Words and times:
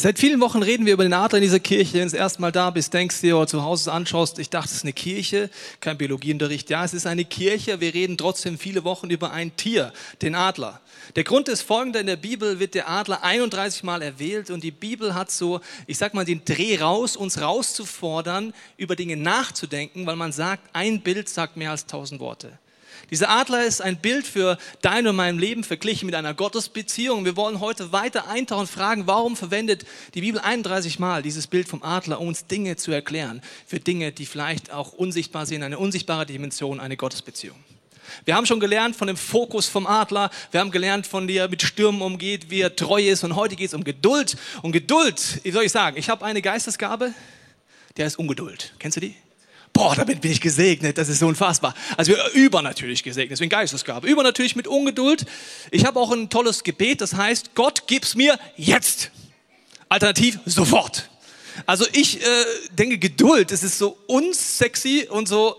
Seit 0.00 0.20
vielen 0.20 0.40
Wochen 0.40 0.62
reden 0.62 0.86
wir 0.86 0.92
über 0.92 1.02
den 1.02 1.12
Adler 1.12 1.38
in 1.38 1.42
dieser 1.42 1.58
Kirche. 1.58 1.94
Wenn 1.94 2.02
du 2.02 2.06
das 2.06 2.12
erste 2.12 2.40
Mal 2.40 2.52
da 2.52 2.70
bist, 2.70 2.94
denkst 2.94 3.20
dir 3.20 3.36
oder 3.36 3.48
zu 3.48 3.64
Hause 3.64 3.90
anschaust, 3.90 4.38
ich 4.38 4.48
dachte, 4.48 4.68
es 4.68 4.76
ist 4.76 4.84
eine 4.84 4.92
Kirche, 4.92 5.50
kein 5.80 5.98
Biologieunterricht. 5.98 6.70
Ja, 6.70 6.84
es 6.84 6.94
ist 6.94 7.04
eine 7.04 7.24
Kirche. 7.24 7.80
Wir 7.80 7.92
reden 7.92 8.16
trotzdem 8.16 8.60
viele 8.60 8.84
Wochen 8.84 9.10
über 9.10 9.32
ein 9.32 9.56
Tier, 9.56 9.92
den 10.22 10.36
Adler. 10.36 10.80
Der 11.16 11.24
Grund 11.24 11.48
ist 11.48 11.62
folgender, 11.62 11.98
in 11.98 12.06
der 12.06 12.14
Bibel 12.14 12.60
wird 12.60 12.76
der 12.76 12.88
Adler 12.88 13.24
31 13.24 13.82
Mal 13.82 14.00
erwählt 14.02 14.50
und 14.50 14.62
die 14.62 14.70
Bibel 14.70 15.16
hat 15.16 15.32
so, 15.32 15.60
ich 15.88 15.98
sag 15.98 16.14
mal, 16.14 16.24
den 16.24 16.44
Dreh 16.44 16.78
raus, 16.78 17.16
uns 17.16 17.40
rauszufordern, 17.40 18.54
über 18.76 18.94
Dinge 18.94 19.16
nachzudenken, 19.16 20.06
weil 20.06 20.14
man 20.14 20.30
sagt, 20.30 20.62
ein 20.74 21.00
Bild 21.00 21.28
sagt 21.28 21.56
mehr 21.56 21.72
als 21.72 21.86
tausend 21.86 22.20
Worte. 22.20 22.56
Dieser 23.10 23.30
Adler 23.30 23.64
ist 23.64 23.80
ein 23.80 23.96
Bild 23.96 24.26
für 24.26 24.58
dein 24.82 25.06
und 25.06 25.16
mein 25.16 25.38
Leben 25.38 25.64
verglichen 25.64 26.06
mit 26.06 26.14
einer 26.14 26.34
Gottesbeziehung. 26.34 27.24
Wir 27.24 27.36
wollen 27.36 27.60
heute 27.60 27.90
weiter 27.90 28.28
eintauchen 28.28 28.60
und 28.60 28.70
fragen, 28.70 29.06
warum 29.06 29.34
verwendet 29.34 29.86
die 30.14 30.20
Bibel 30.20 30.40
31 30.40 30.98
Mal 30.98 31.22
dieses 31.22 31.46
Bild 31.46 31.68
vom 31.68 31.82
Adler, 31.82 32.20
um 32.20 32.28
uns 32.28 32.46
Dinge 32.46 32.76
zu 32.76 32.92
erklären, 32.92 33.40
für 33.66 33.80
Dinge, 33.80 34.12
die 34.12 34.26
vielleicht 34.26 34.72
auch 34.72 34.92
unsichtbar 34.92 35.46
sind, 35.46 35.62
eine 35.62 35.78
unsichtbare 35.78 36.26
Dimension, 36.26 36.80
eine 36.80 36.98
Gottesbeziehung. 36.98 37.56
Wir 38.24 38.34
haben 38.34 38.46
schon 38.46 38.60
gelernt 38.60 38.96
von 38.96 39.06
dem 39.06 39.16
Fokus 39.16 39.66
vom 39.66 39.86
Adler. 39.86 40.30
Wir 40.50 40.60
haben 40.60 40.70
gelernt 40.70 41.06
von 41.06 41.28
wie 41.28 41.46
mit 41.48 41.62
Stürmen 41.62 42.02
umgeht, 42.02 42.50
wie 42.50 42.60
er 42.60 42.74
treu 42.74 43.02
ist. 43.02 43.24
Und 43.24 43.36
heute 43.36 43.56
geht 43.56 43.68
es 43.68 43.74
um 43.74 43.84
Geduld. 43.84 44.36
Und 44.62 44.72
Geduld, 44.72 45.40
wie 45.42 45.50
soll 45.50 45.64
ich 45.64 45.72
sagen, 45.72 45.96
ich 45.96 46.08
habe 46.08 46.24
eine 46.24 46.42
Geistesgabe, 46.42 47.12
der 47.96 48.06
ist 48.06 48.18
Ungeduld. 48.18 48.74
Kennst 48.78 48.96
du 48.96 49.00
die? 49.00 49.14
Boah, 49.78 49.94
damit 49.94 50.20
bin 50.22 50.32
ich 50.32 50.40
gesegnet, 50.40 50.98
das 50.98 51.08
ist 51.08 51.20
so 51.20 51.28
unfassbar. 51.28 51.72
Also 51.96 52.12
übernatürlich 52.34 53.04
gesegnet, 53.04 53.30
deswegen 53.30 53.50
Geistesgabe. 53.50 54.08
Übernatürlich 54.08 54.56
mit 54.56 54.66
Ungeduld. 54.66 55.24
Ich 55.70 55.84
habe 55.86 56.00
auch 56.00 56.10
ein 56.10 56.28
tolles 56.30 56.64
Gebet, 56.64 57.00
das 57.00 57.14
heißt, 57.14 57.54
Gott 57.54 57.86
gib's 57.86 58.16
mir 58.16 58.40
jetzt. 58.56 59.12
Alternativ 59.88 60.40
sofort. 60.46 61.08
Also 61.64 61.86
ich 61.92 62.20
äh, 62.20 62.44
denke, 62.72 62.98
Geduld, 62.98 63.52
das 63.52 63.62
ist 63.62 63.78
so 63.78 63.96
unsexy 64.08 65.06
und 65.08 65.28
so 65.28 65.56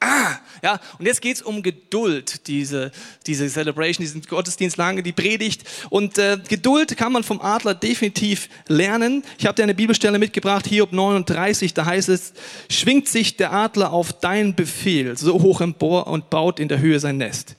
Ah, 0.00 0.36
ja, 0.62 0.78
und 0.98 1.06
jetzt 1.06 1.22
geht 1.22 1.36
es 1.36 1.42
um 1.42 1.62
Geduld, 1.62 2.46
diese, 2.48 2.90
diese 3.26 3.48
Celebration, 3.48 4.04
diesen 4.04 4.22
Gottesdienst 4.22 4.76
lange, 4.76 5.02
die 5.02 5.12
Predigt. 5.12 5.64
Und 5.88 6.18
äh, 6.18 6.38
Geduld 6.48 6.96
kann 6.98 7.12
man 7.12 7.22
vom 7.22 7.40
Adler 7.40 7.74
definitiv 7.74 8.48
lernen. 8.68 9.24
Ich 9.38 9.46
habe 9.46 9.54
dir 9.54 9.62
eine 9.62 9.74
Bibelstelle 9.74 10.18
mitgebracht, 10.18 10.66
Hiob 10.66 10.92
39, 10.92 11.72
da 11.72 11.86
heißt 11.86 12.10
es, 12.10 12.34
schwingt 12.68 13.08
sich 13.08 13.36
der 13.36 13.52
Adler 13.52 13.92
auf 13.92 14.12
deinen 14.12 14.54
Befehl 14.54 15.16
so 15.16 15.40
hoch 15.40 15.62
empor 15.62 16.08
und 16.08 16.28
baut 16.28 16.60
in 16.60 16.68
der 16.68 16.80
Höhe 16.80 17.00
sein 17.00 17.16
Nest. 17.16 17.56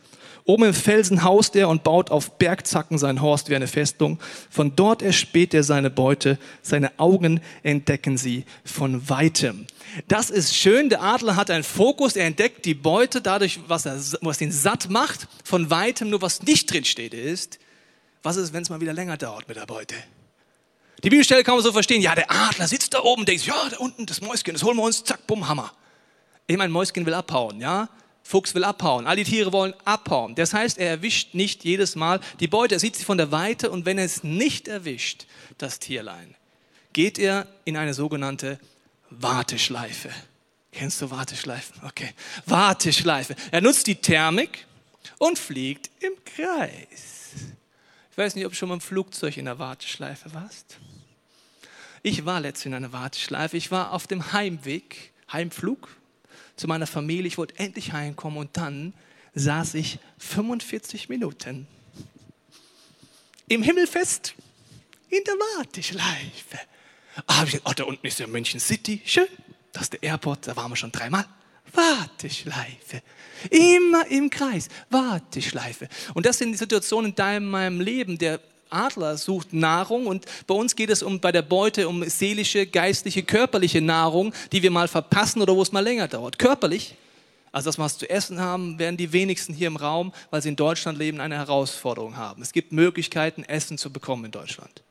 Oben 0.48 0.64
im 0.64 0.74
Felsen 0.74 1.24
haust 1.24 1.58
er 1.58 1.68
und 1.68 1.84
baut 1.84 2.10
auf 2.10 2.38
Bergzacken 2.38 2.98
sein 2.98 3.22
Horst 3.22 3.50
wie 3.50 3.56
eine 3.56 3.68
Festung. 3.68 4.18
Von 4.50 4.78
dort 4.78 5.02
erspäht 5.02 5.54
er 5.54 5.64
seine 5.64 5.90
Beute, 5.90 6.40
seine 6.62 6.98
Augen 7.00 7.42
entdecken 7.64 8.18
sie 8.18 8.46
von 8.64 9.10
weitem. 9.10 9.68
Das 10.08 10.30
ist 10.30 10.56
schön, 10.56 10.90
der 10.90 11.02
Adler 11.02 11.36
hat 11.36 11.50
einen 11.50 11.64
Fokus, 11.64 12.16
er 12.16 12.26
entdeckt 12.26 12.66
die 12.66 12.74
Beute 12.74 13.22
dadurch, 13.22 13.60
was, 13.68 13.86
er, 13.86 14.00
was 14.22 14.42
ihn 14.42 14.52
satt 14.52 14.90
macht, 14.90 15.28
von 15.44 15.70
weitem 15.70 16.10
nur 16.10 16.22
was 16.22 16.42
nicht 16.44 16.72
drin 16.72 16.86
steht 16.86 17.14
ist, 17.14 17.60
was 18.24 18.36
ist, 18.38 18.54
wenn 18.54 18.64
es 18.64 18.70
mal 18.70 18.82
wieder 18.82 18.94
länger 18.94 19.18
dauert 19.18 19.48
mit 19.48 19.58
der 19.58 19.66
Beute? 19.66 19.96
Die 21.04 21.10
Bibelstelle 21.10 21.44
kann 21.44 21.56
man 21.56 21.64
so 21.64 21.72
verstehen, 21.72 22.02
ja, 22.02 22.16
der 22.16 22.32
Adler 22.32 22.68
sitzt 22.68 22.94
da 22.94 23.02
oben, 23.02 23.26
denkt, 23.26 23.46
ja, 23.46 23.56
da 23.70 23.78
unten 23.78 24.06
das 24.06 24.22
Mäuschen, 24.22 24.54
das 24.54 24.64
holen 24.64 24.78
wir 24.78 24.84
uns, 24.84 25.04
zack, 25.04 25.28
bumm, 25.28 25.48
Hammer. 25.48 25.72
Ich 26.48 26.58
meine, 26.58 26.72
Mäuschen 26.72 27.06
will 27.06 27.14
abhauen, 27.14 27.60
ja. 27.62 27.90
Fuchs 28.24 28.54
will 28.56 28.66
abhauen. 28.66 29.08
All 29.08 29.16
die 29.16 29.24
Tiere 29.24 29.54
wollen 29.54 29.74
abhauen. 29.86 30.36
Das 30.36 30.54
heißt, 30.54 30.78
er 30.80 30.90
erwischt 30.90 31.34
nicht 31.34 31.64
jedes 31.64 31.96
Mal 31.96 32.20
die 32.42 32.48
Beute. 32.48 32.76
Er 32.76 32.80
sieht 32.80 32.98
sie 32.98 33.06
von 33.06 33.18
der 33.18 33.32
Weite 33.32 33.70
und 33.70 33.86
wenn 33.86 33.98
er 33.98 34.04
es 34.04 34.22
nicht 34.22 34.68
erwischt, 34.68 35.28
das 35.58 35.80
Tierlein, 35.80 36.36
geht 36.92 37.20
er 37.20 37.48
in 37.64 37.78
eine 37.78 37.94
sogenannte 37.94 38.60
Warteschleife. 39.10 40.10
Kennst 40.72 41.02
du 41.02 41.10
Warteschleifen? 41.10 41.82
Okay. 41.84 42.12
Warteschleife. 42.46 43.36
Er 43.52 43.62
nutzt 43.62 43.88
die 43.88 43.96
Thermik 43.96 44.66
und 45.18 45.40
fliegt 45.40 45.90
im 46.02 46.14
Kreis. 46.24 47.32
Ich 48.12 48.18
weiß 48.18 48.36
nicht, 48.36 48.46
ob 48.46 48.52
du 48.52 48.58
schon 48.58 48.70
mal 48.70 48.76
im 48.76 48.82
Flugzeug 48.82 49.38
in 49.38 49.46
der 49.46 49.60
Warteschleife 49.60 50.34
warst. 50.34 50.78
Ich 52.04 52.26
war 52.26 52.40
letztens 52.40 52.68
in 52.68 52.74
einer 52.74 52.94
Warteschleife. 52.94 53.58
Ich 53.58 53.72
war 53.72 53.92
auf 53.92 54.08
dem 54.08 54.34
Heimweg, 54.34 55.12
Heimflug 55.32 55.90
zu 56.56 56.68
meiner 56.68 56.88
Familie. 56.88 57.28
Ich 57.28 57.38
wollte 57.38 57.58
endlich 57.60 57.94
heimkommen 57.94 58.38
und 58.40 58.56
dann 58.58 58.94
saß 59.34 59.76
ich 59.76 60.00
45 60.18 61.10
Minuten 61.10 61.68
im 63.48 63.64
Himmelfest 63.64 64.36
in 65.10 65.24
der 65.24 65.34
Warteschleife. 65.34 66.60
Ah, 67.26 67.44
ich 67.44 67.54
gedacht, 67.54 67.68
oh, 67.70 67.74
da 67.76 67.84
unten 67.86 68.06
ist 68.06 68.20
ja 68.20 68.28
München 68.28 68.60
City, 68.60 69.02
schön. 69.06 69.28
Das 69.74 69.84
ist 69.84 69.94
der 69.94 70.04
Airport, 70.04 70.48
da 70.48 70.56
waren 70.56 70.72
wir 70.72 70.76
schon 70.76 70.92
dreimal. 70.92 71.26
Warteschleife. 71.74 73.02
Immer 73.50 74.08
im 74.08 74.30
Kreis. 74.30 74.70
Warteschleife. 74.90 75.88
Und 76.14 76.26
das 76.26 76.38
sind 76.38 76.52
die 76.52 76.58
Situationen 76.58 77.14
in 77.16 77.46
meinem 77.46 77.82
Leben. 77.82 78.18
Der 78.18 78.40
Adler 78.70 79.18
sucht 79.18 79.54
Nahrung 79.54 80.08
und 80.08 80.26
bei 80.46 80.56
uns 80.56 80.76
geht 80.76 80.90
es 80.90 81.04
um, 81.04 81.20
bei 81.20 81.32
der 81.32 81.42
Beute 81.42 81.88
um 81.88 82.04
seelische, 82.04 82.66
geistliche, 82.66 83.24
körperliche 83.24 83.82
Nahrung, 83.82 84.34
die 84.52 84.62
wir 84.62 84.72
mal 84.72 84.88
verpassen 84.88 85.42
oder 85.42 85.56
wo 85.56 85.62
es 85.62 85.72
mal 85.72 85.84
länger 85.84 86.08
dauert. 86.08 86.38
Körperlich, 86.38 86.96
also 87.52 87.70
das, 87.70 87.80
was 87.80 87.98
zu 87.98 88.10
essen 88.10 88.40
haben, 88.40 88.78
werden 88.78 88.98
die 88.98 89.14
wenigsten 89.14 89.54
hier 89.54 89.68
im 89.68 89.78
Raum, 89.78 90.14
weil 90.32 90.42
sie 90.42 90.50
in 90.50 90.56
Deutschland 90.56 90.98
leben, 90.98 91.22
eine 91.22 91.36
Herausforderung 91.36 92.18
haben. 92.18 92.42
Es 92.42 92.52
gibt 92.52 92.72
Möglichkeiten, 92.72 93.44
Essen 93.44 93.78
zu 93.78 93.92
bekommen 93.92 94.26
in 94.26 94.32
Deutschland. 94.32 94.84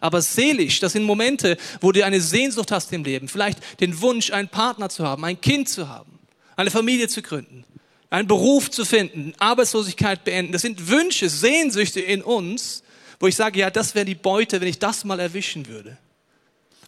Aber 0.00 0.22
seelisch, 0.22 0.80
das 0.80 0.92
sind 0.92 1.04
Momente, 1.04 1.56
wo 1.80 1.92
du 1.92 2.04
eine 2.04 2.20
Sehnsucht 2.20 2.70
hast 2.72 2.92
im 2.92 3.04
Leben, 3.04 3.28
vielleicht 3.28 3.58
den 3.80 4.00
Wunsch, 4.00 4.30
einen 4.30 4.48
Partner 4.48 4.88
zu 4.88 5.04
haben, 5.06 5.24
ein 5.24 5.40
Kind 5.40 5.68
zu 5.68 5.88
haben, 5.88 6.18
eine 6.56 6.70
Familie 6.70 7.08
zu 7.08 7.22
gründen, 7.22 7.64
einen 8.10 8.28
Beruf 8.28 8.70
zu 8.70 8.84
finden, 8.84 9.34
Arbeitslosigkeit 9.38 10.24
beenden. 10.24 10.52
Das 10.52 10.62
sind 10.62 10.88
Wünsche, 10.88 11.28
Sehnsüchte 11.28 12.00
in 12.00 12.22
uns, 12.22 12.82
wo 13.20 13.26
ich 13.26 13.36
sage, 13.36 13.60
ja, 13.60 13.70
das 13.70 13.94
wäre 13.94 14.04
die 14.04 14.14
Beute, 14.14 14.60
wenn 14.60 14.68
ich 14.68 14.78
das 14.78 15.04
mal 15.04 15.20
erwischen 15.20 15.66
würde. 15.66 15.96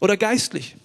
Oder 0.00 0.16
geistlich. 0.16 0.76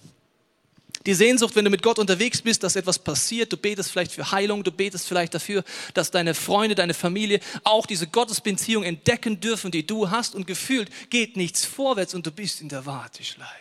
Die 1.05 1.13
Sehnsucht, 1.13 1.55
wenn 1.55 1.65
du 1.65 1.71
mit 1.71 1.83
Gott 1.83 1.99
unterwegs 1.99 2.41
bist, 2.41 2.63
dass 2.63 2.75
etwas 2.75 2.97
passiert, 2.97 3.53
du 3.53 3.57
betest 3.57 3.91
vielleicht 3.91 4.11
für 4.11 4.31
Heilung, 4.31 4.63
du 4.63 4.71
betest 4.71 5.07
vielleicht 5.07 5.35
dafür, 5.35 5.63
dass 5.93 6.09
deine 6.09 6.33
Freunde, 6.33 6.73
deine 6.73 6.95
Familie 6.95 7.39
auch 7.63 7.85
diese 7.85 8.07
Gottesbeziehung 8.07 8.83
entdecken 8.83 9.39
dürfen, 9.39 9.69
die 9.69 9.85
du 9.85 10.09
hast 10.09 10.33
und 10.33 10.47
gefühlt 10.47 10.89
geht 11.11 11.37
nichts 11.37 11.63
vorwärts 11.63 12.15
und 12.15 12.25
du 12.25 12.31
bist 12.31 12.59
in 12.61 12.69
der 12.69 12.85
Warteschleife. 12.85 13.51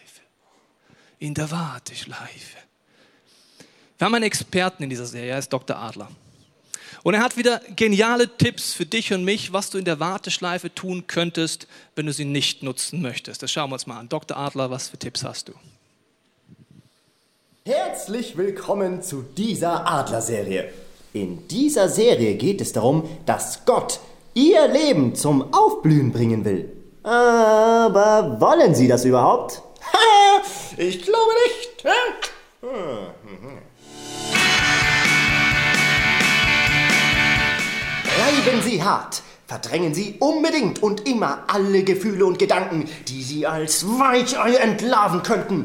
In 1.18 1.34
der 1.34 1.50
Warteschleife. 1.50 2.58
Wir 3.98 4.04
haben 4.06 4.14
einen 4.14 4.24
Experten 4.24 4.82
in 4.82 4.90
dieser 4.90 5.06
Serie, 5.06 5.32
er 5.32 5.38
ist 5.38 5.52
Dr. 5.52 5.76
Adler. 5.76 6.10
Und 7.02 7.12
er 7.12 7.20
hat 7.20 7.36
wieder 7.36 7.60
geniale 7.76 8.34
Tipps 8.38 8.72
für 8.72 8.86
dich 8.86 9.12
und 9.12 9.24
mich, 9.24 9.52
was 9.52 9.68
du 9.68 9.76
in 9.76 9.84
der 9.84 10.00
Warteschleife 10.00 10.74
tun 10.74 11.06
könntest, 11.06 11.68
wenn 11.94 12.06
du 12.06 12.12
sie 12.14 12.24
nicht 12.24 12.62
nutzen 12.62 13.02
möchtest. 13.02 13.42
Das 13.42 13.52
schauen 13.52 13.68
wir 13.68 13.74
uns 13.74 13.86
mal 13.86 13.98
an. 13.98 14.08
Dr. 14.08 14.34
Adler, 14.34 14.70
was 14.70 14.88
für 14.88 14.96
Tipps 14.96 15.22
hast 15.22 15.48
du? 15.48 15.52
Herzlich 17.66 18.36
willkommen 18.36 19.00
zu 19.00 19.22
dieser 19.22 19.90
Adlerserie. 19.90 20.70
In 21.14 21.48
dieser 21.48 21.88
Serie 21.88 22.34
geht 22.34 22.60
es 22.60 22.74
darum, 22.74 23.08
dass 23.24 23.64
Gott 23.64 24.00
ihr 24.34 24.68
Leben 24.68 25.14
zum 25.14 25.54
Aufblühen 25.54 26.12
bringen 26.12 26.44
will. 26.44 26.70
Aber 27.02 28.36
wollen 28.38 28.74
Sie 28.74 28.86
das 28.86 29.06
überhaupt? 29.06 29.62
ich 30.76 31.00
glaube 31.00 31.32
nicht. 31.46 31.82
Bleiben 38.14 38.62
Sie 38.62 38.82
hart. 38.82 39.22
Verdrängen 39.46 39.94
Sie 39.94 40.16
unbedingt 40.20 40.82
und 40.82 41.08
immer 41.08 41.44
alle 41.46 41.82
Gefühle 41.82 42.26
und 42.26 42.38
Gedanken, 42.38 42.90
die 43.08 43.22
Sie 43.22 43.46
als 43.46 43.86
Weichei 43.86 44.56
entlarven 44.56 45.22
könnten. 45.22 45.62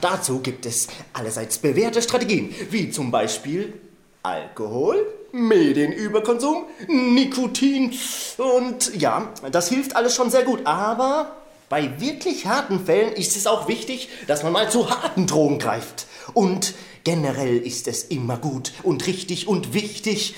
Dazu 0.00 0.40
gibt 0.40 0.66
es 0.66 0.88
allerseits 1.12 1.58
bewährte 1.58 2.02
Strategien, 2.02 2.54
wie 2.70 2.90
zum 2.90 3.10
Beispiel 3.10 3.74
Alkohol, 4.22 5.06
Medienüberkonsum, 5.32 6.64
Nikotin 6.88 7.92
und 8.38 8.94
ja, 8.96 9.32
das 9.50 9.68
hilft 9.68 9.96
alles 9.96 10.14
schon 10.14 10.30
sehr 10.30 10.44
gut. 10.44 10.60
Aber 10.64 11.36
bei 11.68 12.00
wirklich 12.00 12.46
harten 12.46 12.84
Fällen 12.84 13.12
ist 13.12 13.36
es 13.36 13.46
auch 13.46 13.68
wichtig, 13.68 14.08
dass 14.26 14.42
man 14.42 14.52
mal 14.52 14.70
zu 14.70 14.88
harten 14.88 15.26
Drogen 15.26 15.58
greift. 15.58 16.06
Und 16.32 16.74
generell 17.04 17.58
ist 17.58 17.88
es 17.88 18.04
immer 18.04 18.36
gut 18.36 18.72
und 18.82 19.06
richtig 19.06 19.48
und 19.48 19.74
wichtig, 19.74 20.34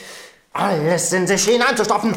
alles 0.52 1.12
in 1.12 1.26
sich 1.26 1.44
hineinzustopfen. 1.44 2.16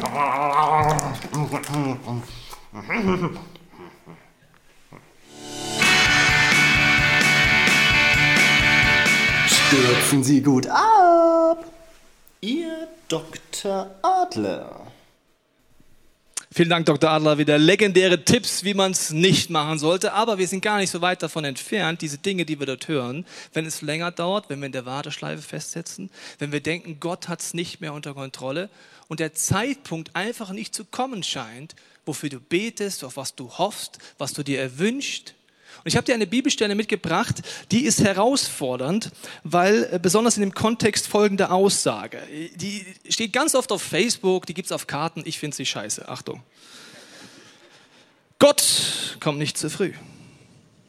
Stürzen 9.70 10.24
Sie 10.24 10.42
gut 10.42 10.66
ab. 10.66 11.64
Ihr 12.42 12.88
Dr. 13.08 13.96
Adler. 14.02 14.88
Vielen 16.52 16.70
Dank, 16.70 16.88
Dr. 16.88 17.08
Adler. 17.08 17.38
Wieder 17.38 17.60
legendäre 17.60 18.26
Tipps, 18.26 18.64
wie 18.64 18.74
man 18.74 18.94
es 18.94 19.12
nicht 19.12 19.52
machen 19.52 19.78
sollte. 19.78 20.14
Aber 20.14 20.40
wir 20.40 20.48
sind 20.48 20.62
gar 20.62 20.80
nicht 20.80 20.90
so 20.90 21.02
weit 21.02 21.22
davon 21.22 21.46
entfernt, 21.46 22.02
diese 22.02 22.18
Dinge, 22.18 22.46
die 22.46 22.58
wir 22.58 22.66
dort 22.66 22.88
hören, 22.88 23.28
wenn 23.54 23.68
es 23.68 23.84
länger 23.84 24.10
dauert, 24.10 24.50
wenn 24.50 24.58
wir 24.58 24.66
in 24.66 24.72
der 24.72 24.88
Warteschleife 24.88 25.44
festsetzen, 25.44 26.10
wenn 26.40 26.52
wir 26.52 26.62
denken, 26.62 27.00
Gott 27.00 27.28
hat 27.28 27.42
es 27.42 27.54
nicht 27.54 27.80
mehr 27.80 27.94
unter 27.94 28.16
Kontrolle 28.16 28.72
und 29.08 29.20
der 29.20 29.36
Zeitpunkt 29.36 30.16
einfach 30.16 30.50
nicht 30.50 30.74
zu 30.74 30.84
kommen 30.84 31.22
scheint, 31.22 31.76
wofür 32.08 32.30
du 32.30 32.40
betest, 32.40 33.04
auf 33.04 33.18
was 33.18 33.36
du 33.36 33.52
hoffst, 33.52 34.00
was 34.18 34.34
du 34.34 34.42
dir 34.42 34.60
erwünscht, 34.60 35.36
und 35.84 35.88
ich 35.88 35.96
habe 35.96 36.06
dir 36.06 36.14
eine 36.14 36.28
Bibelstelle 36.28 36.76
mitgebracht, 36.76 37.42
die 37.72 37.86
ist 37.86 38.02
herausfordernd, 38.02 39.12
weil 39.44 39.90
äh, 39.92 40.00
besonders 40.00 40.38
in 40.38 40.42
dem 40.42 40.54
Kontext 40.54 41.08
folgende 41.08 41.52
Aussage, 41.52 42.20
die 42.56 42.86
steht 43.08 43.34
ganz 43.34 43.56
oft 43.56 43.72
auf 43.72 43.82
Facebook, 43.82 44.46
die 44.46 44.54
gibt 44.54 44.68
es 44.68 44.72
auf 44.72 44.88
Karten, 44.88 45.24
ich 45.26 45.40
finde 45.40 45.56
sie 45.56 45.66
scheiße, 45.66 46.10
Achtung. 46.10 46.44
Gott 48.40 49.18
kommt 49.20 49.38
nicht 49.38 49.58
zu 49.58 49.70
früh, 49.70 49.94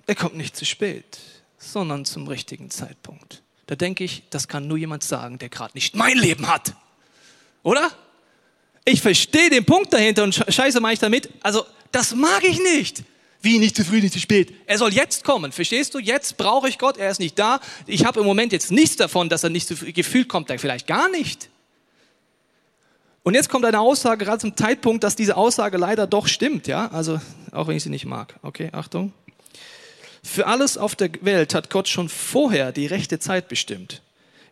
er 0.07 0.15
kommt 0.15 0.37
nicht 0.37 0.57
zu 0.57 0.65
spät, 0.65 1.19
sondern 1.59 2.05
zum 2.05 2.27
richtigen 2.27 2.71
Zeitpunkt. 2.71 3.43
Da 3.67 3.77
denke 3.77 4.03
ich, 4.03 4.25
das 4.31 4.49
kann 4.49 4.67
nur 4.67 4.79
jemand 4.79 5.05
sagen, 5.05 5.39
der 5.39 5.49
gerade 5.49 5.75
nicht 5.75 5.95
mein 5.95 6.17
Leben 6.17 6.49
hat. 6.49 6.75
Oder? 7.63 7.93
Ich 8.85 9.01
verstehe 9.01 9.51
den 9.51 9.65
Punkt 9.65 9.93
dahinter 9.93 10.25
und 10.25 10.35
scheiße 10.35 10.81
mache 10.81 10.95
ich 10.95 10.99
damit. 10.99 11.29
Also, 11.43 11.65
das 11.93 12.15
mag 12.15 12.43
ich 12.43 12.59
nicht. 12.59 13.05
Wie 13.43 13.59
nicht 13.59 13.75
zu 13.75 13.85
früh, 13.85 14.01
nicht 14.01 14.13
zu 14.13 14.21
spät. 14.21 14.53
Er 14.67 14.77
soll 14.77 14.93
jetzt 14.93 15.25
kommen. 15.25 15.51
Verstehst 15.53 15.95
du? 15.95 15.99
Jetzt 15.99 16.37
brauche 16.37 16.69
ich 16.69 16.79
Gott. 16.79 16.99
Er 16.99 17.11
ist 17.11 17.21
nicht 17.21 17.39
da. 17.39 17.61
Ich 17.87 18.05
habe 18.05 18.21
im 18.21 18.27
Moment 18.27 18.53
jetzt 18.53 18.71
nichts 18.71 18.97
davon, 18.97 19.29
dass 19.29 19.45
er 19.45 19.51
nicht 19.51 19.67
zu 19.67 19.77
früh. 19.77 19.93
Gefühlt 19.93 20.29
kommt 20.29 20.51
er 20.51 20.59
vielleicht 20.59 20.87
gar 20.87 21.09
nicht. 21.11 21.49
Und 23.23 23.35
jetzt 23.35 23.49
kommt 23.49 23.65
eine 23.65 23.81
Aussage 23.81 24.25
gerade 24.25 24.39
zum 24.39 24.57
Zeitpunkt, 24.57 25.05
dass 25.05 25.17
diese 25.17 25.37
Aussage 25.37 25.79
leider 25.79 26.07
doch 26.07 26.27
stimmt. 26.27 26.67
Ja, 26.67 26.89
also 26.89 27.21
auch 27.53 27.69
wenn 27.69 27.77
ich 27.77 27.83
sie 27.83 27.91
nicht 27.91 28.07
mag. 28.07 28.35
Okay, 28.43 28.71
Achtung. 28.73 29.13
Für 30.23 30.47
alles 30.47 30.77
auf 30.77 30.95
der 30.95 31.11
Welt 31.23 31.55
hat 31.55 31.71
Gott 31.71 31.89
schon 31.89 32.09
vorher 32.09 32.73
die 32.73 32.87
rechte 32.87 33.19
Zeit 33.19 33.49
bestimmt. 33.49 34.03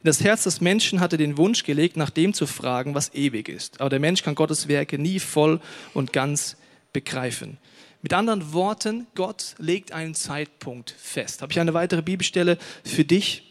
In 0.03 0.07
das 0.07 0.23
Herz 0.23 0.45
des 0.45 0.61
Menschen 0.61 1.01
hat 1.01 1.13
er 1.13 1.19
den 1.19 1.37
Wunsch 1.37 1.65
gelegt, 1.65 1.97
nach 1.97 2.11
dem 2.11 2.33
zu 2.33 2.47
fragen, 2.47 2.95
was 2.95 3.13
ewig 3.15 3.49
ist. 3.49 3.81
Aber 3.81 3.91
der 3.91 3.99
Mensch 3.99 4.23
kann 4.23 4.35
Gottes 4.35 4.69
Werke 4.69 4.99
nie 4.99 5.19
voll 5.19 5.61
und 5.93 6.13
ganz 6.13 6.57
begreifen. 6.93 7.59
Mit 8.01 8.13
anderen 8.13 8.53
Worten, 8.53 9.07
Gott 9.15 9.55
legt 9.59 9.93
einen 9.93 10.15
Zeitpunkt 10.15 10.95
fest. 10.97 11.43
Habe 11.43 11.53
ich 11.53 11.59
eine 11.59 11.75
weitere 11.75 12.03
Bibelstelle 12.03 12.59
für 12.85 13.05
dich? 13.05 13.43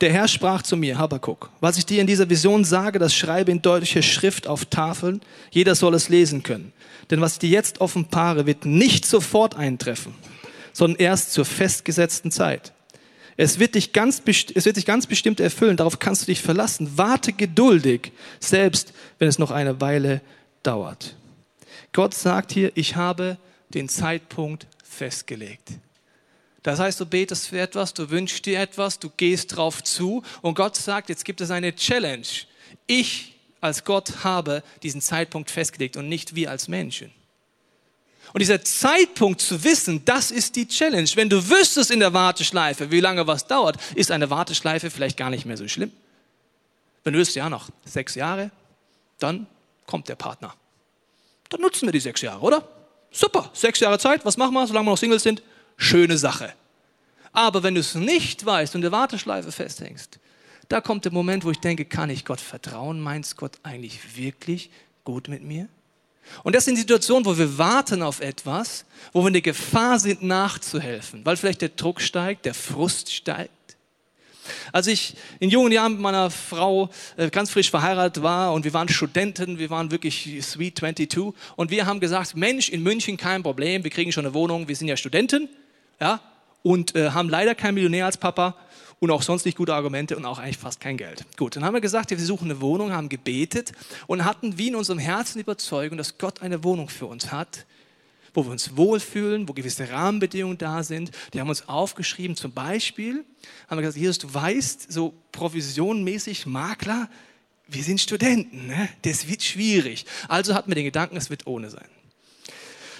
Der 0.00 0.12
Herr 0.12 0.28
sprach 0.28 0.62
zu 0.62 0.76
mir, 0.76 0.98
Habakkuk, 0.98 1.50
was 1.60 1.78
ich 1.78 1.86
dir 1.86 2.00
in 2.00 2.06
dieser 2.06 2.28
Vision 2.28 2.64
sage, 2.64 2.98
das 2.98 3.14
schreibe 3.14 3.52
in 3.52 3.62
deutlicher 3.62 4.02
Schrift 4.02 4.46
auf 4.46 4.66
Tafeln, 4.66 5.20
jeder 5.50 5.74
soll 5.74 5.94
es 5.94 6.08
lesen 6.08 6.42
können. 6.42 6.72
Denn 7.10 7.20
was 7.20 7.34
ich 7.34 7.38
dir 7.38 7.50
jetzt 7.50 7.80
offenbare, 7.80 8.44
wird 8.44 8.66
nicht 8.66 9.06
sofort 9.06 9.56
eintreffen, 9.56 10.14
sondern 10.72 11.00
erst 11.00 11.32
zur 11.32 11.44
festgesetzten 11.44 12.30
Zeit. 12.30 12.72
Es 13.36 13.58
wird, 13.58 13.76
dich 13.76 13.92
ganz, 13.92 14.22
es 14.26 14.64
wird 14.64 14.76
dich 14.76 14.86
ganz 14.86 15.06
bestimmt 15.06 15.40
erfüllen, 15.40 15.76
darauf 15.76 15.98
kannst 15.98 16.22
du 16.22 16.26
dich 16.26 16.42
verlassen. 16.42 16.92
Warte 16.96 17.32
geduldig, 17.32 18.12
selbst 18.40 18.92
wenn 19.18 19.28
es 19.28 19.38
noch 19.38 19.50
eine 19.50 19.80
Weile 19.80 20.20
dauert. 20.62 21.16
Gott 21.94 22.12
sagt 22.12 22.50
hier, 22.50 22.72
ich 22.74 22.96
habe 22.96 23.38
den 23.68 23.88
Zeitpunkt 23.88 24.66
festgelegt. 24.82 25.70
Das 26.64 26.80
heißt, 26.80 26.98
du 26.98 27.06
betest 27.06 27.48
für 27.48 27.60
etwas, 27.60 27.94
du 27.94 28.10
wünschst 28.10 28.44
dir 28.46 28.58
etwas, 28.58 28.98
du 28.98 29.10
gehst 29.16 29.56
drauf 29.56 29.82
zu 29.82 30.22
und 30.42 30.54
Gott 30.54 30.76
sagt, 30.76 31.08
jetzt 31.08 31.24
gibt 31.24 31.40
es 31.40 31.52
eine 31.52 31.74
Challenge. 31.74 32.26
Ich 32.88 33.36
als 33.60 33.84
Gott 33.84 34.24
habe 34.24 34.64
diesen 34.82 35.00
Zeitpunkt 35.00 35.50
festgelegt 35.50 35.96
und 35.96 36.08
nicht 36.08 36.34
wir 36.34 36.50
als 36.50 36.66
Menschen. 36.66 37.12
Und 38.32 38.40
dieser 38.40 38.64
Zeitpunkt 38.64 39.40
zu 39.40 39.62
wissen, 39.62 40.04
das 40.04 40.32
ist 40.32 40.56
die 40.56 40.66
Challenge. 40.66 41.08
Wenn 41.14 41.28
du 41.28 41.48
wüsstest 41.48 41.92
in 41.92 42.00
der 42.00 42.12
Warteschleife, 42.12 42.90
wie 42.90 43.00
lange 43.00 43.28
was 43.28 43.46
dauert, 43.46 43.76
ist 43.94 44.10
eine 44.10 44.30
Warteschleife 44.30 44.90
vielleicht 44.90 45.16
gar 45.16 45.30
nicht 45.30 45.46
mehr 45.46 45.56
so 45.56 45.68
schlimm. 45.68 45.92
Wenn 47.04 47.12
du 47.12 47.20
wüsstest, 47.20 47.36
ja, 47.36 47.48
noch 47.48 47.68
sechs 47.84 48.16
Jahre, 48.16 48.50
dann 49.20 49.46
kommt 49.86 50.08
der 50.08 50.16
Partner 50.16 50.56
dann 51.54 51.62
nutzen 51.62 51.86
wir 51.86 51.92
die 51.92 52.00
sechs 52.00 52.20
Jahre, 52.20 52.40
oder? 52.40 52.68
Super, 53.10 53.48
sechs 53.52 53.80
Jahre 53.80 53.98
Zeit, 53.98 54.24
was 54.24 54.36
machen 54.36 54.54
wir, 54.54 54.66
solange 54.66 54.86
wir 54.86 54.90
noch 54.90 54.98
Singles 54.98 55.22
sind? 55.22 55.42
Schöne 55.76 56.18
Sache. 56.18 56.52
Aber 57.32 57.62
wenn 57.62 57.74
du 57.74 57.80
es 57.80 57.94
nicht 57.94 58.44
weißt 58.44 58.74
und 58.74 58.82
der 58.82 58.92
Warteschleife 58.92 59.52
festhängst, 59.52 60.18
da 60.68 60.80
kommt 60.80 61.04
der 61.04 61.12
Moment, 61.12 61.44
wo 61.44 61.50
ich 61.50 61.60
denke, 61.60 61.84
kann 61.84 62.10
ich 62.10 62.24
Gott 62.24 62.40
vertrauen? 62.40 63.00
Meint 63.00 63.36
Gott 63.36 63.58
eigentlich 63.62 64.16
wirklich 64.16 64.70
gut 65.04 65.28
mit 65.28 65.42
mir? 65.42 65.68
Und 66.42 66.54
das 66.54 66.64
sind 66.64 66.76
Situationen, 66.76 67.24
wo 67.24 67.36
wir 67.36 67.58
warten 67.58 68.02
auf 68.02 68.20
etwas, 68.20 68.84
wo 69.12 69.22
wir 69.22 69.28
in 69.28 69.34
der 69.34 69.42
Gefahr 69.42 69.98
sind, 69.98 70.22
nachzuhelfen, 70.22 71.24
weil 71.24 71.36
vielleicht 71.36 71.60
der 71.60 71.68
Druck 71.68 72.00
steigt, 72.00 72.46
der 72.46 72.54
Frust 72.54 73.12
steigt. 73.12 73.50
Als 74.72 74.86
ich 74.86 75.14
in 75.40 75.50
jungen 75.50 75.72
Jahren 75.72 75.92
mit 75.92 76.00
meiner 76.00 76.30
Frau 76.30 76.90
äh, 77.16 77.30
ganz 77.30 77.50
frisch 77.50 77.70
verheiratet 77.70 78.22
war 78.22 78.52
und 78.52 78.64
wir 78.64 78.72
waren 78.72 78.88
Studenten, 78.88 79.58
wir 79.58 79.70
waren 79.70 79.90
wirklich 79.90 80.38
sweet 80.42 80.78
22 80.78 81.34
und 81.56 81.70
wir 81.70 81.86
haben 81.86 82.00
gesagt, 82.00 82.36
Mensch, 82.36 82.68
in 82.68 82.82
München 82.82 83.16
kein 83.16 83.42
Problem, 83.42 83.84
wir 83.84 83.90
kriegen 83.90 84.12
schon 84.12 84.24
eine 84.24 84.34
Wohnung, 84.34 84.68
wir 84.68 84.76
sind 84.76 84.88
ja 84.88 84.96
Studenten, 84.96 85.48
ja, 86.00 86.20
und 86.62 86.94
äh, 86.96 87.10
haben 87.10 87.28
leider 87.28 87.54
keinen 87.54 87.74
Millionär 87.74 88.06
als 88.06 88.16
Papa 88.16 88.56
und 89.00 89.10
auch 89.10 89.22
sonst 89.22 89.44
nicht 89.44 89.56
gute 89.56 89.74
Argumente 89.74 90.16
und 90.16 90.24
auch 90.24 90.38
eigentlich 90.38 90.58
fast 90.58 90.80
kein 90.80 90.96
Geld. 90.96 91.24
Gut, 91.36 91.56
dann 91.56 91.64
haben 91.64 91.74
wir 91.74 91.80
gesagt, 91.80 92.10
wir 92.10 92.18
suchen 92.18 92.50
eine 92.50 92.60
Wohnung, 92.60 92.92
haben 92.92 93.08
gebetet 93.08 93.72
und 94.06 94.24
hatten 94.24 94.58
wie 94.58 94.68
in 94.68 94.76
unserem 94.76 94.98
Herzen 94.98 95.38
die 95.38 95.42
Überzeugung, 95.42 95.98
dass 95.98 96.18
Gott 96.18 96.42
eine 96.42 96.64
Wohnung 96.64 96.88
für 96.88 97.06
uns 97.06 97.30
hat, 97.30 97.66
wo 98.34 98.44
wir 98.44 98.50
uns 98.50 98.76
wohlfühlen, 98.76 99.48
wo 99.48 99.52
gewisse 99.52 99.88
Rahmenbedingungen 99.88 100.58
da 100.58 100.82
sind. 100.82 101.12
Die 101.32 101.40
haben 101.40 101.48
uns 101.48 101.68
aufgeschrieben, 101.68 102.36
zum 102.36 102.52
Beispiel 102.52 103.24
haben 103.68 103.78
wir 103.78 103.82
gesagt, 103.82 103.96
Jesus, 103.96 104.18
du 104.18 104.34
weißt, 104.34 104.92
so 104.92 105.14
provisionmäßig 105.32 106.46
Makler, 106.46 107.08
wir 107.68 107.82
sind 107.82 108.00
Studenten, 108.00 108.66
ne? 108.66 108.88
das 109.02 109.28
wird 109.28 109.42
schwierig. 109.42 110.04
Also 110.28 110.54
hatten 110.54 110.70
wir 110.70 110.74
den 110.74 110.84
Gedanken, 110.84 111.16
es 111.16 111.30
wird 111.30 111.46
ohne 111.46 111.70
sein. 111.70 111.88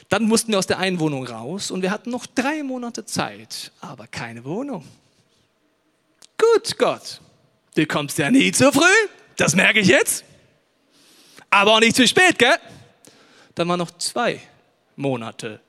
Dann 0.09 0.25
mussten 0.25 0.53
wir 0.53 0.59
aus 0.59 0.67
der 0.67 0.79
einen 0.79 1.01
Wohnung 1.01 1.27
raus 1.27 1.71
und 1.71 1.83
wir 1.83 1.91
hatten 1.91 2.11
noch 2.11 2.27
drei 2.27 2.63
Monate 2.63 3.05
Zeit, 3.05 3.73
aber 3.81 4.07
keine 4.07 4.45
Wohnung. 4.45 4.85
Gut, 6.39 6.79
Gott, 6.79 7.21
du 7.75 7.87
kommst 7.87 8.19
ja 8.19 8.31
nie 8.31 8.53
zu 8.53 8.71
früh, 8.73 9.09
das 9.37 9.55
merke 9.57 9.81
ich 9.81 9.89
jetzt. 9.89 10.25
Aber 11.51 11.75
auch 11.75 11.81
nicht 11.81 11.97
zu 11.97 12.07
spät, 12.07 12.39
gell? 12.39 12.57
Dann 13.55 13.69
waren 13.69 13.79
noch 13.79 13.97
zwei 13.99 14.41
Monate 14.97 15.61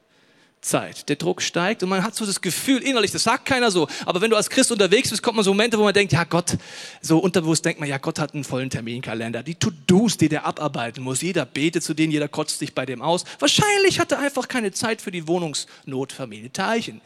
Zeit. 0.65 1.07
Der 1.09 1.15
Druck 1.15 1.41
steigt 1.41 1.83
und 1.83 1.89
man 1.89 2.03
hat 2.03 2.15
so 2.15 2.25
das 2.25 2.41
Gefühl 2.41 2.81
innerlich, 2.81 3.11
das 3.11 3.23
sagt 3.23 3.45
keiner 3.45 3.71
so, 3.71 3.87
aber 4.05 4.19
wenn 4.21 4.31
du 4.31 4.35
als 4.35 4.49
Christ 4.49 4.71
unterwegs 4.71 5.11
bist, 5.11 5.21
kommt 5.21 5.35
man 5.35 5.45
so 5.45 5.53
Momente, 5.53 5.77
wo 5.77 5.83
man 5.83 5.93
denkt, 5.93 6.11
ja 6.11 6.23
Gott, 6.23 6.57
so 7.01 7.19
unterbewusst 7.19 7.63
denkt 7.63 7.79
man, 7.79 7.87
ja 7.87 7.97
Gott 7.99 8.19
hat 8.19 8.33
einen 8.33 8.43
vollen 8.43 8.69
Terminkalender, 8.69 9.43
die 9.43 9.55
To-Dos, 9.55 10.17
die 10.17 10.27
der 10.27 10.45
abarbeiten 10.45 11.03
muss, 11.03 11.21
jeder 11.21 11.45
betet 11.45 11.83
zu 11.83 11.93
denen, 11.93 12.11
jeder 12.11 12.27
kotzt 12.27 12.59
sich 12.59 12.73
bei 12.73 12.85
dem 12.85 13.01
aus. 13.01 13.25
Wahrscheinlich 13.39 13.99
hat 13.99 14.11
er 14.11 14.19
einfach 14.19 14.47
keine 14.47 14.71
Zeit 14.71 15.01
für 15.01 15.11
die 15.11 15.27
Wohnungsnotfamilie 15.27 16.51
Teilchen. 16.51 16.99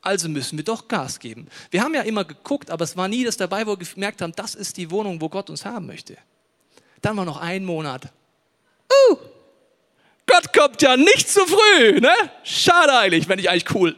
Also 0.00 0.28
müssen 0.28 0.56
wir 0.56 0.64
doch 0.64 0.88
Gas 0.88 1.18
geben. 1.18 1.48
Wir 1.70 1.82
haben 1.82 1.92
ja 1.92 2.02
immer 2.02 2.24
geguckt, 2.24 2.70
aber 2.70 2.84
es 2.84 2.96
war 2.96 3.08
nie 3.08 3.24
das 3.24 3.36
dabei, 3.36 3.66
wo 3.66 3.78
wir 3.78 3.86
gemerkt 3.86 4.22
haben, 4.22 4.32
das 4.36 4.54
ist 4.54 4.76
die 4.76 4.90
Wohnung, 4.90 5.20
wo 5.20 5.28
Gott 5.28 5.50
uns 5.50 5.64
haben 5.64 5.86
möchte. 5.86 6.16
Dann 7.02 7.16
war 7.16 7.24
noch 7.24 7.38
ein 7.38 7.64
Monat. 7.64 8.12
Uh, 9.10 9.16
Gott 10.26 10.52
kommt 10.52 10.82
ja 10.82 10.96
nicht 10.96 11.28
zu 11.28 11.40
früh, 11.46 12.00
ne? 12.00 12.12
Schade 12.42 12.98
eigentlich, 12.98 13.28
wenn 13.28 13.38
ich 13.38 13.48
eigentlich 13.48 13.74
cool, 13.74 13.96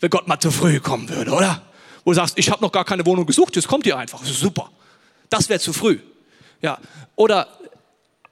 wenn 0.00 0.10
Gott 0.10 0.28
mal 0.28 0.38
zu 0.38 0.50
früh 0.50 0.78
kommen 0.78 1.08
würde, 1.08 1.30
oder? 1.30 1.62
Wo 2.04 2.10
du 2.10 2.16
sagst, 2.16 2.38
ich 2.38 2.50
habe 2.50 2.62
noch 2.62 2.72
gar 2.72 2.84
keine 2.84 3.04
Wohnung 3.06 3.26
gesucht, 3.26 3.56
jetzt 3.56 3.66
kommt 3.66 3.86
ihr 3.86 3.96
einfach, 3.96 4.24
super. 4.24 4.70
Das 5.30 5.48
wäre 5.48 5.60
zu 5.60 5.72
früh. 5.72 5.98
Ja, 6.60 6.78
oder 7.16 7.48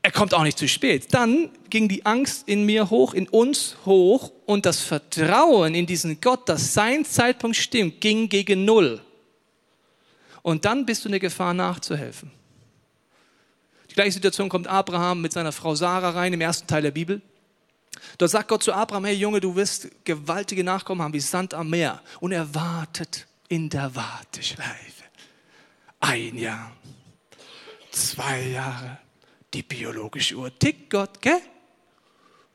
er 0.03 0.13
kommt 0.13 0.35
auch 0.35 0.43
nicht 0.43 0.59
zu 0.59 0.69
spät. 0.69 1.13
Dann 1.13 1.51
ging 1.71 1.89
die 1.89 2.07
Angst 2.07 2.49
in 2.49 2.65
mir 2.65 2.91
hoch, 2.91 3.15
in 3.15 3.29
uns 3.29 3.77
hoch 3.87 4.31
und 4.45 4.67
das 4.67 4.81
Vertrauen 4.81 5.75
in 5.75 5.87
diesen 5.87 6.21
Gott, 6.21 6.49
dass 6.49 6.75
sein 6.75 7.05
Zeitpunkt 7.05 7.57
stimmt, 7.57 8.01
ging 8.01 8.29
gegen 8.29 8.65
Null. 8.65 9.01
Und 10.43 10.65
dann 10.65 10.87
bist 10.87 11.05
du 11.05 11.09
in 11.09 11.13
der 11.13 11.21
Gefahr 11.21 11.55
nachzuhelfen 11.55 12.31
gleiche 13.97 14.13
Situation 14.13 14.49
kommt 14.49 14.69
Abraham 14.69 15.23
mit 15.23 15.33
seiner 15.33 15.53
Frau 15.53 15.75
Sarah 15.75 16.11
rein 16.11 16.33
im 16.33 16.41
ersten 16.41 16.69
Teil 16.69 16.83
der 16.83 16.93
Bibel. 16.93 17.21
Dort 18.19 18.31
sagt 18.31 18.49
Gott 18.49 18.63
zu 18.63 18.73
Abraham, 18.73 19.07
hey 19.07 19.15
Junge, 19.15 19.41
du 19.41 19.57
wirst 19.57 19.89
gewaltige 20.05 20.63
Nachkommen 20.63 21.03
haben 21.03 21.15
wie 21.15 21.21
Sand 21.21 21.55
am 21.55 21.71
Meer. 21.71 22.03
Und 22.21 22.33
er 22.33 22.55
wartet 22.55 23.27
in 23.49 23.69
der 23.71 23.95
Warteschleife. 23.97 25.03
Ein 26.01 26.37
Jahr, 26.37 26.73
zwei 27.91 28.43
Jahre, 28.49 28.99
die 29.55 29.63
biologische 29.63 30.37
Uhr 30.37 30.57
tickt 30.57 30.91
Gott, 30.91 31.23
gell? 31.23 31.41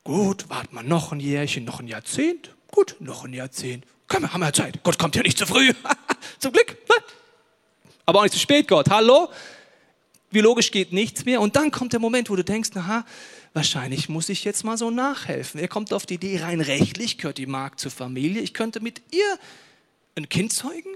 Gut, 0.04 0.48
warten 0.50 0.76
wir 0.76 0.84
noch 0.84 1.12
ein 1.12 1.20
Jährchen, 1.20 1.66
noch 1.66 1.80
ein 1.80 1.88
Jahrzehnt. 1.88 2.56
Gut, 2.70 2.96
noch 3.00 3.26
ein 3.26 3.34
Jahrzehnt. 3.34 3.86
Können 4.08 4.26
wir, 4.26 4.34
haben 4.34 4.42
wir 4.42 4.54
Zeit. 4.54 4.84
Gott 4.84 5.00
kommt 5.00 5.16
ja 5.16 5.24
nicht 5.24 5.38
zu 5.38 5.46
früh. 5.48 5.74
Zum 6.40 6.52
Glück. 6.52 6.70
Ne? 6.70 6.96
Aber 8.06 8.20
auch 8.20 8.24
nicht 8.24 8.34
zu 8.34 8.40
spät, 8.40 8.68
Gott. 8.68 8.90
Hallo? 8.90 9.30
Biologisch 10.32 10.72
geht 10.72 10.94
nichts 10.94 11.26
mehr. 11.26 11.42
Und 11.42 11.56
dann 11.56 11.72
kommt 11.72 11.94
der 11.94 12.00
Moment, 12.00 12.30
wo 12.30 12.36
du 12.36 12.44
denkst, 12.44 12.72
aha, 12.76 13.06
wahrscheinlich 13.54 14.10
muss 14.10 14.30
ich 14.30 14.44
jetzt 14.44 14.64
mal 14.64 14.78
so 14.78 14.90
nachhelfen. 14.90 15.60
Er 15.60 15.68
kommt 15.68 15.94
auf 15.94 16.06
die 16.06 16.16
Idee, 16.16 16.40
rein 16.40 16.62
rechtlich 16.62 17.18
gehört 17.18 17.38
die 17.38 17.46
Magd 17.46 17.80
zur 17.80 17.92
Familie. 17.92 18.42
Ich 18.42 18.54
könnte 18.54 18.80
mit 18.80 19.02
ihr 19.12 19.40
ein 20.16 20.30
Kind 20.30 20.54
zeugen. 20.54 20.96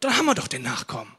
Dann 0.00 0.16
haben 0.16 0.26
wir 0.26 0.34
doch 0.34 0.48
den 0.48 0.62
Nachkommen. 0.62 1.12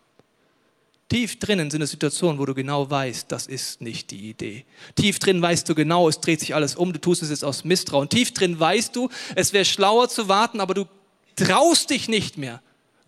Tief 1.10 1.38
drinnen 1.38 1.70
sind 1.70 1.82
es 1.82 1.92
Situationen, 1.92 2.40
wo 2.40 2.46
du 2.46 2.54
genau 2.54 2.90
weißt, 2.90 3.32
das 3.32 3.46
ist 3.46 3.82
nicht 3.82 4.10
die 4.12 4.30
Idee. 4.30 4.66
Tief 4.96 5.20
drin 5.20 5.42
weißt 5.42 5.70
du 5.70 5.76
genau, 5.76 6.10
es 6.10 6.20
dreht 6.20 6.40
sich 6.40 6.56
alles 6.56 6.76
um, 6.76 6.92
du 6.92 7.00
tust 7.00 7.22
es 7.22 7.30
jetzt 7.30 7.44
aus 7.44 7.64
Misstrauen. 7.64 8.10
Tief 8.10 8.34
drin 8.34 8.60
weißt 8.60 8.96
du, 8.96 9.10
es 9.36 9.54
wäre 9.54 9.64
schlauer 9.64 10.10
zu 10.10 10.28
warten, 10.28 10.60
aber 10.60 10.74
du 10.74 10.86
traust 11.36 11.92
dich 11.92 12.08
nicht 12.08 12.38
mehr, 12.38 12.62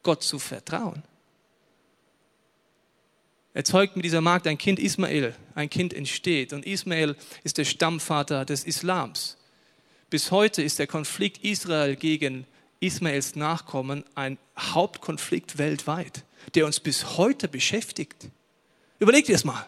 Gott 0.04 0.22
zu 0.24 0.38
vertrauen. 0.38 1.02
Er 3.56 3.64
zeugt 3.64 3.96
mit 3.96 4.04
dieser 4.04 4.20
Magd 4.20 4.48
ein 4.48 4.58
Kind 4.58 4.80
Ismael. 4.80 5.34
Ein 5.56 5.70
Kind 5.70 5.94
entsteht. 5.94 6.52
Und 6.52 6.66
Ismael 6.66 7.16
ist 7.46 7.58
der 7.58 7.64
Stammvater 7.64 8.44
des 8.44 8.66
Islams. 8.66 9.38
Bis 10.10 10.30
heute 10.30 10.62
ist 10.62 10.78
der 10.78 10.88
Konflikt 10.88 11.42
Israel 11.42 11.96
gegen 11.96 12.46
Ismaels 12.82 13.38
Nachkommen 13.38 14.04
ein 14.14 14.38
Hauptkonflikt 14.60 15.58
weltweit, 15.58 16.26
der 16.54 16.66
uns 16.66 16.82
bis 16.82 17.18
heute 17.18 17.48
beschäftigt. 17.48 18.28
Überlegt 19.00 19.30
ihr 19.30 19.36
es 19.36 19.46
mal. 19.46 19.66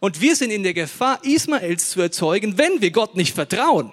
Und 0.00 0.22
wir 0.22 0.34
sind 0.34 0.50
in 0.50 0.62
der 0.62 0.72
Gefahr, 0.72 1.22
Ismaels 1.22 1.90
zu 1.90 2.00
erzeugen, 2.00 2.56
wenn 2.56 2.80
wir 2.80 2.92
Gott 2.92 3.14
nicht 3.14 3.34
vertrauen. 3.34 3.92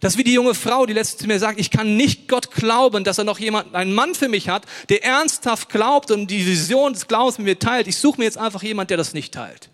Das 0.00 0.12
ist 0.14 0.18
wie 0.18 0.24
die 0.24 0.32
junge 0.32 0.54
Frau, 0.54 0.86
die 0.86 0.92
letztens 0.92 1.26
mir 1.26 1.38
sagt, 1.38 1.58
ich 1.58 1.70
kann 1.70 1.96
nicht 1.96 2.28
Gott 2.28 2.52
glauben, 2.52 3.02
dass 3.02 3.18
er 3.18 3.24
noch 3.24 3.40
jemanden, 3.40 3.74
einen 3.74 3.92
Mann 3.92 4.14
für 4.14 4.28
mich 4.28 4.48
hat, 4.48 4.64
der 4.88 5.04
ernsthaft 5.04 5.70
glaubt 5.70 6.10
und 6.12 6.28
die 6.28 6.46
Vision 6.46 6.92
des 6.92 7.08
Glaubens 7.08 7.38
mit 7.38 7.46
mir 7.46 7.58
teilt. 7.58 7.88
Ich 7.88 7.96
suche 7.96 8.18
mir 8.18 8.24
jetzt 8.24 8.38
einfach 8.38 8.62
jemanden, 8.62 8.88
der 8.88 8.96
das 8.96 9.12
nicht 9.12 9.34
teilt. 9.34 9.70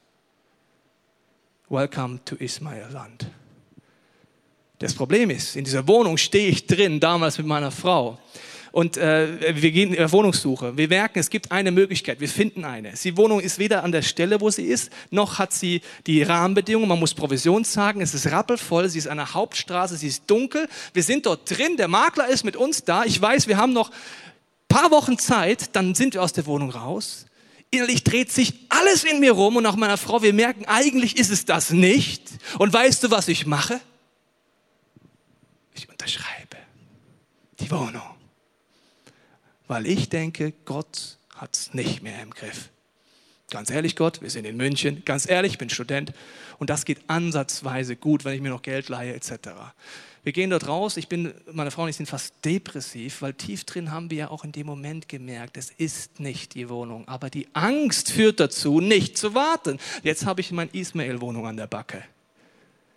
Welcome 1.68 2.20
to 2.24 2.36
Ismail 2.36 2.88
Land. 2.90 3.26
Das 4.78 4.94
Problem 4.94 5.30
ist, 5.30 5.56
in 5.56 5.64
dieser 5.64 5.86
Wohnung 5.86 6.16
stehe 6.16 6.48
ich 6.48 6.66
drin, 6.66 7.00
damals 7.00 7.38
mit 7.38 7.46
meiner 7.46 7.70
Frau 7.70 8.18
und 8.74 8.96
äh, 8.96 9.54
wir 9.62 9.70
gehen 9.70 9.94
in 9.94 10.10
Wohnungssuche. 10.10 10.76
Wir 10.76 10.88
merken, 10.88 11.20
es 11.20 11.30
gibt 11.30 11.52
eine 11.52 11.70
Möglichkeit, 11.70 12.18
wir 12.18 12.28
finden 12.28 12.64
eine. 12.64 12.92
Die 12.94 13.16
Wohnung 13.16 13.38
ist 13.38 13.60
weder 13.60 13.84
an 13.84 13.92
der 13.92 14.02
Stelle, 14.02 14.40
wo 14.40 14.50
sie 14.50 14.64
ist, 14.64 14.90
noch 15.12 15.38
hat 15.38 15.52
sie 15.52 15.80
die 16.08 16.24
Rahmenbedingungen. 16.24 16.88
Man 16.88 16.98
muss 16.98 17.14
Provision 17.14 17.62
sagen, 17.62 18.00
es 18.00 18.14
ist 18.14 18.32
rappelvoll, 18.32 18.88
sie 18.88 18.98
ist 18.98 19.06
an 19.06 19.18
der 19.18 19.32
Hauptstraße, 19.32 19.96
sie 19.96 20.08
ist 20.08 20.28
dunkel. 20.28 20.68
Wir 20.92 21.04
sind 21.04 21.24
dort 21.24 21.48
drin, 21.48 21.76
der 21.76 21.86
Makler 21.86 22.26
ist 22.26 22.42
mit 22.42 22.56
uns 22.56 22.82
da. 22.82 23.04
Ich 23.04 23.22
weiß, 23.22 23.46
wir 23.46 23.58
haben 23.58 23.74
noch 23.74 23.92
paar 24.66 24.90
Wochen 24.90 25.20
Zeit, 25.20 25.76
dann 25.76 25.94
sind 25.94 26.14
wir 26.14 26.22
aus 26.24 26.32
der 26.32 26.44
Wohnung 26.46 26.70
raus. 26.70 27.26
Innerlich 27.70 28.02
dreht 28.02 28.32
sich 28.32 28.54
alles 28.70 29.04
in 29.04 29.20
mir 29.20 29.30
rum 29.30 29.54
und 29.54 29.66
auch 29.66 29.76
meiner 29.76 29.98
Frau, 29.98 30.20
wir 30.20 30.32
merken, 30.32 30.64
eigentlich 30.64 31.16
ist 31.16 31.30
es 31.30 31.44
das 31.44 31.70
nicht. 31.70 32.22
Und 32.58 32.72
weißt 32.72 33.04
du, 33.04 33.12
was 33.12 33.28
ich 33.28 33.46
mache? 33.46 33.80
Ich 35.74 35.88
unterschreibe 35.88 36.56
die 37.60 37.70
Wohnung 37.70 38.02
weil 39.66 39.86
ich 39.86 40.08
denke, 40.08 40.52
Gott 40.64 41.18
hat 41.34 41.54
es 41.54 41.74
nicht 41.74 42.02
mehr 42.02 42.22
im 42.22 42.30
Griff. 42.30 42.70
Ganz 43.50 43.70
ehrlich, 43.70 43.94
Gott, 43.94 44.22
wir 44.22 44.30
sind 44.30 44.46
in 44.46 44.56
München. 44.56 45.02
Ganz 45.04 45.28
ehrlich, 45.28 45.52
ich 45.52 45.58
bin 45.58 45.70
Student 45.70 46.12
und 46.58 46.70
das 46.70 46.84
geht 46.84 46.98
ansatzweise 47.08 47.94
gut, 47.94 48.24
wenn 48.24 48.34
ich 48.34 48.40
mir 48.40 48.48
noch 48.48 48.62
Geld 48.62 48.88
leihe 48.88 49.14
etc. 49.14 49.50
Wir 50.22 50.32
gehen 50.32 50.50
dort 50.50 50.66
raus. 50.66 50.96
Ich 50.96 51.08
bin, 51.08 51.34
meine 51.52 51.70
Frau 51.70 51.82
und 51.82 51.90
ich 51.90 51.96
sind 51.96 52.08
fast 52.08 52.34
depressiv, 52.44 53.20
weil 53.20 53.34
tief 53.34 53.64
drin 53.64 53.90
haben 53.90 54.10
wir 54.10 54.16
ja 54.16 54.30
auch 54.30 54.44
in 54.44 54.52
dem 54.52 54.66
Moment 54.66 55.08
gemerkt, 55.08 55.58
es 55.58 55.70
ist 55.70 56.18
nicht 56.18 56.54
die 56.54 56.68
Wohnung, 56.70 57.06
aber 57.06 57.28
die 57.28 57.46
Angst 57.52 58.10
führt 58.10 58.40
dazu, 58.40 58.80
nicht 58.80 59.18
zu 59.18 59.34
warten. 59.34 59.78
Jetzt 60.02 60.24
habe 60.24 60.40
ich 60.40 60.50
meine 60.50 60.70
Ismael-Wohnung 60.72 61.46
an 61.46 61.56
der 61.56 61.66
Backe. 61.66 62.02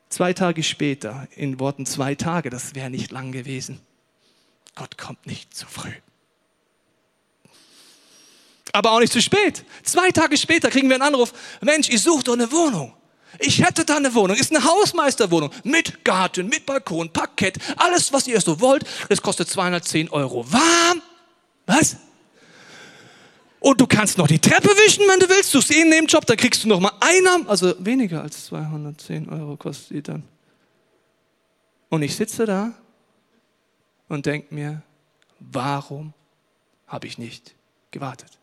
Zwei 0.10 0.32
Tage 0.32 0.64
später, 0.64 1.28
in 1.36 1.60
Worten 1.60 1.86
zwei 1.86 2.16
Tage, 2.16 2.50
das 2.50 2.76
wäre 2.76 2.90
nicht 2.90 3.12
lang 3.12 3.34
gewesen. 3.34 3.82
Gott 4.74 4.98
kommt 4.98 5.28
nicht 5.28 5.54
zu 5.54 5.68
früh 5.68 5.92
aber 8.78 8.92
auch 8.92 9.00
nicht 9.00 9.12
zu 9.12 9.22
spät. 9.22 9.64
Zwei 9.84 10.12
Tage 10.12 10.38
später 10.38 10.70
kriegen 10.70 10.88
wir 10.90 10.96
einen 10.96 11.04
Anruf, 11.04 11.34
Mensch, 11.62 11.90
ich 11.90 12.02
suche 12.02 12.24
doch 12.24 12.34
eine 12.34 12.52
Wohnung. 12.52 12.94
Ich 13.40 13.64
hätte 13.64 13.86
da 13.86 13.98
eine 13.98 14.14
Wohnung, 14.14 14.38
ist 14.38 14.56
eine 14.56 14.64
Hausmeisterwohnung 14.64 15.52
mit 15.64 16.04
Garten, 16.06 16.48
mit 16.48 16.66
Balkon, 16.66 17.12
Parkett, 17.12 17.58
alles, 17.76 18.14
was 18.14 18.28
ihr 18.28 18.40
so 18.40 18.60
wollt. 18.62 18.86
Das 19.10 19.22
kostet 19.22 19.50
210 19.50 20.10
Euro. 20.10 20.46
Warm? 20.52 21.02
Was? 21.66 21.98
Und 23.60 23.82
du 23.82 23.88
kannst 23.88 24.18
noch 24.18 24.28
die 24.28 24.40
Treppe 24.40 24.70
wischen, 24.70 25.04
wenn 25.08 25.20
du 25.20 25.28
willst. 25.28 25.54
Du 25.54 25.60
eh 25.60 25.82
einen 25.82 25.90
Nebenjob, 25.90 26.26
dann 26.26 26.38
kriegst 26.38 26.64
du 26.64 26.68
noch 26.68 26.80
mal 26.80 26.94
Einnahmen. 27.00 27.48
Also 27.48 27.74
weniger 27.80 28.22
als 28.22 28.46
210 28.46 29.30
Euro 29.30 29.58
kostet 29.58 29.90
die 29.98 30.04
dann. 30.04 30.24
Und 31.90 32.02
ich 32.04 32.16
sitze 32.16 32.46
da 32.46 32.74
und 34.08 34.26
denke 34.26 34.54
mir, 34.54 34.84
warum 35.40 36.14
habe 36.88 37.08
ich 37.08 37.18
nicht 37.18 37.56
gewartet? 37.92 38.38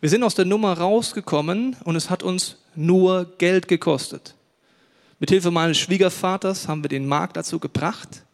Wir 0.00 0.10
sind 0.10 0.22
aus 0.22 0.34
der 0.34 0.44
Nummer 0.44 0.78
rausgekommen 0.78 1.76
und 1.84 1.96
es 1.96 2.10
hat 2.10 2.22
uns 2.22 2.58
nur 2.74 3.36
Geld 3.38 3.68
gekostet. 3.68 4.34
Mit 5.18 5.30
Hilfe 5.30 5.50
meines 5.50 5.78
Schwiegervaters 5.78 6.68
haben 6.68 6.82
wir 6.82 6.88
den 6.88 7.06
Markt 7.06 7.36
dazu 7.36 7.58
gebracht, 7.58 8.24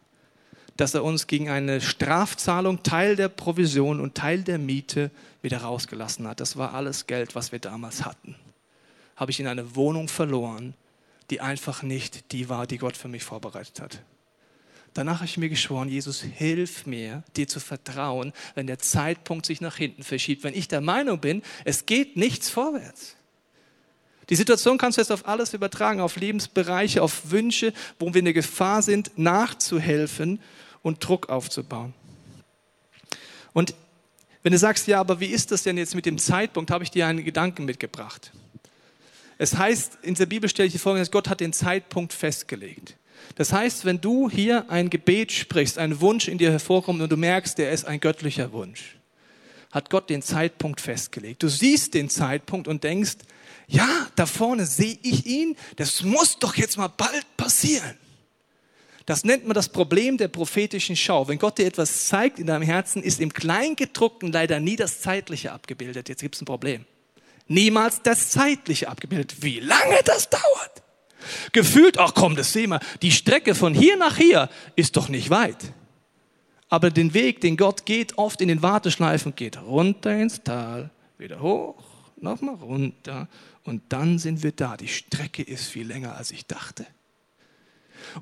dass 0.77 0.93
er 0.93 1.03
uns 1.03 1.27
gegen 1.27 1.49
eine 1.49 1.79
Strafzahlung 1.79 2.83
Teil 2.83 3.15
der 3.15 3.29
Provision 3.29 3.99
und 3.99 4.15
Teil 4.15 4.43
der 4.43 4.57
Miete 4.57 5.11
wieder 5.41 5.59
rausgelassen 5.59 6.27
hat. 6.27 6.39
Das 6.39 6.57
war 6.57 6.73
alles 6.73 7.07
Geld, 7.07 7.35
was 7.35 7.51
wir 7.51 7.59
damals 7.59 8.03
hatten. 8.03 8.35
Habe 9.15 9.31
ich 9.31 9.39
in 9.39 9.47
eine 9.47 9.75
Wohnung 9.75 10.07
verloren, 10.07 10.73
die 11.29 11.39
einfach 11.39 11.83
nicht 11.83 12.31
die 12.31 12.49
war, 12.49 12.67
die 12.67 12.77
Gott 12.77 12.97
für 12.97 13.07
mich 13.07 13.23
vorbereitet 13.23 13.79
hat. 13.79 14.01
Danach 14.93 15.17
habe 15.17 15.25
ich 15.25 15.37
mir 15.37 15.49
geschworen, 15.49 15.87
Jesus, 15.87 16.21
hilf 16.21 16.85
mir, 16.85 17.23
dir 17.37 17.47
zu 17.47 17.61
vertrauen, 17.61 18.33
wenn 18.55 18.67
der 18.67 18.79
Zeitpunkt 18.79 19.45
sich 19.45 19.61
nach 19.61 19.77
hinten 19.77 20.03
verschiebt, 20.03 20.43
wenn 20.43 20.53
ich 20.53 20.67
der 20.67 20.81
Meinung 20.81 21.19
bin, 21.19 21.43
es 21.63 21.85
geht 21.85 22.17
nichts 22.17 22.49
vorwärts. 22.49 23.15
Die 24.29 24.35
Situation 24.35 24.77
kannst 24.77 24.97
du 24.97 25.01
jetzt 25.01 25.11
auf 25.11 25.27
alles 25.27 25.53
übertragen, 25.53 26.01
auf 26.01 26.17
Lebensbereiche, 26.17 27.01
auf 27.01 27.31
Wünsche, 27.31 27.73
wo 27.99 28.13
wir 28.13 28.19
in 28.19 28.25
der 28.25 28.33
Gefahr 28.33 28.81
sind, 28.81 29.17
nachzuhelfen 29.17 30.41
und 30.81 31.05
Druck 31.05 31.29
aufzubauen. 31.29 31.93
Und 33.53 33.73
wenn 34.43 34.53
du 34.53 34.57
sagst, 34.57 34.87
ja, 34.87 34.99
aber 34.99 35.19
wie 35.19 35.27
ist 35.27 35.51
das 35.51 35.63
denn 35.63 35.77
jetzt 35.77 35.95
mit 35.95 36.05
dem 36.05 36.17
Zeitpunkt, 36.17 36.71
habe 36.71 36.83
ich 36.83 36.91
dir 36.91 37.07
einen 37.07 37.23
Gedanken 37.23 37.65
mitgebracht. 37.65 38.31
Es 39.37 39.57
heißt, 39.57 39.99
in 40.01 40.15
der 40.15 40.25
Bibel 40.25 40.49
stelle 40.49 40.67
ich 40.67 40.73
dir 40.73 40.79
folgendes, 40.79 41.11
Gott 41.11 41.29
hat 41.29 41.39
den 41.39 41.53
Zeitpunkt 41.53 42.13
festgelegt. 42.13 42.95
Das 43.35 43.53
heißt, 43.53 43.85
wenn 43.85 44.01
du 44.01 44.29
hier 44.29 44.69
ein 44.69 44.89
Gebet 44.89 45.31
sprichst, 45.31 45.77
ein 45.77 46.01
Wunsch 46.01 46.27
in 46.27 46.37
dir 46.37 46.51
hervorkommt 46.51 47.01
und 47.01 47.11
du 47.11 47.17
merkst, 47.17 47.57
der 47.57 47.71
ist 47.71 47.85
ein 47.85 47.99
göttlicher 47.99 48.51
Wunsch, 48.51 48.97
hat 49.71 49.89
Gott 49.89 50.09
den 50.09 50.21
Zeitpunkt 50.21 50.81
festgelegt. 50.81 51.41
Du 51.43 51.47
siehst 51.47 51.93
den 51.93 52.09
Zeitpunkt 52.09 52.67
und 52.67 52.83
denkst, 52.83 53.17
ja, 53.67 54.07
da 54.15 54.25
vorne 54.25 54.65
sehe 54.65 54.97
ich 55.01 55.25
ihn, 55.25 55.55
das 55.77 56.03
muss 56.03 56.37
doch 56.39 56.55
jetzt 56.55 56.77
mal 56.77 56.89
bald 56.89 57.25
passieren. 57.37 57.97
Das 59.05 59.23
nennt 59.23 59.47
man 59.47 59.55
das 59.55 59.69
Problem 59.69 60.17
der 60.17 60.27
prophetischen 60.27 60.95
Schau. 60.95 61.27
Wenn 61.27 61.39
Gott 61.39 61.57
dir 61.57 61.65
etwas 61.65 62.07
zeigt 62.07 62.37
in 62.37 62.47
deinem 62.47 62.61
Herzen, 62.61 63.01
ist 63.01 63.19
im 63.19 63.33
Kleingedruckten 63.33 64.31
leider 64.31 64.59
nie 64.59 64.75
das 64.75 65.01
Zeitliche 65.01 65.51
abgebildet. 65.51 66.07
Jetzt 66.07 66.21
gibt 66.21 66.35
es 66.35 66.41
ein 66.41 66.45
Problem. 66.45 66.85
Niemals 67.47 68.01
das 68.03 68.29
Zeitliche 68.29 68.87
abgebildet. 68.87 69.41
Wie 69.41 69.59
lange 69.59 69.99
das 70.05 70.29
dauert. 70.29 70.83
Gefühlt, 71.51 71.97
ach 71.97 72.13
komm, 72.13 72.35
das 72.35 72.53
sehen 72.53 72.71
wir, 72.71 72.79
die 73.01 73.11
Strecke 73.11 73.55
von 73.55 73.73
hier 73.73 73.97
nach 73.97 74.17
hier 74.17 74.49
ist 74.75 74.97
doch 74.97 75.09
nicht 75.09 75.29
weit. 75.29 75.73
Aber 76.69 76.89
den 76.89 77.13
Weg, 77.13 77.41
den 77.41 77.57
Gott 77.57 77.85
geht, 77.85 78.17
oft 78.17 78.41
in 78.41 78.47
den 78.47 78.61
Warteschleifen, 78.61 79.35
geht 79.35 79.61
runter 79.61 80.15
ins 80.15 80.41
Tal, 80.43 80.89
wieder 81.17 81.41
hoch, 81.41 81.75
nochmal 82.17 82.55
runter 82.55 83.27
und 83.63 83.81
dann 83.89 84.19
sind 84.19 84.43
wir 84.43 84.51
da. 84.51 84.77
Die 84.77 84.87
Strecke 84.87 85.43
ist 85.43 85.67
viel 85.67 85.85
länger, 85.87 86.15
als 86.15 86.31
ich 86.31 86.45
dachte. 86.45 86.85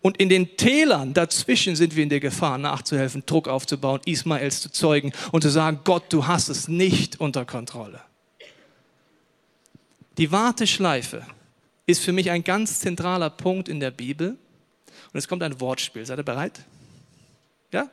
Und 0.02 0.18
in 0.18 0.30
den 0.30 0.58
Tälern 0.58 1.14
dazwischen 1.14 1.76
sind 1.76 1.96
wir 1.96 2.04
in 2.04 2.10
der 2.10 2.20
Gefahr, 2.20 2.58
nachzuhelfen, 2.58 3.24
Druck 3.26 3.48
aufzubauen, 3.48 4.02
Ismaels 4.06 4.62
zu 4.62 4.72
zeugen 4.72 5.14
und 5.32 5.42
zu 5.42 5.50
sagen, 5.50 5.82
Gott, 5.84 6.12
du 6.12 6.28
hast 6.28 6.50
es 6.50 6.68
nicht 6.68 7.20
unter 7.20 7.46
Kontrolle. 7.46 8.02
Die 10.18 10.32
Warteschleife 10.32 11.26
ist 11.90 12.04
für 12.04 12.14
mich 12.14 12.30
ein 12.30 12.44
ganz 12.44 12.80
zentraler 12.80 13.32
Punkt 13.32 13.68
in 13.68 13.80
der 13.80 13.90
Bibel. 13.90 14.38
Und 15.12 15.18
es 15.18 15.28
kommt 15.28 15.42
ein 15.42 15.60
Wortspiel. 15.60 16.06
Seid 16.06 16.20
ihr 16.20 16.24
bereit? 16.24 16.64
Ja? 17.72 17.90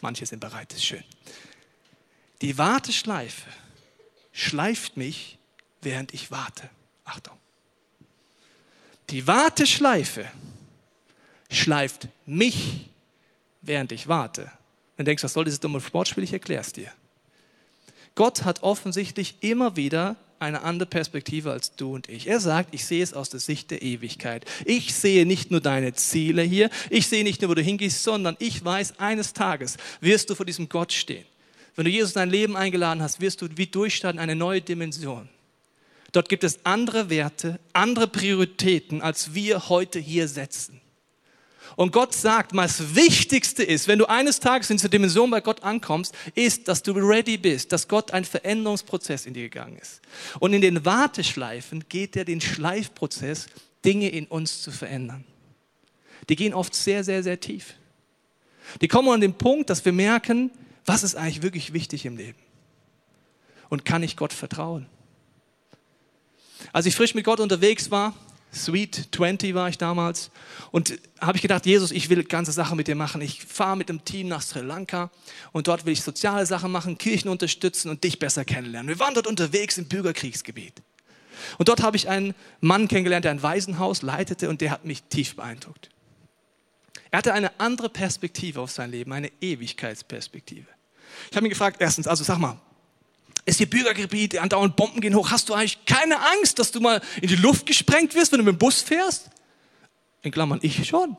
Manche 0.00 0.24
sind 0.24 0.40
bereit, 0.40 0.72
ist 0.72 0.84
schön. 0.84 1.04
Die 2.40 2.56
Warteschleife 2.56 3.50
schleift 4.32 4.96
mich, 4.96 5.38
während 5.82 6.14
ich 6.14 6.30
warte. 6.30 6.70
Achtung. 7.04 7.36
Die 9.10 9.26
Warteschleife 9.26 10.26
schleift 11.50 12.08
mich, 12.24 12.88
während 13.60 13.92
ich 13.92 14.08
warte. 14.08 14.50
Dann 14.96 15.04
denkst 15.04 15.20
du, 15.20 15.26
was 15.26 15.34
soll 15.34 15.44
dieses 15.44 15.60
dumme 15.60 15.82
Sportspiel? 15.82 16.24
Ich 16.24 16.32
erkläre 16.32 16.62
es 16.62 16.72
dir. 16.72 16.90
Gott 18.14 18.44
hat 18.44 18.62
offensichtlich 18.62 19.36
immer 19.40 19.76
wieder 19.76 20.16
eine 20.38 20.62
andere 20.62 20.88
Perspektive 20.88 21.52
als 21.52 21.74
du 21.74 21.94
und 21.94 22.08
ich. 22.08 22.26
Er 22.26 22.40
sagt, 22.40 22.74
ich 22.74 22.84
sehe 22.84 23.02
es 23.02 23.14
aus 23.14 23.30
der 23.30 23.40
Sicht 23.40 23.70
der 23.70 23.82
Ewigkeit. 23.82 24.44
Ich 24.64 24.94
sehe 24.94 25.26
nicht 25.26 25.50
nur 25.50 25.60
deine 25.60 25.94
Ziele 25.94 26.42
hier, 26.42 26.70
ich 26.90 27.06
sehe 27.06 27.24
nicht 27.24 27.42
nur, 27.42 27.50
wo 27.50 27.54
du 27.54 27.62
hingehst, 27.62 28.02
sondern 28.02 28.36
ich 28.38 28.64
weiß, 28.64 28.98
eines 28.98 29.32
Tages 29.32 29.76
wirst 30.00 30.30
du 30.30 30.34
vor 30.34 30.46
diesem 30.46 30.68
Gott 30.68 30.92
stehen. 30.92 31.24
Wenn 31.74 31.84
du 31.84 31.90
Jesus 31.90 32.12
in 32.12 32.20
dein 32.20 32.30
Leben 32.30 32.56
eingeladen 32.56 33.02
hast, 33.02 33.20
wirst 33.20 33.42
du 33.42 33.48
wie 33.56 33.66
durchstarten 33.66 34.18
eine 34.18 34.34
neue 34.34 34.62
Dimension. 34.62 35.28
Dort 36.12 36.28
gibt 36.28 36.44
es 36.44 36.64
andere 36.64 37.10
Werte, 37.10 37.60
andere 37.74 38.06
Prioritäten, 38.06 39.02
als 39.02 39.34
wir 39.34 39.68
heute 39.68 39.98
hier 39.98 40.28
setzen. 40.28 40.80
Und 41.74 41.92
Gott 41.92 42.14
sagt, 42.14 42.54
das 42.54 42.94
Wichtigste 42.94 43.62
ist, 43.62 43.88
wenn 43.88 43.98
du 43.98 44.06
eines 44.06 44.40
Tages 44.40 44.70
in 44.70 44.76
dieser 44.76 44.88
Dimension 44.88 45.30
bei 45.30 45.40
Gott 45.40 45.62
ankommst, 45.62 46.14
ist, 46.34 46.68
dass 46.68 46.82
du 46.82 46.92
ready 46.92 47.36
bist, 47.36 47.72
dass 47.72 47.88
Gott 47.88 48.12
ein 48.12 48.24
Veränderungsprozess 48.24 49.26
in 49.26 49.34
dir 49.34 49.42
gegangen 49.42 49.76
ist. 49.76 50.00
Und 50.38 50.52
in 50.52 50.60
den 50.60 50.84
Warteschleifen 50.84 51.84
geht 51.88 52.16
er 52.16 52.24
den 52.24 52.40
Schleifprozess, 52.40 53.46
Dinge 53.84 54.08
in 54.08 54.26
uns 54.26 54.62
zu 54.62 54.70
verändern. 54.70 55.24
Die 56.28 56.36
gehen 56.36 56.54
oft 56.54 56.74
sehr, 56.74 57.04
sehr, 57.04 57.22
sehr 57.22 57.40
tief. 57.40 57.74
Die 58.80 58.88
kommen 58.88 59.08
an 59.08 59.20
den 59.20 59.34
Punkt, 59.34 59.70
dass 59.70 59.84
wir 59.84 59.92
merken, 59.92 60.50
was 60.84 61.02
ist 61.02 61.14
eigentlich 61.14 61.42
wirklich 61.42 61.72
wichtig 61.72 62.06
im 62.06 62.16
Leben? 62.16 62.38
Und 63.68 63.84
kann 63.84 64.02
ich 64.02 64.16
Gott 64.16 64.32
vertrauen? 64.32 64.86
Als 66.72 66.86
ich 66.86 66.94
frisch 66.94 67.14
mit 67.14 67.24
Gott 67.24 67.40
unterwegs 67.40 67.90
war, 67.90 68.14
Sweet 68.52 69.08
20 69.14 69.54
war 69.54 69.68
ich 69.68 69.78
damals. 69.78 70.30
Und 70.70 70.98
habe 71.20 71.36
ich 71.36 71.42
gedacht, 71.42 71.66
Jesus, 71.66 71.90
ich 71.90 72.08
will 72.08 72.24
ganze 72.24 72.52
Sachen 72.52 72.76
mit 72.76 72.88
dir 72.88 72.94
machen. 72.94 73.20
Ich 73.20 73.44
fahre 73.44 73.76
mit 73.76 73.88
dem 73.88 74.04
Team 74.04 74.28
nach 74.28 74.42
Sri 74.42 74.60
Lanka 74.60 75.10
und 75.52 75.68
dort 75.68 75.84
will 75.84 75.92
ich 75.92 76.02
soziale 76.02 76.46
Sachen 76.46 76.72
machen, 76.72 76.98
Kirchen 76.98 77.28
unterstützen 77.28 77.90
und 77.90 78.02
dich 78.04 78.18
besser 78.18 78.44
kennenlernen. 78.44 78.88
Wir 78.88 78.98
waren 78.98 79.14
dort 79.14 79.26
unterwegs 79.26 79.78
im 79.78 79.86
Bürgerkriegsgebiet. 79.86 80.82
Und 81.58 81.68
dort 81.68 81.82
habe 81.82 81.96
ich 81.96 82.08
einen 82.08 82.34
Mann 82.60 82.88
kennengelernt, 82.88 83.24
der 83.24 83.32
ein 83.32 83.42
Waisenhaus 83.42 84.02
leitete 84.02 84.48
und 84.48 84.60
der 84.60 84.70
hat 84.70 84.84
mich 84.84 85.02
tief 85.04 85.36
beeindruckt. 85.36 85.90
Er 87.10 87.18
hatte 87.18 87.34
eine 87.34 87.60
andere 87.60 87.88
Perspektive 87.88 88.60
auf 88.60 88.70
sein 88.70 88.90
Leben, 88.90 89.12
eine 89.12 89.30
Ewigkeitsperspektive. 89.40 90.66
Ich 91.30 91.36
habe 91.36 91.46
ihn 91.46 91.50
gefragt, 91.50 91.76
erstens, 91.80 92.06
also 92.06 92.24
sag 92.24 92.38
mal, 92.38 92.60
ist 93.46 93.58
hier 93.58 93.70
Bürgergebiet, 93.70 94.36
andauernd 94.38 94.76
Bomben 94.76 95.00
gehen 95.00 95.14
hoch. 95.14 95.30
Hast 95.30 95.48
du 95.48 95.54
eigentlich 95.54 95.84
keine 95.86 96.20
Angst, 96.20 96.58
dass 96.58 96.72
du 96.72 96.80
mal 96.80 97.00
in 97.22 97.28
die 97.28 97.36
Luft 97.36 97.64
gesprengt 97.64 98.14
wirst, 98.14 98.32
wenn 98.32 98.40
du 98.40 98.44
mit 98.44 98.54
dem 98.54 98.58
Bus 98.58 98.82
fährst? 98.82 99.30
In 100.22 100.32
Klammern, 100.32 100.58
ich 100.62 100.86
schon. 100.86 101.16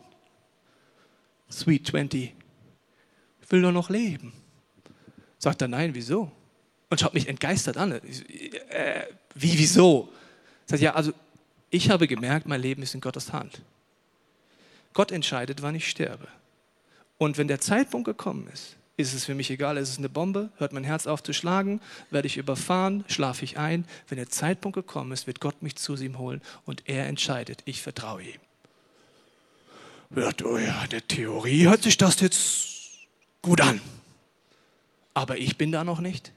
Sweet 1.50 1.88
20. 1.88 2.34
Ich 3.42 3.52
will 3.52 3.62
nur 3.62 3.72
noch 3.72 3.90
leben. 3.90 4.34
Sagt 5.38 5.62
er, 5.62 5.70
nein, 5.70 5.96
wieso? 5.96 6.30
Und 6.90 7.00
schaut 7.00 7.14
mich 7.14 7.30
entgeistert 7.30 7.78
an. 7.78 7.94
Äh, 7.94 9.06
wie, 9.34 9.58
wieso? 9.58 10.12
Sagt 10.66 10.82
ja, 10.82 10.96
also 10.96 11.14
ich 11.70 11.90
habe 11.90 12.08
gemerkt, 12.08 12.46
mein 12.46 12.62
Leben 12.62 12.84
ist 12.84 12.94
in 12.94 13.02
Gottes 13.02 13.32
Hand. 13.32 13.62
Gott 14.94 15.14
entscheidet, 15.14 15.62
wann 15.62 15.76
ich 15.76 15.88
sterbe. 15.88 16.28
Und 17.18 17.38
wenn 17.38 17.48
der 17.48 17.62
Zeitpunkt 17.62 18.06
gekommen 18.06 18.50
ist, 18.54 18.76
ist 18.98 19.14
es 19.14 19.26
für 19.26 19.36
mich 19.36 19.52
egal, 19.52 19.78
ist 19.78 19.90
es 19.90 20.00
eine 20.00 20.10
Bombe, 20.10 20.50
hört 20.58 20.74
mein 20.74 20.84
Herz 20.84 21.06
auf 21.06 21.22
zu 21.22 21.32
schlagen, 21.32 21.80
werde 22.10 22.26
ich 22.26 22.38
überfahren, 22.38 23.06
schlafe 23.08 23.46
ich 23.46 23.60
ein. 23.60 23.86
Wenn 24.10 24.18
der 24.18 24.30
Zeitpunkt 24.30 24.76
gekommen 24.76 25.12
ist, 25.12 25.28
wird 25.28 25.40
Gott 25.40 25.62
mich 25.62 25.76
zu 25.76 25.96
ihm 25.96 26.18
holen 26.18 26.42
und 26.66 26.90
er 26.90 27.06
entscheidet. 27.06 27.62
Ich 27.66 27.84
vertraue 27.84 28.24
ihm. 28.24 28.40
Ja, 30.16 30.30
in 30.84 30.90
der 30.90 31.08
Theorie 31.08 31.66
hört 31.68 31.84
sich 31.84 31.98
das 31.98 32.20
jetzt 32.22 33.08
gut 33.44 33.62
an. 33.62 33.80
Aber 35.14 35.38
ich 35.38 35.58
bin 35.58 35.72
da 35.72 35.84
noch 35.84 36.00
nicht. 36.00 36.32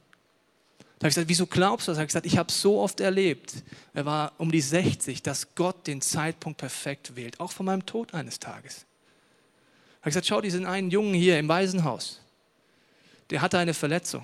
Da 0.99 1.05
habe 1.05 1.09
ich 1.09 1.15
gesagt, 1.15 1.29
wieso 1.29 1.47
glaubst 1.47 1.89
du 1.89 1.93
das? 1.93 1.99
Er 1.99 2.03
hat 2.03 2.09
gesagt, 2.09 2.27
ich 2.27 2.37
habe 2.37 2.53
so 2.53 2.79
oft 2.79 3.01
erlebt, 3.01 3.55
er 3.95 4.05
war 4.05 4.33
um 4.37 4.53
die 4.53 4.61
60, 4.61 5.23
dass 5.23 5.55
Gott 5.55 5.87
den 5.87 6.03
Zeitpunkt 6.03 6.59
perfekt 6.59 7.17
wählt, 7.17 7.41
auch 7.41 7.53
von 7.53 7.65
meinem 7.65 7.87
Tod 7.87 8.13
eines 8.13 8.39
Tages. 8.39 8.85
Er 10.01 10.07
hat 10.07 10.11
gesagt, 10.11 10.27
schau 10.27 10.43
diesen 10.43 10.67
einen 10.67 10.91
Jungen 10.91 11.15
hier 11.15 11.39
im 11.39 11.49
Waisenhaus 11.49 12.21
der 13.31 13.43
hatte 13.43 13.59
eine 13.59 13.75
Verletzung. 13.75 14.23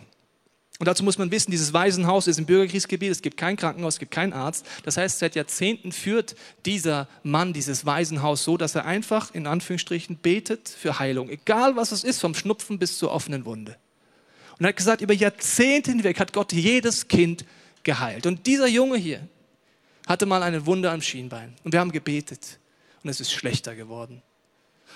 Und 0.78 0.86
dazu 0.86 1.04
muss 1.04 1.16
man 1.16 1.30
wissen, 1.30 1.50
dieses 1.50 1.72
Waisenhaus 1.72 2.26
ist 2.26 2.38
im 2.38 2.44
Bürgerkriegsgebiet, 2.44 3.10
es 3.10 3.22
gibt 3.22 3.38
kein 3.38 3.56
Krankenhaus, 3.56 3.94
es 3.94 3.98
gibt 3.98 4.10
keinen 4.10 4.34
Arzt. 4.34 4.66
Das 4.82 4.98
heißt, 4.98 5.18
seit 5.18 5.34
Jahrzehnten 5.34 5.90
führt 5.90 6.36
dieser 6.66 7.08
Mann 7.22 7.54
dieses 7.54 7.86
Waisenhaus 7.86 8.44
so, 8.44 8.58
dass 8.58 8.74
er 8.74 8.84
einfach 8.84 9.32
in 9.34 9.46
Anführungsstrichen 9.46 10.18
betet 10.18 10.68
für 10.68 10.98
Heilung, 10.98 11.30
egal 11.30 11.76
was 11.76 11.92
es 11.92 12.04
ist, 12.04 12.20
vom 12.20 12.34
Schnupfen 12.34 12.78
bis 12.78 12.98
zur 12.98 13.10
offenen 13.10 13.46
Wunde. 13.46 13.76
Und 14.58 14.66
er 14.66 14.68
hat 14.68 14.76
gesagt, 14.76 15.00
über 15.00 15.14
Jahrzehnte 15.14 15.90
hinweg 15.90 16.20
hat 16.20 16.34
Gott 16.34 16.52
jedes 16.52 17.08
Kind 17.08 17.46
geheilt. 17.82 18.26
Und 18.26 18.46
dieser 18.46 18.66
Junge 18.66 18.98
hier 18.98 19.26
hatte 20.06 20.26
mal 20.26 20.42
eine 20.42 20.66
Wunde 20.66 20.90
am 20.90 21.00
Schienbein. 21.00 21.54
Und 21.64 21.72
wir 21.72 21.80
haben 21.80 21.92
gebetet. 21.92 22.58
Und 23.02 23.10
es 23.10 23.20
ist 23.20 23.32
schlechter 23.32 23.74
geworden. 23.74 24.22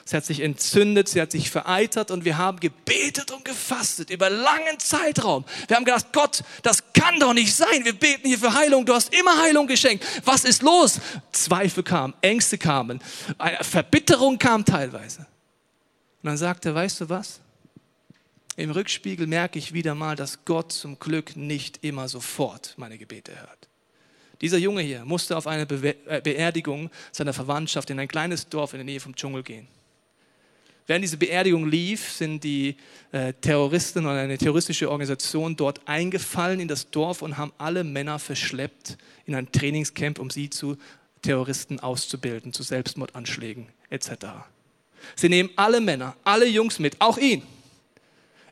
Sie 0.05 0.17
hat 0.17 0.25
sich 0.25 0.41
entzündet, 0.41 1.09
sie 1.09 1.21
hat 1.21 1.33
sich 1.33 1.51
vereitert 1.51 2.11
und 2.11 2.25
wir 2.25 2.39
haben 2.39 2.61
gebetet 2.61 3.31
und 3.31 3.45
gefastet 3.45 4.11
über 4.11 4.31
langen 4.31 4.79
Zeitraum. 4.79 5.45
Wir 5.69 5.77
haben 5.77 5.85
gedacht, 5.85 6.07
Gott, 6.13 6.43
das 6.63 6.93
kann 6.93 7.19
doch 7.21 7.35
nicht 7.35 7.55
sein. 7.55 7.85
Wir 7.85 7.93
beten 7.93 8.27
hier 8.27 8.39
für 8.39 8.55
Heilung. 8.55 8.87
Du 8.87 8.95
hast 8.95 9.15
immer 9.15 9.41
Heilung 9.41 9.67
geschenkt. 9.67 10.05
Was 10.25 10.45
ist 10.45 10.63
los? 10.63 11.01
Zweifel 11.33 11.83
kamen, 11.83 12.15
Ängste 12.21 12.59
kamen, 12.59 13.01
Verbitterung 13.63 14.39
kam 14.39 14.65
teilweise. 14.65 15.21
Und 16.23 16.29
dann 16.29 16.37
sagte 16.37 16.71
er, 16.71 16.75
weißt 16.75 17.03
du 17.03 17.09
was? 17.09 17.41
Im 18.57 18.71
Rückspiegel 18.71 19.27
merke 19.27 19.59
ich 19.59 19.73
wieder 19.73 19.95
mal, 19.95 20.17
dass 20.17 20.45
Gott 20.45 20.73
zum 20.73 20.99
Glück 20.99 21.37
nicht 21.37 21.83
immer 21.83 22.09
sofort 22.09 22.75
meine 22.77 22.99
Gebete 22.99 23.33
hört. 23.41 23.69
Dieser 24.41 24.59
Junge 24.59 24.83
hier 24.83 25.05
musste 25.05 25.37
auf 25.37 25.47
eine 25.47 25.63
äh, 25.63 26.21
Beerdigung 26.23 26.91
seiner 27.13 27.33
Verwandtschaft 27.33 27.91
in 27.91 27.99
ein 27.99 28.09
kleines 28.09 28.49
Dorf 28.49 28.73
in 28.73 28.79
der 28.79 28.85
Nähe 28.85 29.01
vom 29.01 29.15
Dschungel 29.15 29.43
gehen. 29.43 29.69
Während 30.87 31.05
diese 31.05 31.17
Beerdigung 31.17 31.69
lief, 31.69 32.11
sind 32.11 32.43
die 32.43 32.77
äh, 33.13 33.33
Terroristen 33.35 34.07
oder 34.07 34.21
eine 34.21 34.39
terroristische 34.39 34.91
Organisation 34.91 35.57
dort 35.57 35.87
eingefallen 35.87 36.61
in 36.61 36.69
das 36.69 36.91
Dorf 36.91 37.23
und 37.23 37.39
haben 37.39 37.53
alle 37.59 37.85
Männer 37.85 38.19
verschleppt 38.19 38.97
in 39.27 39.35
ein 39.35 39.51
Trainingscamp, 39.53 40.19
um 40.19 40.31
sie 40.31 40.51
zu 40.51 40.77
Terroristen 41.23 41.81
auszubilden, 41.81 42.53
zu 42.53 42.63
Selbstmordanschlägen 42.63 43.69
etc. 43.91 44.11
Sie 45.17 45.29
nehmen 45.29 45.51
alle 45.57 45.81
Männer, 45.81 46.17
alle 46.25 46.47
Jungs 46.47 46.79
mit, 46.79 47.01
auch 47.01 47.19
ihn. 47.19 47.43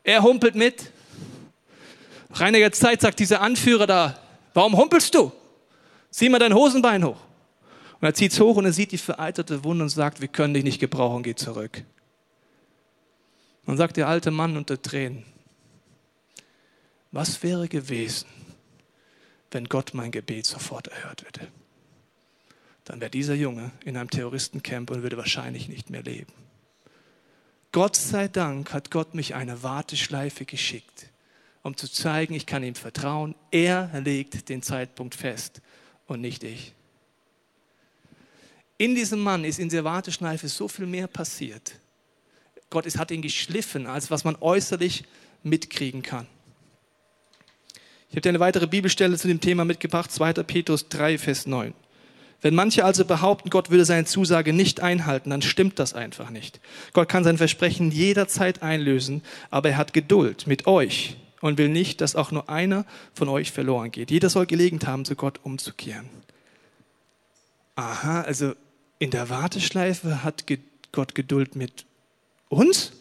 Er 0.03 0.23
humpelt 0.23 0.55
mit. 0.55 0.91
Nach 2.29 2.41
einiger 2.41 2.71
Zeit 2.71 3.01
sagt 3.01 3.19
dieser 3.19 3.41
Anführer 3.41 3.87
da, 3.87 4.19
warum 4.53 4.77
humpelst 4.77 5.13
du? 5.15 5.31
Zieh 6.11 6.29
mal 6.29 6.39
dein 6.39 6.53
Hosenbein 6.53 7.03
hoch. 7.03 7.19
Und 7.99 8.07
er 8.07 8.13
zieht 8.13 8.31
es 8.31 8.39
hoch 8.39 8.55
und 8.55 8.65
er 8.65 8.73
sieht 8.73 8.91
die 8.91 8.97
vereiterte 8.97 9.63
Wunde 9.63 9.83
und 9.83 9.89
sagt, 9.89 10.21
wir 10.21 10.27
können 10.27 10.53
dich 10.53 10.63
nicht 10.63 10.79
gebrauchen, 10.79 11.23
geh 11.23 11.35
zurück. 11.35 11.83
Dann 13.65 13.77
sagt 13.77 13.97
der 13.97 14.07
alte 14.07 14.31
Mann 14.31 14.57
unter 14.57 14.81
Tränen, 14.81 15.23
was 17.11 17.41
wäre 17.43 17.67
gewesen, 17.67 18.27
wenn 19.51 19.65
Gott 19.65 19.93
mein 19.93 20.11
Gebet 20.11 20.45
sofort 20.45 20.87
erhört 20.87 21.25
hätte? 21.25 21.47
Dann 22.85 23.01
wäre 23.01 23.11
dieser 23.11 23.35
Junge 23.35 23.71
in 23.85 23.97
einem 23.97 24.09
Terroristencamp 24.09 24.89
und 24.91 25.03
würde 25.03 25.17
wahrscheinlich 25.17 25.69
nicht 25.69 25.89
mehr 25.89 26.03
leben. 26.03 26.33
Gott 27.71 27.95
sei 27.95 28.27
Dank 28.27 28.73
hat 28.73 28.89
Gott 28.89 29.13
mich 29.13 29.35
eine 29.35 29.61
Warteschleife 29.61 30.45
geschickt, 30.45 31.07
um 31.61 31.77
zu 31.77 31.87
zeigen, 31.87 32.33
ich 32.33 32.47
kann 32.47 32.63
ihm 32.63 32.73
vertrauen. 32.73 33.35
Er 33.51 33.91
legt 34.01 34.49
den 34.49 34.63
Zeitpunkt 34.63 35.13
fest 35.13 35.61
und 36.07 36.21
nicht 36.21 36.43
ich. 36.43 36.73
In 38.79 38.95
diesem 38.95 39.19
Mann 39.19 39.43
ist 39.43 39.59
in 39.59 39.69
der 39.69 39.83
Warteschleife 39.83 40.47
so 40.47 40.67
viel 40.67 40.87
mehr 40.87 41.07
passiert, 41.07 41.73
Gott 42.69 42.85
ist, 42.85 42.97
hat 42.97 43.11
ihn 43.11 43.21
geschliffen, 43.21 43.87
als 43.87 44.11
was 44.11 44.23
man 44.23 44.35
äußerlich 44.39 45.03
mitkriegen 45.43 46.01
kann. 46.01 46.27
Ich 48.09 48.15
habe 48.15 48.21
dir 48.21 48.29
eine 48.29 48.39
weitere 48.39 48.67
Bibelstelle 48.67 49.17
zu 49.17 49.27
dem 49.27 49.39
Thema 49.39 49.65
mitgebracht, 49.65 50.11
2. 50.11 50.33
Petrus 50.33 50.89
3, 50.89 51.17
Vers 51.17 51.45
9. 51.45 51.73
Wenn 52.41 52.55
manche 52.55 52.85
also 52.85 53.05
behaupten, 53.05 53.49
Gott 53.49 53.69
würde 53.69 53.85
seine 53.85 54.05
Zusage 54.05 54.53
nicht 54.53 54.79
einhalten, 54.79 55.29
dann 55.29 55.41
stimmt 55.41 55.77
das 55.77 55.93
einfach 55.93 56.29
nicht. 56.29 56.59
Gott 56.93 57.09
kann 57.09 57.23
sein 57.23 57.37
Versprechen 57.37 57.91
jederzeit 57.91 58.63
einlösen, 58.63 59.23
aber 59.49 59.69
er 59.69 59.77
hat 59.77 59.93
Geduld 59.93 60.47
mit 60.47 60.65
euch 60.65 61.17
und 61.41 61.57
will 61.57 61.69
nicht, 61.69 62.01
dass 62.01 62.15
auch 62.15 62.31
nur 62.31 62.49
einer 62.49 62.85
von 63.13 63.29
euch 63.29 63.51
verloren 63.51 63.91
geht. 63.91 64.09
Jeder 64.09 64.29
soll 64.29 64.45
Gelegenheit 64.45 64.87
haben, 64.87 65.05
zu 65.05 65.15
Gott 65.15 65.39
umzukehren. 65.43 66.09
Aha, 67.75 68.21
also 68.21 68.53
in 68.99 69.11
der 69.11 69.29
Warteschleife 69.29 70.23
hat 70.23 70.45
Gott 70.91 71.15
Geduld 71.15 71.55
mit 71.55 71.85
uns? 72.49 72.91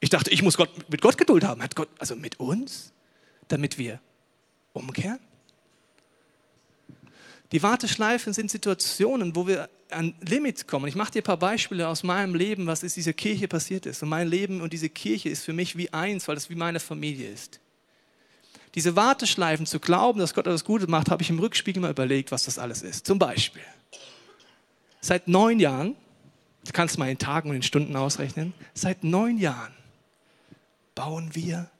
Ich 0.00 0.08
dachte, 0.08 0.30
ich 0.30 0.42
muss 0.42 0.56
Gott, 0.56 0.70
mit 0.88 1.02
Gott 1.02 1.18
Geduld 1.18 1.44
haben. 1.44 1.62
Hat 1.62 1.76
Gott, 1.76 1.88
also 1.98 2.16
mit 2.16 2.40
uns? 2.40 2.92
Damit 3.48 3.76
wir 3.76 4.00
umkehren? 4.72 5.18
Die 7.52 7.62
Warteschleifen 7.62 8.32
sind 8.32 8.50
Situationen, 8.50 9.34
wo 9.34 9.46
wir 9.46 9.68
an 9.90 10.14
Limits 10.20 10.66
kommen. 10.66 10.86
Ich 10.86 10.94
mache 10.94 11.12
dir 11.12 11.20
ein 11.20 11.24
paar 11.24 11.36
Beispiele 11.36 11.88
aus 11.88 12.04
meinem 12.04 12.34
Leben, 12.34 12.66
was 12.66 12.84
ist 12.84 12.96
dieser 12.96 13.12
Kirche 13.12 13.48
passiert 13.48 13.86
ist. 13.86 14.02
Und 14.02 14.08
mein 14.08 14.28
Leben 14.28 14.60
und 14.60 14.72
diese 14.72 14.88
Kirche 14.88 15.28
ist 15.28 15.44
für 15.44 15.52
mich 15.52 15.76
wie 15.76 15.92
eins, 15.92 16.28
weil 16.28 16.36
es 16.36 16.48
wie 16.48 16.54
meine 16.54 16.78
Familie 16.78 17.28
ist. 17.28 17.60
Diese 18.76 18.94
Warteschleifen 18.94 19.66
zu 19.66 19.80
glauben, 19.80 20.20
dass 20.20 20.32
Gott 20.32 20.46
etwas 20.46 20.64
Gutes 20.64 20.86
macht, 20.86 21.10
habe 21.10 21.22
ich 21.22 21.30
im 21.30 21.40
Rückspiegel 21.40 21.82
mal 21.82 21.90
überlegt, 21.90 22.30
was 22.30 22.44
das 22.44 22.56
alles 22.56 22.82
ist. 22.82 23.04
Zum 23.04 23.18
Beispiel, 23.18 23.62
seit 25.00 25.26
neun 25.26 25.58
Jahren, 25.58 25.96
du 26.64 26.72
kannst 26.72 26.98
mal 26.98 27.10
in 27.10 27.18
Tagen 27.18 27.50
und 27.50 27.56
in 27.56 27.62
Stunden 27.62 27.96
ausrechnen, 27.96 28.52
seit 28.74 29.04
neun 29.04 29.38
Jahren 29.38 29.74
bauen 30.94 31.34
wir 31.34 31.70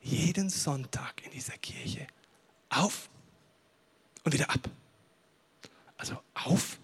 jeden 0.00 0.48
Sonntag 0.48 1.22
in 1.24 1.30
dieser 1.32 1.56
Kirche 1.58 2.06
auf 2.70 3.08
und 4.24 4.32
wieder 4.32 4.50
ab. 4.50 4.70
Also 5.96 6.18
auf 6.34 6.78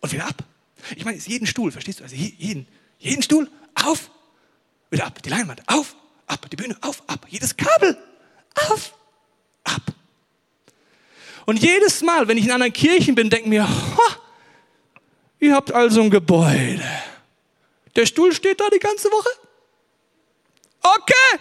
und 0.00 0.12
wieder 0.12 0.26
ab. 0.26 0.44
Ich 0.96 1.04
meine, 1.04 1.18
jeden 1.18 1.46
Stuhl, 1.46 1.70
verstehst 1.70 2.00
du? 2.00 2.04
Also 2.04 2.16
jeden, 2.16 2.66
jeden 2.98 3.22
Stuhl 3.22 3.50
auf, 3.74 4.10
wieder 4.90 5.06
ab. 5.06 5.22
Die 5.22 5.28
Leinwand 5.28 5.62
auf, 5.66 5.94
ab. 6.26 6.48
Die 6.50 6.56
Bühne 6.56 6.76
auf, 6.80 7.02
ab. 7.08 7.26
Jedes 7.28 7.56
Kabel 7.56 7.98
auf, 8.70 8.94
ab. 9.64 9.82
Und 11.44 11.58
jedes 11.58 12.02
Mal, 12.02 12.28
wenn 12.28 12.38
ich 12.38 12.44
in 12.44 12.50
anderen 12.50 12.72
Kirchen 12.72 13.14
bin, 13.14 13.30
denke 13.30 13.44
ich 13.44 13.50
mir, 13.50 13.68
ha, 13.68 14.16
ihr 15.40 15.54
habt 15.54 15.72
also 15.72 16.02
ein 16.02 16.10
Gebäude. 16.10 16.82
Der 17.96 18.06
Stuhl 18.06 18.32
steht 18.32 18.60
da 18.60 18.68
die 18.70 18.78
ganze 18.78 19.08
Woche? 19.08 19.28
Okay. 20.82 21.40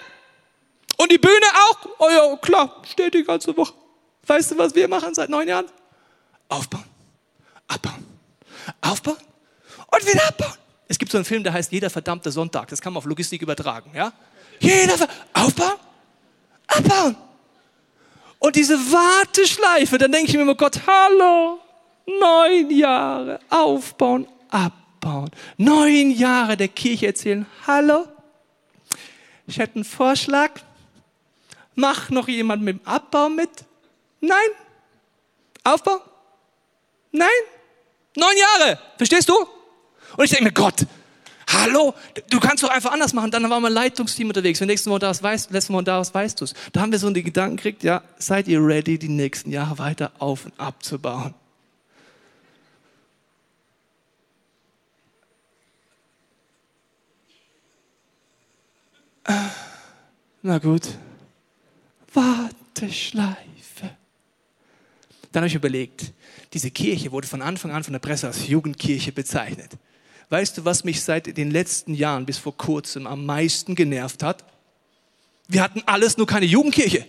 Und 0.97 1.11
die 1.11 1.17
Bühne 1.17 1.45
auch? 1.69 1.89
Oh 1.99 2.09
ja, 2.09 2.35
klar, 2.37 2.81
steht 2.89 3.13
die 3.13 3.23
ganze 3.23 3.55
Woche. 3.55 3.73
Weißt 4.25 4.51
du, 4.51 4.57
was 4.57 4.73
wir 4.73 4.87
machen 4.87 5.13
seit 5.13 5.29
neun 5.29 5.47
Jahren? 5.47 5.67
Aufbauen, 6.49 6.85
abbauen, 7.67 8.05
aufbauen 8.81 9.17
und 9.91 10.07
wieder 10.07 10.27
abbauen. 10.27 10.57
Es 10.87 10.97
gibt 10.97 11.11
so 11.11 11.17
einen 11.17 11.25
Film, 11.25 11.43
der 11.43 11.53
heißt 11.53 11.71
Jeder 11.71 11.89
verdammte 11.89 12.31
Sonntag. 12.31 12.69
Das 12.69 12.81
kann 12.81 12.93
man 12.93 12.99
auf 12.99 13.05
Logistik 13.05 13.41
übertragen. 13.41 13.91
Ja? 13.93 14.13
Jeder 14.59 14.95
aufbauen, 15.33 15.75
abbauen. 16.67 17.15
Und 18.39 18.55
diese 18.55 18.75
Warteschleife, 18.75 19.97
dann 19.97 20.11
denke 20.11 20.29
ich 20.29 20.35
mir 20.35 20.43
immer, 20.43 20.55
Gott, 20.55 20.79
hallo, 20.87 21.59
neun 22.07 22.71
Jahre 22.71 23.39
aufbauen, 23.49 24.27
abbauen. 24.49 25.29
Neun 25.57 26.11
Jahre 26.11 26.57
der 26.57 26.69
Kirche 26.69 27.07
erzählen, 27.07 27.45
hallo, 27.65 28.07
ich 29.45 29.59
hätte 29.59 29.75
einen 29.75 29.85
Vorschlag. 29.85 30.51
Mach 31.75 32.09
noch 32.09 32.27
jemand 32.27 32.63
mit 32.63 32.79
dem 32.79 32.87
Abbau 32.87 33.29
mit? 33.29 33.49
Nein. 34.19 34.49
Aufbau? 35.63 36.01
Nein. 37.11 37.27
Neun 38.15 38.35
Jahre. 38.37 38.79
Verstehst 38.97 39.29
du? 39.29 39.35
Und 40.17 40.25
ich 40.25 40.31
denke 40.31 40.45
mir, 40.45 40.51
Gott, 40.51 40.85
hallo, 41.47 41.93
du 42.29 42.39
kannst 42.39 42.63
doch 42.63 42.69
einfach 42.69 42.91
anders 42.91 43.13
machen. 43.13 43.31
Dann 43.31 43.49
war 43.49 43.59
mein 43.59 43.71
Leitungsteam 43.71 44.27
unterwegs. 44.27 44.59
Wenn 44.59 44.67
nächsten 44.67 44.89
Mal 44.89 44.99
da 44.99 45.09
was 45.09 45.21
weißt, 45.21 45.51
letzten 45.51 45.73
Mal 45.73 45.83
da 45.83 46.01
weißt 46.01 46.41
du 46.41 46.45
es. 46.45 46.53
Da 46.73 46.81
haben 46.81 46.91
wir 46.91 46.99
so 46.99 47.07
einen 47.07 47.23
Gedanken 47.23 47.57
gekriegt, 47.57 47.83
ja, 47.83 48.01
seid 48.17 48.47
ihr 48.47 48.59
ready, 48.59 48.97
die 48.97 49.09
nächsten 49.09 49.51
Jahre 49.51 49.77
weiter 49.77 50.11
auf 50.19 50.45
und 50.45 50.59
abzubauen? 50.59 51.35
Na 60.41 60.57
gut. 60.59 60.83
Warteschleife. 62.13 63.43
Dann 65.31 65.41
habe 65.41 65.47
ich 65.47 65.55
überlegt, 65.55 66.13
diese 66.53 66.71
Kirche 66.71 67.11
wurde 67.11 67.27
von 67.27 67.41
Anfang 67.41 67.71
an 67.71 67.83
von 67.83 67.93
der 67.93 67.99
Presse 67.99 68.27
als 68.27 68.47
Jugendkirche 68.47 69.11
bezeichnet. 69.11 69.71
Weißt 70.29 70.57
du, 70.57 70.65
was 70.65 70.83
mich 70.83 71.01
seit 71.01 71.37
den 71.37 71.51
letzten 71.51 71.93
Jahren 71.93 72.25
bis 72.25 72.37
vor 72.37 72.55
kurzem 72.55 73.07
am 73.07 73.25
meisten 73.25 73.75
genervt 73.75 74.23
hat? 74.23 74.43
Wir 75.47 75.61
hatten 75.61 75.81
alles, 75.85 76.17
nur 76.17 76.27
keine 76.27 76.45
Jugendkirche. 76.45 77.05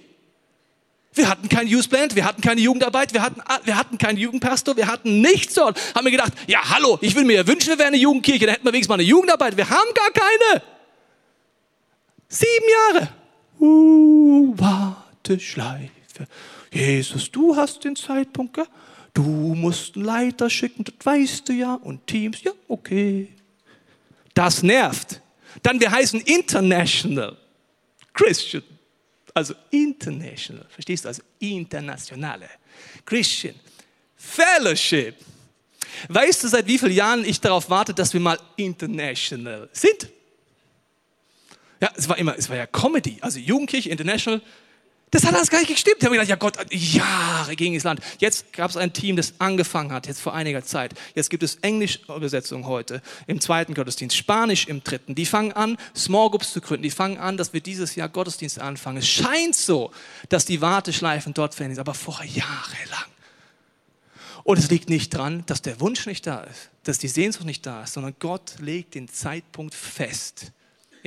Wir 1.14 1.28
hatten 1.28 1.48
kein 1.48 1.66
Youth 1.66 1.90
Band, 1.90 2.14
wir 2.14 2.24
hatten 2.24 2.42
keine 2.42 2.60
Jugendarbeit, 2.60 3.12
wir 3.12 3.22
hatten, 3.22 3.40
wir 3.64 3.76
hatten 3.76 3.98
keinen 3.98 4.18
Jugendpastor, 4.18 4.76
wir 4.76 4.86
hatten 4.86 5.20
nichts 5.20 5.54
dort. 5.54 5.76
Haben 5.94 6.04
wir 6.04 6.12
gedacht, 6.12 6.32
ja 6.46 6.60
hallo, 6.70 6.98
ich 7.00 7.16
will 7.16 7.24
mir 7.24 7.36
ja 7.36 7.46
wünschen, 7.46 7.70
wir 7.70 7.78
wären 7.78 7.88
eine 7.88 7.96
Jugendkirche, 7.96 8.46
da 8.46 8.52
hätten 8.52 8.64
wir 8.64 8.72
wenigstens 8.72 8.90
mal 8.90 8.94
eine 8.94 9.02
Jugendarbeit. 9.04 9.56
Wir 9.56 9.68
haben 9.68 9.88
gar 9.94 10.10
keine. 10.12 10.62
Sieben 12.28 12.66
Jahre. 12.92 13.08
Uh, 13.60 14.52
Warteschleife. 14.56 16.26
Jesus, 16.72 17.30
du 17.30 17.56
hast 17.56 17.84
den 17.84 17.96
Zeitpunkt, 17.96 18.54
gell? 18.54 18.66
du 19.14 19.22
musst 19.22 19.96
einen 19.96 20.04
Leiter 20.04 20.48
schicken, 20.48 20.84
das 20.84 20.94
weißt 21.02 21.48
du 21.48 21.52
ja, 21.52 21.74
und 21.74 22.06
Teams, 22.06 22.42
ja, 22.42 22.52
okay. 22.68 23.28
Das 24.32 24.62
nervt. 24.62 25.20
Dann 25.62 25.80
wir 25.80 25.90
heißen 25.90 26.20
International 26.20 27.36
Christian, 28.12 28.62
also 29.34 29.54
International, 29.70 30.66
verstehst 30.68 31.04
du, 31.04 31.08
also 31.08 31.22
internationale 31.38 32.48
Christian 33.04 33.54
Fellowship. 34.16 35.16
Weißt 36.08 36.44
du, 36.44 36.48
seit 36.48 36.66
wie 36.66 36.78
vielen 36.78 36.92
Jahren 36.92 37.24
ich 37.24 37.40
darauf 37.40 37.68
warte, 37.70 37.94
dass 37.94 38.12
wir 38.12 38.20
mal 38.20 38.38
international 38.56 39.68
sind? 39.72 40.08
Ja, 41.80 41.90
es 41.96 42.08
war 42.08 42.18
immer, 42.18 42.36
es 42.36 42.48
war 42.48 42.56
ja 42.56 42.66
Comedy, 42.66 43.18
also 43.20 43.38
Jugendkirche 43.38 43.90
International 43.90 44.40
das 45.10 45.24
hat 45.24 45.34
alles 45.34 45.48
gar 45.48 45.60
nicht 45.60 45.68
gestimmt. 45.68 45.96
Ich 46.00 46.04
habe 46.04 46.16
gedacht, 46.16 46.28
ja 46.28 46.36
Gott, 46.36 46.56
Jahre 46.70 47.56
gegen 47.56 47.74
das 47.74 47.84
Land. 47.84 48.00
Jetzt 48.18 48.52
gab 48.52 48.70
es 48.70 48.76
ein 48.76 48.92
Team, 48.92 49.16
das 49.16 49.34
angefangen 49.38 49.92
hat, 49.92 50.06
jetzt 50.06 50.20
vor 50.20 50.34
einiger 50.34 50.62
Zeit. 50.64 50.94
Jetzt 51.14 51.30
gibt 51.30 51.42
es 51.42 51.56
Englisch-Übersetzung 51.56 52.66
heute 52.66 53.00
im 53.26 53.40
zweiten 53.40 53.72
Gottesdienst, 53.74 54.16
Spanisch 54.16 54.66
im 54.66 54.84
dritten. 54.84 55.14
Die 55.14 55.24
fangen 55.24 55.52
an, 55.52 55.78
Small 55.96 56.28
Groups 56.30 56.52
zu 56.52 56.60
gründen. 56.60 56.82
Die 56.82 56.90
fangen 56.90 57.16
an, 57.16 57.38
dass 57.38 57.54
wir 57.54 57.60
dieses 57.60 57.94
Jahr 57.94 58.08
Gottesdienst 58.08 58.58
anfangen. 58.58 58.98
Es 58.98 59.08
scheint 59.08 59.54
so, 59.54 59.92
dass 60.28 60.44
die 60.44 60.60
Warteschleifen 60.60 61.32
dort 61.32 61.54
verändern, 61.54 61.80
aber 61.80 61.94
vorher 61.94 62.26
jahrelang. 62.26 63.08
Und 64.44 64.58
es 64.58 64.70
liegt 64.70 64.90
nicht 64.90 65.10
dran, 65.10 65.42
dass 65.46 65.62
der 65.62 65.80
Wunsch 65.80 66.06
nicht 66.06 66.26
da 66.26 66.40
ist, 66.40 66.70
dass 66.84 66.98
die 66.98 67.08
Sehnsucht 67.08 67.44
nicht 67.44 67.64
da 67.64 67.84
ist, 67.84 67.94
sondern 67.94 68.14
Gott 68.18 68.54
legt 68.60 68.94
den 68.94 69.08
Zeitpunkt 69.08 69.74
fest. 69.74 70.52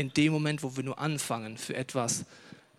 In 0.02 0.14
dem 0.14 0.34
Moment, 0.34 0.64
wo 0.64 0.76
wir 0.76 0.84
nur 0.84 1.00
anfangen, 1.00 1.58
für 1.58 1.76
etwas 1.76 2.26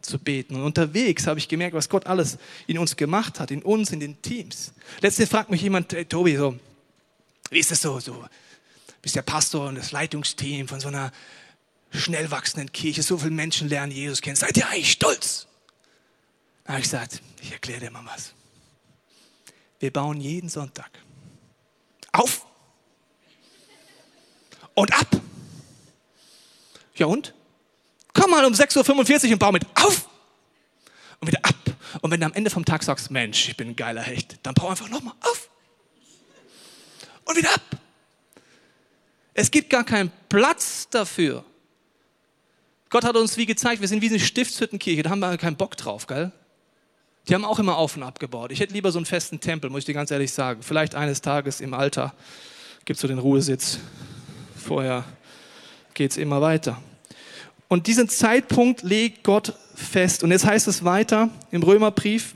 zu 0.01 0.19
beten. 0.19 0.57
Und 0.57 0.63
unterwegs 0.63 1.27
habe 1.27 1.39
ich 1.39 1.49
gemerkt, 1.49 1.75
was 1.75 1.89
Gott 1.89 2.07
alles 2.07 2.37
in 2.67 2.79
uns 2.79 2.97
gemacht 2.97 3.39
hat, 3.39 3.51
in 3.51 3.63
uns, 3.63 3.93
in 3.93 4.01
den 4.01 4.21
Teams. 4.21 4.73
Letztens 5.01 5.29
fragt 5.29 5.51
mich 5.51 5.63
jemand, 5.63 5.93
hey, 5.93 6.05
Tobi, 6.05 6.37
so, 6.37 6.59
wie 7.51 7.59
ist 7.61 7.71
das 7.71 7.81
so? 7.81 8.01
so? 8.01 8.25
Bist 9.01 9.15
der 9.15 9.23
Pastor 9.23 9.69
und 9.69 9.77
das 9.77 9.93
Leitungsteam 9.93 10.67
von 10.67 10.81
so 10.81 10.89
einer 10.89 11.13
schnell 11.93 12.31
wachsenden 12.31 12.73
Kirche, 12.73 13.03
so 13.03 13.19
viele 13.19 13.31
Menschen 13.31 13.69
lernen 13.69 13.93
Jesus 13.93 14.21
kennen. 14.21 14.37
Seid 14.37 14.57
ihr 14.57 14.69
eigentlich 14.69 14.93
stolz? 14.93 15.47
Da 16.65 16.73
habe 16.73 16.81
ich 16.81 16.85
gesagt, 16.85 17.21
ich 17.41 17.53
erkläre 17.53 17.81
dir 17.81 17.91
mal 17.91 18.05
was. 18.07 18.33
Wir 19.79 19.93
bauen 19.93 20.21
jeden 20.21 20.49
Sonntag 20.49 20.91
auf 22.13 22.47
und 24.75 24.93
ab. 24.93 25.09
Ja 26.95 27.07
und? 27.07 27.35
Komm 28.15 28.31
mal 28.31 28.45
um 28.45 28.53
6.45 28.53 29.27
Uhr 29.27 29.33
und 29.33 29.39
bau 29.39 29.53
mit 29.53 29.65
auf 29.75 30.09
und 31.21 31.29
wieder 31.29 31.45
ab. 31.45 31.55
Und 32.01 32.11
wenn 32.11 32.21
du 32.21 32.27
am 32.27 32.33
Ende 32.33 32.51
vom 32.51 32.65
Tag 32.65 32.83
sagst, 32.83 33.11
Mensch, 33.11 33.49
ich 33.49 33.57
bin 33.57 33.69
ein 33.69 33.77
geiler 33.77 34.03
Hecht, 34.03 34.39
dann 34.43 34.55
bau 34.55 34.69
einfach 34.69 34.89
nochmal 34.89 35.15
auf 35.21 35.49
und 37.25 37.37
wieder 37.37 37.55
ab. 37.55 37.63
Es 39.35 39.51
gibt 39.51 39.71
gar 39.71 39.85
keinen 39.85 40.13
Platz 40.29 40.89
dafür. 40.91 41.45
Gott 42.91 43.05
hat 43.05 43.17
uns 43.17 43.37
wie 43.39 43.47
gezeigt, 43.47 43.81
wir 43.81 43.89
sind 43.89 44.03
wie 44.03 44.11
eine 44.11 44.21
Stiftshüttenkirche, 44.21 45.03
da 45.03 45.11
haben 45.11 45.21
wir 45.21 45.39
keinen 45.39 45.57
Bock 45.57 45.77
drauf, 45.77 46.07
gell? 46.07 46.31
Die 47.29 47.35
haben 47.35 47.45
auch 47.45 47.59
immer 47.59 47.77
auf 47.77 47.97
und 47.97 48.03
abgebaut. 48.03 48.51
Ich 48.51 48.61
hätte 48.61 48.75
lieber 48.75 48.91
so 48.91 48.99
einen 48.99 49.07
festen 49.07 49.41
Tempel, 49.41 49.71
muss 49.71 49.81
ich 49.81 49.85
dir 49.85 49.95
ganz 49.95 50.11
ehrlich 50.11 50.33
sagen. 50.33 50.63
Vielleicht 50.63 50.95
eines 50.95 51.23
Tages 51.23 51.61
im 51.61 51.73
Alter 51.73 52.15
gibt 52.85 52.97
es 52.97 53.01
so 53.01 53.09
den 53.09 53.19
Ruhesitz. 53.19 53.79
Vorher 54.57 55.05
geht 55.95 56.13
es 56.13 56.17
immer 56.17 56.41
weiter. 56.41 56.81
Und 57.69 57.87
diesen 57.87 58.09
Zeitpunkt 58.09 58.83
legt 58.83 59.25
Gott 59.25 59.55
fest. 59.75 60.23
Und 60.23 60.31
jetzt 60.31 60.45
heißt 60.45 60.69
es 60.69 60.85
weiter 60.85 61.31
im 61.51 61.63
Römerbrief, 61.63 62.35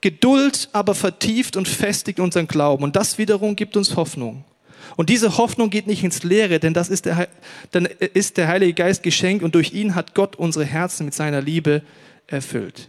Geduld 0.00 0.68
aber 0.72 0.94
vertieft 0.94 1.56
und 1.56 1.68
festigt 1.68 2.18
unseren 2.18 2.48
Glauben. 2.48 2.82
Und 2.82 2.96
das 2.96 3.18
wiederum 3.18 3.54
gibt 3.54 3.76
uns 3.76 3.96
Hoffnung. 3.96 4.44
Und 4.96 5.08
diese 5.08 5.38
Hoffnung 5.38 5.70
geht 5.70 5.86
nicht 5.86 6.02
ins 6.02 6.22
Leere, 6.22 6.58
denn 6.58 6.74
das 6.74 6.88
ist 6.88 7.06
der, 7.06 7.28
dann 7.70 7.86
ist 7.86 8.36
der 8.36 8.48
Heilige 8.48 8.74
Geist 8.74 9.02
geschenkt 9.02 9.44
und 9.44 9.54
durch 9.54 9.72
ihn 9.72 9.94
hat 9.94 10.14
Gott 10.14 10.36
unsere 10.36 10.64
Herzen 10.64 11.04
mit 11.04 11.14
seiner 11.14 11.40
Liebe 11.40 11.82
erfüllt. 12.26 12.88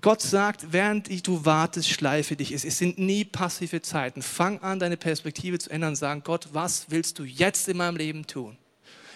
Gott 0.00 0.20
sagt, 0.22 0.72
während 0.72 1.26
du 1.26 1.44
wartest, 1.44 1.88
schleife 1.88 2.36
dich. 2.36 2.52
Es 2.52 2.62
sind 2.62 2.98
nie 2.98 3.24
passive 3.24 3.80
Zeiten. 3.80 4.22
Fang 4.22 4.60
an, 4.60 4.78
deine 4.78 4.96
Perspektive 4.96 5.58
zu 5.58 5.70
ändern 5.70 5.90
und 5.90 5.96
sagen, 5.96 6.22
Gott, 6.24 6.48
was 6.52 6.86
willst 6.88 7.18
du 7.18 7.24
jetzt 7.24 7.68
in 7.68 7.78
meinem 7.78 7.96
Leben 7.96 8.26
tun? 8.26 8.56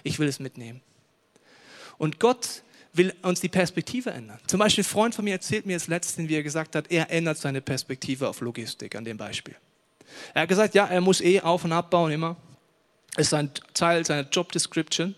Ich 0.08 0.18
will 0.18 0.28
es 0.28 0.40
mitnehmen. 0.40 0.80
Und 1.98 2.18
Gott 2.18 2.62
will 2.94 3.14
uns 3.22 3.40
die 3.40 3.48
Perspektive 3.48 4.10
ändern. 4.10 4.38
Zum 4.46 4.58
Beispiel 4.58 4.82
ein 4.82 4.86
Freund 4.86 5.14
von 5.14 5.24
mir 5.24 5.32
erzählt 5.32 5.66
mir 5.66 5.74
jetzt 5.74 5.88
letztens, 5.88 6.28
wie 6.28 6.36
er 6.36 6.42
gesagt 6.42 6.74
hat, 6.74 6.90
er 6.90 7.10
ändert 7.10 7.36
seine 7.36 7.60
Perspektive 7.60 8.28
auf 8.28 8.40
Logistik 8.40 8.96
an 8.96 9.04
dem 9.04 9.18
Beispiel. 9.18 9.54
Er 10.32 10.42
hat 10.42 10.48
gesagt, 10.48 10.74
ja, 10.74 10.86
er 10.86 11.02
muss 11.02 11.20
eh 11.20 11.40
auf- 11.40 11.64
und 11.64 11.72
abbauen 11.72 12.10
immer. 12.10 12.36
Ist 13.18 13.34
ein 13.34 13.50
Teil 13.74 14.06
seiner 14.06 14.26
Job 14.28 14.50
Description. 14.52 15.14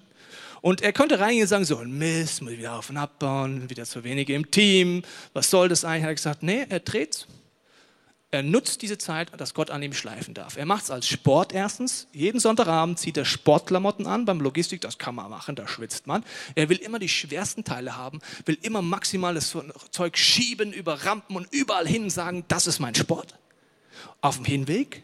Und 0.61 0.83
er 0.83 0.93
könnte 0.93 1.21
reingehen 1.21 1.43
und 1.43 1.49
sagen, 1.49 1.65
so 1.65 1.79
ein 1.79 1.97
Mist, 1.97 2.43
muss 2.43 2.53
wieder 2.53 2.75
auf- 2.75 2.91
und 2.91 2.97
abbauen, 2.97 3.71
wieder 3.71 3.85
zu 3.85 4.03
wenige 4.03 4.35
im 4.35 4.51
Team, 4.51 5.03
was 5.33 5.49
soll 5.49 5.69
das 5.69 5.85
eigentlich? 5.85 6.03
Er 6.03 6.09
hat 6.09 6.17
gesagt, 6.17 6.43
nee, 6.43 6.67
er 6.69 6.81
dreht's. 6.81 7.29
Er 8.33 8.45
nutzt 8.45 8.83
diese 8.83 8.97
Zeit, 8.97 9.33
dass 9.41 9.55
Gott 9.55 9.71
an 9.71 9.83
ihm 9.83 9.93
schleifen 9.93 10.35
darf. 10.35 10.57
Er 10.57 10.65
macht 10.65 10.85
es 10.85 10.91
als 10.93 11.09
Sport 11.09 11.53
erstens. 11.53 12.07
Jeden 12.13 12.39
Sonntagabend 12.39 13.01
zieht 13.01 13.17
er 13.17 13.25
Sportklamotten 13.25 14.07
an. 14.07 14.25
Beim 14.25 14.41
Logistik, 14.41 14.81
das 14.81 14.99
kann 14.99 15.17
man 15.17 15.29
machen, 15.29 15.57
da 15.57 15.67
schwitzt 15.67 16.07
man. 16.07 16.25
Er 16.55 16.69
will 16.69 16.77
immer 16.77 17.01
die 17.01 17.09
schwersten 17.09 17.65
Teile 17.65 17.97
haben, 17.97 18.21
will 18.45 18.57
immer 18.63 18.83
maximales 18.83 19.57
Zeug 19.91 20.17
schieben 20.17 20.73
über 20.73 21.05
Rampen 21.05 21.35
und 21.35 21.49
überall 21.53 21.89
hin 21.89 22.09
sagen, 22.09 22.45
das 22.47 22.69
ist 22.69 22.79
mein 22.79 22.95
Sport. 22.95 23.37
Auf 24.21 24.37
dem 24.37 24.45
Hinweg 24.45 25.03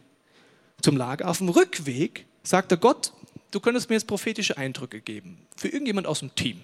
zum 0.80 0.96
Lager, 0.96 1.28
auf 1.28 1.38
dem 1.38 1.48
Rückweg 1.48 2.26
sagt 2.44 2.70
er 2.70 2.78
Gott, 2.78 3.12
du 3.50 3.58
könntest 3.58 3.88
mir 3.88 3.96
jetzt 3.96 4.06
prophetische 4.06 4.56
Eindrücke 4.56 5.00
geben 5.00 5.38
für 5.56 5.68
irgendjemand 5.68 6.06
aus 6.06 6.20
dem 6.20 6.32
Team. 6.36 6.60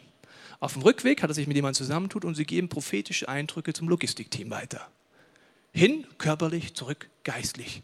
Auf 0.61 0.75
dem 0.75 0.83
Rückweg 0.83 1.25
hat 1.25 1.31
er 1.31 1.35
sich 1.35 1.49
mit 1.49 1.57
jemandem 1.57 1.79
zusammentut 1.79 2.25
und 2.25 2.37
sie 2.37 2.45
geben 2.45 2.69
prophetische 2.69 3.29
Eindrücke 3.29 3.73
zum 3.73 3.89
Logistikteam 3.89 4.51
weiter. 4.51 4.89
Hin 5.73 6.07
körperlich, 6.19 6.75
zurück 6.75 7.09
geistlich. 7.25 7.83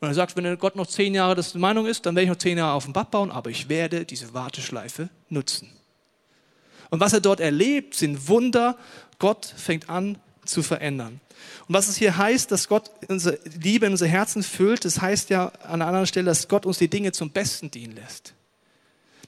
Und 0.00 0.08
er 0.08 0.14
sagt, 0.14 0.36
wenn 0.36 0.58
Gott 0.58 0.76
noch 0.76 0.86
zehn 0.86 1.14
Jahre 1.14 1.34
das 1.34 1.54
Meinung 1.54 1.86
ist, 1.86 2.04
dann 2.04 2.14
werde 2.14 2.24
ich 2.24 2.30
noch 2.30 2.38
zehn 2.38 2.58
Jahre 2.58 2.74
auf 2.74 2.84
dem 2.84 2.92
Bad 2.92 3.10
bauen, 3.10 3.30
aber 3.30 3.50
ich 3.50 3.68
werde 3.68 4.04
diese 4.04 4.34
Warteschleife 4.34 5.08
nutzen. 5.30 5.70
Und 6.90 7.00
was 7.00 7.12
er 7.12 7.20
dort 7.20 7.40
erlebt, 7.40 7.94
sind 7.94 8.28
Wunder. 8.28 8.76
Gott 9.18 9.46
fängt 9.46 9.88
an 9.88 10.18
zu 10.44 10.62
verändern. 10.62 11.20
Und 11.66 11.74
was 11.74 11.88
es 11.88 11.96
hier 11.96 12.16
heißt, 12.16 12.52
dass 12.52 12.68
Gott 12.68 12.90
unsere 13.08 13.38
Liebe 13.60 13.86
in 13.86 13.92
unser 13.92 14.06
Herzen 14.06 14.42
füllt, 14.42 14.84
das 14.84 15.00
heißt 15.00 15.30
ja 15.30 15.48
an 15.48 15.82
einer 15.82 15.86
anderen 15.86 16.06
Stelle, 16.06 16.26
dass 16.26 16.48
Gott 16.48 16.66
uns 16.66 16.78
die 16.78 16.88
Dinge 16.88 17.12
zum 17.12 17.30
Besten 17.30 17.70
dienen 17.70 17.96
lässt. 17.96 18.34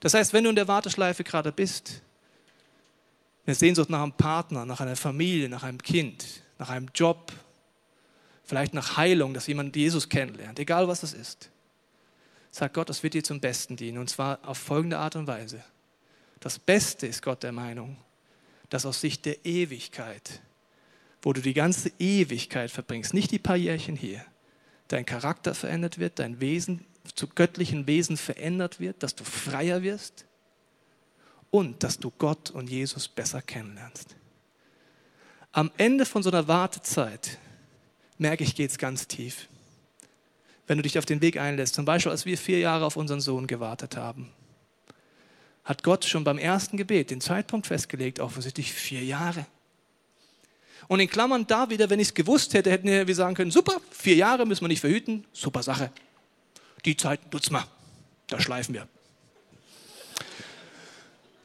Das 0.00 0.14
heißt, 0.14 0.32
wenn 0.32 0.44
du 0.44 0.50
in 0.50 0.56
der 0.56 0.68
Warteschleife 0.68 1.24
gerade 1.24 1.50
bist, 1.50 2.02
eine 3.46 3.54
Sehnsucht 3.54 3.90
nach 3.90 4.02
einem 4.02 4.12
Partner, 4.12 4.64
nach 4.64 4.80
einer 4.80 4.94
Familie, 4.94 5.48
nach 5.48 5.62
einem 5.62 5.82
Kind, 5.82 6.24
nach 6.58 6.68
einem 6.68 6.88
Job, 6.94 7.32
vielleicht 8.48 8.74
nach 8.74 8.96
Heilung, 8.96 9.32
dass 9.32 9.46
jemand 9.46 9.76
Jesus 9.76 10.08
kennenlernt, 10.08 10.58
egal 10.58 10.88
was 10.88 11.02
das 11.02 11.12
ist, 11.12 11.50
sagt 12.50 12.74
Gott, 12.74 12.88
das 12.88 13.04
wird 13.04 13.14
dir 13.14 13.22
zum 13.22 13.40
Besten 13.40 13.76
dienen. 13.76 13.98
Und 13.98 14.10
zwar 14.10 14.40
auf 14.42 14.58
folgende 14.58 14.98
Art 14.98 15.14
und 15.14 15.28
Weise. 15.28 15.62
Das 16.40 16.58
Beste 16.58 17.06
ist 17.06 17.22
Gott 17.22 17.44
der 17.44 17.52
Meinung, 17.52 17.96
dass 18.70 18.84
aus 18.84 19.00
Sicht 19.00 19.24
der 19.24 19.44
Ewigkeit 19.44 20.40
wo 21.22 21.32
du 21.32 21.40
die 21.40 21.54
ganze 21.54 21.90
Ewigkeit 21.98 22.70
verbringst, 22.70 23.14
nicht 23.14 23.30
die 23.30 23.38
paar 23.38 23.56
Jährchen 23.56 23.96
hier, 23.96 24.24
dein 24.88 25.04
Charakter 25.04 25.54
verändert 25.54 25.98
wird, 25.98 26.18
dein 26.18 26.40
Wesen 26.40 26.84
zu 27.14 27.26
göttlichen 27.26 27.86
Wesen 27.86 28.16
verändert 28.16 28.80
wird, 28.80 29.02
dass 29.02 29.14
du 29.14 29.24
freier 29.24 29.82
wirst 29.82 30.26
und 31.50 31.82
dass 31.82 31.98
du 31.98 32.10
Gott 32.10 32.50
und 32.50 32.68
Jesus 32.70 33.08
besser 33.08 33.42
kennenlernst. 33.42 34.14
Am 35.52 35.70
Ende 35.78 36.04
von 36.04 36.22
so 36.22 36.30
einer 36.30 36.46
Wartezeit 36.46 37.38
merke 38.18 38.44
ich, 38.44 38.54
geht 38.54 38.70
es 38.70 38.78
ganz 38.78 39.08
tief. 39.08 39.48
Wenn 40.66 40.78
du 40.78 40.82
dich 40.82 40.98
auf 40.98 41.06
den 41.06 41.22
Weg 41.22 41.38
einlässt, 41.38 41.74
zum 41.74 41.84
Beispiel 41.84 42.12
als 42.12 42.26
wir 42.26 42.36
vier 42.36 42.58
Jahre 42.58 42.84
auf 42.84 42.96
unseren 42.96 43.20
Sohn 43.20 43.46
gewartet 43.46 43.96
haben, 43.96 44.30
hat 45.64 45.82
Gott 45.82 46.04
schon 46.04 46.24
beim 46.24 46.38
ersten 46.38 46.76
Gebet 46.76 47.10
den 47.10 47.20
Zeitpunkt 47.20 47.66
festgelegt, 47.66 48.20
offensichtlich 48.20 48.72
vier 48.72 49.04
Jahre. 49.04 49.46
Und 50.88 51.00
in 51.00 51.08
Klammern 51.08 51.46
da 51.46 51.68
wieder, 51.70 51.90
wenn 51.90 52.00
ich 52.00 52.08
es 52.08 52.14
gewusst 52.14 52.54
hätte, 52.54 52.70
hätten 52.70 52.86
wir 52.86 53.14
sagen 53.14 53.34
können, 53.34 53.50
super, 53.50 53.80
vier 53.90 54.14
Jahre 54.14 54.46
müssen 54.46 54.62
wir 54.62 54.68
nicht 54.68 54.80
verhüten, 54.80 55.24
super 55.32 55.62
Sache. 55.62 55.90
Die 56.84 56.96
Zeit 56.96 57.32
nutzen 57.32 57.52
wir, 57.52 57.66
da 58.28 58.40
schleifen 58.40 58.74
wir. 58.74 58.88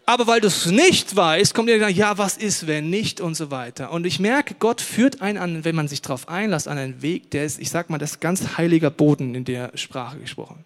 Aber 0.05 0.27
weil 0.27 0.41
du 0.41 0.47
es 0.47 0.65
nicht 0.65 1.15
weißt, 1.15 1.53
kommt 1.53 1.69
dann, 1.69 1.93
ja, 1.93 2.17
was 2.17 2.35
ist, 2.35 2.67
wenn 2.67 2.89
nicht 2.89 3.21
und 3.21 3.35
so 3.35 3.51
weiter. 3.51 3.91
Und 3.91 4.05
ich 4.05 4.19
merke, 4.19 4.55
Gott 4.55 4.81
führt 4.81 5.21
einen 5.21 5.37
an, 5.37 5.63
wenn 5.63 5.75
man 5.75 5.87
sich 5.87 6.01
darauf 6.01 6.27
einlässt, 6.27 6.67
an 6.67 6.77
einen 6.77 7.01
Weg, 7.01 7.31
der 7.31 7.45
ist, 7.45 7.59
ich 7.59 7.69
sag 7.69 7.89
mal, 7.89 7.99
das 7.99 8.19
ganz 8.19 8.57
heiliger 8.57 8.89
Boden 8.89 9.33
in 9.33 9.45
der 9.45 9.71
Sprache 9.77 10.19
gesprochen. 10.19 10.65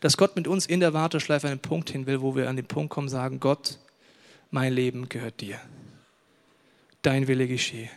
Dass 0.00 0.16
Gott 0.16 0.36
mit 0.36 0.46
uns 0.46 0.66
in 0.66 0.78
der 0.78 0.94
Warteschleife 0.94 1.48
den 1.48 1.58
Punkt 1.58 1.90
hin 1.90 2.06
will, 2.06 2.20
wo 2.20 2.36
wir 2.36 2.48
an 2.48 2.54
den 2.54 2.66
Punkt 2.66 2.90
kommen, 2.90 3.08
sagen, 3.08 3.40
Gott, 3.40 3.78
mein 4.52 4.72
Leben 4.72 5.08
gehört 5.08 5.40
dir 5.40 5.58
dein 7.02 7.28
Wille 7.28 7.48
geschehe. 7.48 7.90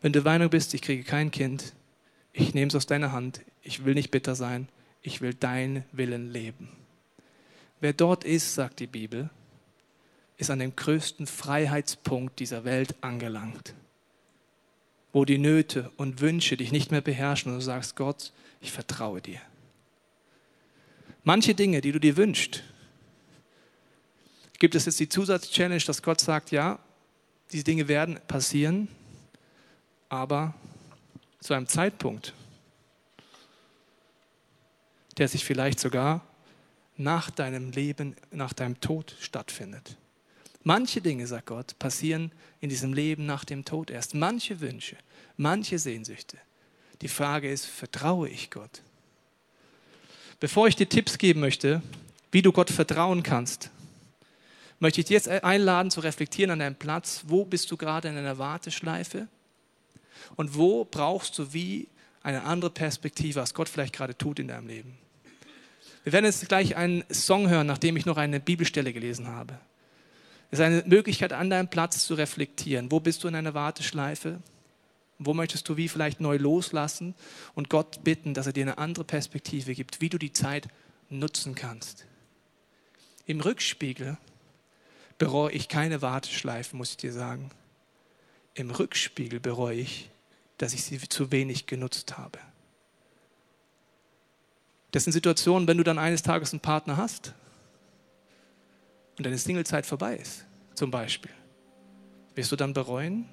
Wenn 0.00 0.12
du 0.12 0.20
Meinung 0.20 0.50
bist, 0.50 0.74
ich 0.74 0.82
kriege 0.82 1.04
kein 1.04 1.30
Kind, 1.30 1.72
ich 2.32 2.54
nehme 2.54 2.68
es 2.68 2.74
aus 2.74 2.86
deiner 2.86 3.12
Hand, 3.12 3.40
ich 3.62 3.84
will 3.84 3.94
nicht 3.94 4.10
bitter 4.10 4.34
sein, 4.34 4.68
ich 5.02 5.20
will 5.20 5.34
deinen 5.34 5.84
Willen 5.92 6.30
leben. 6.30 6.68
Wer 7.80 7.92
dort 7.92 8.24
ist, 8.24 8.54
sagt 8.54 8.80
die 8.80 8.86
Bibel, 8.86 9.30
ist 10.42 10.50
an 10.50 10.58
dem 10.58 10.74
größten 10.74 11.28
Freiheitspunkt 11.28 12.40
dieser 12.40 12.64
Welt 12.64 12.96
angelangt, 13.00 13.74
wo 15.12 15.24
die 15.24 15.38
Nöte 15.38 15.92
und 15.96 16.20
Wünsche 16.20 16.56
dich 16.56 16.72
nicht 16.72 16.90
mehr 16.90 17.00
beherrschen 17.00 17.52
und 17.52 17.58
du 17.58 17.64
sagst, 17.64 17.94
Gott, 17.94 18.32
ich 18.60 18.72
vertraue 18.72 19.22
dir. 19.22 19.40
Manche 21.22 21.54
Dinge, 21.54 21.80
die 21.80 21.92
du 21.92 22.00
dir 22.00 22.16
wünschst, 22.16 22.64
gibt 24.58 24.74
es 24.74 24.86
jetzt 24.86 24.98
die 24.98 25.08
Zusatzchallenge, 25.08 25.78
dass 25.84 26.02
Gott 26.02 26.20
sagt, 26.20 26.50
ja, 26.50 26.80
diese 27.52 27.62
Dinge 27.62 27.86
werden 27.86 28.18
passieren, 28.26 28.88
aber 30.08 30.54
zu 31.38 31.54
einem 31.54 31.68
Zeitpunkt, 31.68 32.34
der 35.18 35.28
sich 35.28 35.44
vielleicht 35.44 35.78
sogar 35.78 36.26
nach 36.96 37.30
deinem 37.30 37.70
Leben, 37.70 38.16
nach 38.32 38.52
deinem 38.52 38.80
Tod 38.80 39.14
stattfindet. 39.20 39.96
Manche 40.64 41.00
Dinge, 41.00 41.26
sagt 41.26 41.46
Gott, 41.46 41.78
passieren 41.78 42.30
in 42.60 42.68
diesem 42.68 42.92
Leben 42.92 43.26
nach 43.26 43.44
dem 43.44 43.64
Tod 43.64 43.90
erst. 43.90 44.14
Manche 44.14 44.60
Wünsche, 44.60 44.96
manche 45.36 45.78
Sehnsüchte. 45.78 46.38
Die 47.00 47.08
Frage 47.08 47.50
ist, 47.50 47.66
vertraue 47.66 48.28
ich 48.28 48.50
Gott? 48.50 48.82
Bevor 50.38 50.68
ich 50.68 50.76
dir 50.76 50.88
Tipps 50.88 51.18
geben 51.18 51.40
möchte, 51.40 51.82
wie 52.30 52.42
du 52.42 52.52
Gott 52.52 52.70
vertrauen 52.70 53.22
kannst, 53.22 53.70
möchte 54.78 55.00
ich 55.00 55.06
dich 55.06 55.14
jetzt 55.14 55.28
einladen 55.28 55.90
zu 55.90 56.00
reflektieren 56.00 56.52
an 56.52 56.58
deinem 56.60 56.76
Platz. 56.76 57.22
Wo 57.26 57.44
bist 57.44 57.70
du 57.70 57.76
gerade 57.76 58.08
in 58.08 58.16
einer 58.16 58.38
Warteschleife? 58.38 59.28
Und 60.36 60.56
wo 60.56 60.84
brauchst 60.84 61.38
du 61.38 61.52
wie 61.52 61.88
eine 62.22 62.44
andere 62.44 62.70
Perspektive, 62.70 63.40
was 63.40 63.54
Gott 63.54 63.68
vielleicht 63.68 63.94
gerade 63.94 64.16
tut 64.16 64.38
in 64.38 64.48
deinem 64.48 64.68
Leben? 64.68 64.98
Wir 66.04 66.12
werden 66.12 66.24
jetzt 66.24 66.48
gleich 66.48 66.76
einen 66.76 67.04
Song 67.10 67.48
hören, 67.48 67.66
nachdem 67.66 67.96
ich 67.96 68.06
noch 68.06 68.16
eine 68.16 68.40
Bibelstelle 68.40 68.92
gelesen 68.92 69.28
habe. 69.28 69.58
Es 70.52 70.58
ist 70.58 70.66
eine 70.66 70.82
Möglichkeit, 70.84 71.32
an 71.32 71.48
deinem 71.48 71.68
Platz 71.68 72.04
zu 72.04 72.12
reflektieren. 72.12 72.92
Wo 72.92 73.00
bist 73.00 73.24
du 73.24 73.28
in 73.28 73.34
einer 73.34 73.54
Warteschleife? 73.54 74.42
Wo 75.18 75.32
möchtest 75.32 75.66
du 75.66 75.78
wie 75.78 75.88
vielleicht 75.88 76.20
neu 76.20 76.36
loslassen 76.36 77.14
und 77.54 77.70
Gott 77.70 78.04
bitten, 78.04 78.34
dass 78.34 78.46
er 78.46 78.52
dir 78.52 78.64
eine 78.64 78.76
andere 78.76 79.04
Perspektive 79.04 79.74
gibt, 79.74 80.02
wie 80.02 80.10
du 80.10 80.18
die 80.18 80.34
Zeit 80.34 80.68
nutzen 81.08 81.54
kannst? 81.54 82.04
Im 83.24 83.40
Rückspiegel 83.40 84.18
bereue 85.16 85.52
ich 85.52 85.68
keine 85.68 86.02
Warteschleifen, 86.02 86.76
muss 86.76 86.90
ich 86.90 86.96
dir 86.98 87.14
sagen. 87.14 87.50
Im 88.52 88.70
Rückspiegel 88.70 89.40
bereue 89.40 89.78
ich, 89.78 90.10
dass 90.58 90.74
ich 90.74 90.84
sie 90.84 90.98
zu 90.98 91.32
wenig 91.32 91.64
genutzt 91.64 92.18
habe. 92.18 92.38
Das 94.90 95.04
sind 95.04 95.14
Situationen, 95.14 95.66
wenn 95.66 95.78
du 95.78 95.84
dann 95.84 95.98
eines 95.98 96.22
Tages 96.22 96.52
einen 96.52 96.60
Partner 96.60 96.98
hast 96.98 97.32
und 99.18 99.26
deine 99.26 99.38
Singlezeit 99.38 99.86
vorbei 99.86 100.16
ist, 100.16 100.44
zum 100.74 100.90
Beispiel. 100.90 101.30
Wirst 102.34 102.50
du 102.50 102.56
dann 102.56 102.72
bereuen, 102.72 103.26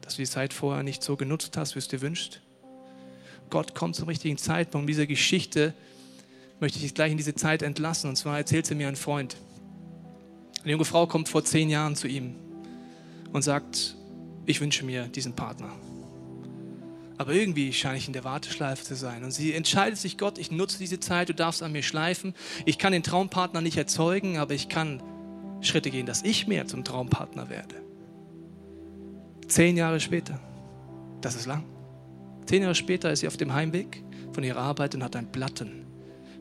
dass 0.00 0.16
du 0.16 0.22
die 0.22 0.28
Zeit 0.28 0.52
vorher 0.52 0.82
nicht 0.82 1.02
so 1.02 1.16
genutzt 1.16 1.56
hast, 1.56 1.74
wie 1.74 1.78
es 1.78 1.88
dir 1.88 2.00
wünscht? 2.00 2.40
Gott 3.50 3.74
kommt 3.74 3.96
zum 3.96 4.08
richtigen 4.08 4.38
Zeitpunkt. 4.38 4.84
In 4.84 4.88
dieser 4.88 5.06
Geschichte 5.06 5.74
möchte 6.60 6.78
ich 6.78 6.84
dich 6.84 6.94
gleich 6.94 7.10
in 7.10 7.16
diese 7.16 7.34
Zeit 7.34 7.62
entlassen. 7.62 8.10
Und 8.10 8.16
zwar 8.16 8.38
erzählt 8.38 8.66
sie 8.66 8.74
mir 8.74 8.88
ein 8.88 8.96
Freund. 8.96 9.36
Eine 10.62 10.72
junge 10.72 10.84
Frau 10.84 11.06
kommt 11.06 11.28
vor 11.28 11.44
zehn 11.44 11.70
Jahren 11.70 11.96
zu 11.96 12.08
ihm 12.08 12.34
und 13.32 13.42
sagt, 13.42 13.96
ich 14.46 14.60
wünsche 14.60 14.84
mir 14.84 15.04
diesen 15.08 15.34
Partner. 15.34 15.70
Aber 17.16 17.32
irgendwie 17.32 17.72
scheine 17.72 17.98
ich 17.98 18.06
in 18.06 18.12
der 18.12 18.24
Warteschleife 18.24 18.84
zu 18.84 18.94
sein. 18.94 19.24
Und 19.24 19.32
sie 19.32 19.52
entscheidet 19.52 19.98
sich, 19.98 20.18
Gott, 20.18 20.38
ich 20.38 20.50
nutze 20.50 20.78
diese 20.78 21.00
Zeit, 21.00 21.28
du 21.28 21.34
darfst 21.34 21.62
an 21.62 21.72
mir 21.72 21.82
schleifen. 21.82 22.34
Ich 22.64 22.78
kann 22.78 22.92
den 22.92 23.02
Traumpartner 23.02 23.60
nicht 23.60 23.76
erzeugen, 23.76 24.38
aber 24.38 24.54
ich 24.54 24.68
kann 24.68 25.02
Schritte 25.60 25.90
gehen, 25.90 26.06
dass 26.06 26.22
ich 26.22 26.46
mehr 26.46 26.66
zum 26.66 26.84
Traumpartner 26.84 27.48
werde. 27.48 27.76
Zehn 29.46 29.76
Jahre 29.76 30.00
später, 30.00 30.38
das 31.20 31.34
ist 31.34 31.46
lang. 31.46 31.64
Zehn 32.46 32.62
Jahre 32.62 32.74
später 32.74 33.10
ist 33.10 33.20
sie 33.20 33.26
auf 33.26 33.36
dem 33.36 33.52
Heimweg 33.52 34.02
von 34.32 34.44
ihrer 34.44 34.60
Arbeit 34.60 34.94
und 34.94 35.02
hat 35.02 35.16
ein 35.16 35.30
Platten 35.32 35.88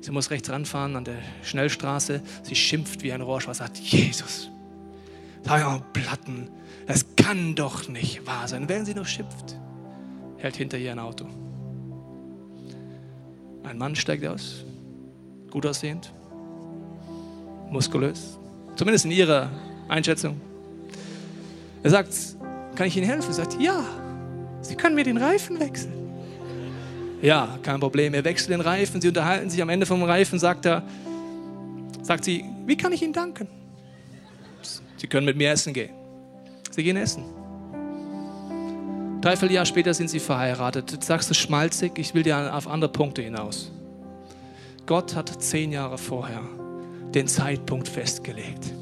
Sie 0.01 0.11
muss 0.11 0.29
rechts 0.29 0.49
ranfahren 0.49 0.95
an 0.95 1.03
der 1.03 1.17
Schnellstraße. 1.43 2.21
Sie 2.43 2.55
schimpft 2.55 3.03
wie 3.03 3.11
ein 3.11 3.21
Rohrschwein, 3.21 3.55
sagt, 3.55 3.77
Jesus, 3.77 4.49
Oh, 5.49 5.79
Platten, 5.93 6.49
das 6.87 7.05
kann 7.15 7.55
doch 7.55 7.87
nicht 7.87 8.25
wahr 8.27 8.47
sein. 8.47 8.67
Während 8.67 8.85
sie 8.85 8.93
noch 8.93 9.05
schimpft, 9.05 9.57
hält 10.37 10.57
hinter 10.57 10.77
ihr 10.77 10.91
ein 10.91 10.99
Auto. 10.99 11.25
Ein 13.63 13.77
Mann 13.77 13.95
steigt 13.95 14.25
aus, 14.25 14.65
gut 15.49 15.65
aussehend, 15.65 16.13
muskulös, 17.69 18.36
zumindest 18.77 19.05
in 19.05 19.11
ihrer 19.11 19.49
Einschätzung. 19.89 20.39
Er 21.83 21.89
sagt, 21.89 22.13
kann 22.75 22.87
ich 22.87 22.95
Ihnen 22.95 23.07
helfen? 23.07 23.29
Er 23.29 23.33
sagt, 23.33 23.59
ja, 23.59 23.83
Sie 24.61 24.75
können 24.75 24.95
mir 24.95 25.03
den 25.03 25.17
Reifen 25.17 25.59
wechseln. 25.59 25.93
Ja, 27.21 27.57
kein 27.63 27.79
Problem. 27.79 28.13
Er 28.13 28.23
wechselt 28.23 28.51
den 28.51 28.61
Reifen, 28.61 29.01
sie 29.01 29.07
unterhalten 29.07 29.49
sich 29.49 29.61
am 29.61 29.69
Ende 29.69 29.85
vom 29.85 30.03
Reifen, 30.03 30.39
sagt 30.39 30.65
er, 30.65 30.83
sagt 32.01 32.25
sie, 32.25 32.45
wie 32.65 32.77
kann 32.77 32.91
ich 32.93 33.01
Ihnen 33.01 33.13
danken? 33.13 33.47
Sie 34.97 35.07
können 35.07 35.25
mit 35.25 35.37
mir 35.37 35.51
essen 35.51 35.73
gehen. 35.73 35.91
Sie 36.71 36.83
gehen 36.83 36.97
essen. 36.97 37.23
Dreiviertel 39.21 39.55
Jahr 39.55 39.65
später 39.65 39.93
sind 39.93 40.09
sie 40.09 40.19
verheiratet. 40.19 40.91
Jetzt 40.91 41.07
sagst 41.07 41.29
du 41.29 41.33
schmalzig, 41.33 41.97
ich 41.97 42.13
will 42.13 42.23
dir 42.23 42.53
auf 42.53 42.67
andere 42.67 42.91
Punkte 42.91 43.21
hinaus. 43.21 43.71
Gott 44.85 45.15
hat 45.15 45.41
zehn 45.41 45.71
Jahre 45.71 45.97
vorher 45.97 46.41
den 47.17 47.27
Zeitpunkt 47.27 47.87
festgelegt. 47.87 48.73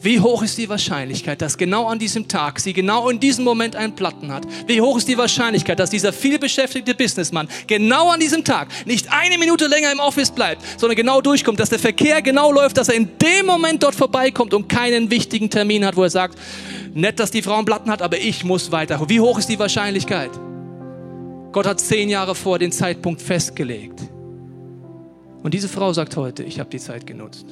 Wie 0.00 0.18
hoch 0.18 0.42
ist 0.42 0.58
die 0.58 0.68
Wahrscheinlichkeit, 0.68 1.40
dass 1.42 1.56
genau 1.56 1.86
an 1.86 1.98
diesem 1.98 2.26
Tag 2.26 2.58
sie 2.58 2.72
genau 2.72 3.08
in 3.08 3.20
diesem 3.20 3.44
Moment 3.44 3.76
einen 3.76 3.94
Platten 3.94 4.32
hat? 4.32 4.44
Wie 4.66 4.80
hoch 4.80 4.96
ist 4.96 5.06
die 5.06 5.16
Wahrscheinlichkeit, 5.18 5.78
dass 5.78 5.90
dieser 5.90 6.12
vielbeschäftigte 6.12 6.94
Businessmann 6.94 7.48
genau 7.68 8.10
an 8.10 8.18
diesem 8.18 8.44
Tag 8.44 8.68
nicht 8.84 9.06
eine 9.12 9.38
Minute 9.38 9.66
länger 9.66 9.92
im 9.92 10.00
Office 10.00 10.30
bleibt, 10.30 10.62
sondern 10.78 10.96
genau 10.96 11.20
durchkommt, 11.20 11.60
dass 11.60 11.68
der 11.68 11.78
Verkehr 11.78 12.20
genau 12.20 12.50
läuft, 12.50 12.78
dass 12.78 12.88
er 12.88 12.96
in 12.96 13.10
dem 13.18 13.46
Moment 13.46 13.82
dort 13.82 13.94
vorbeikommt 13.94 14.54
und 14.54 14.68
keinen 14.68 15.10
wichtigen 15.10 15.50
Termin 15.50 15.84
hat, 15.84 15.96
wo 15.96 16.02
er 16.02 16.10
sagt, 16.10 16.36
nett, 16.94 17.20
dass 17.20 17.30
die 17.30 17.42
Frau 17.42 17.56
einen 17.56 17.64
Platten 17.64 17.90
hat, 17.90 18.02
aber 18.02 18.18
ich 18.18 18.42
muss 18.42 18.72
weiter. 18.72 19.00
Wie 19.08 19.20
hoch 19.20 19.38
ist 19.38 19.48
die 19.48 19.58
Wahrscheinlichkeit? 19.58 20.30
Gott 21.52 21.66
hat 21.66 21.80
zehn 21.80 22.08
Jahre 22.08 22.34
vor 22.34 22.58
den 22.58 22.72
Zeitpunkt 22.72 23.22
festgelegt. 23.22 24.11
Und 25.42 25.54
diese 25.54 25.68
Frau 25.68 25.92
sagt 25.92 26.16
heute, 26.16 26.44
ich 26.44 26.60
habe 26.60 26.70
die 26.70 26.78
Zeit 26.78 27.06
genutzt. 27.06 27.46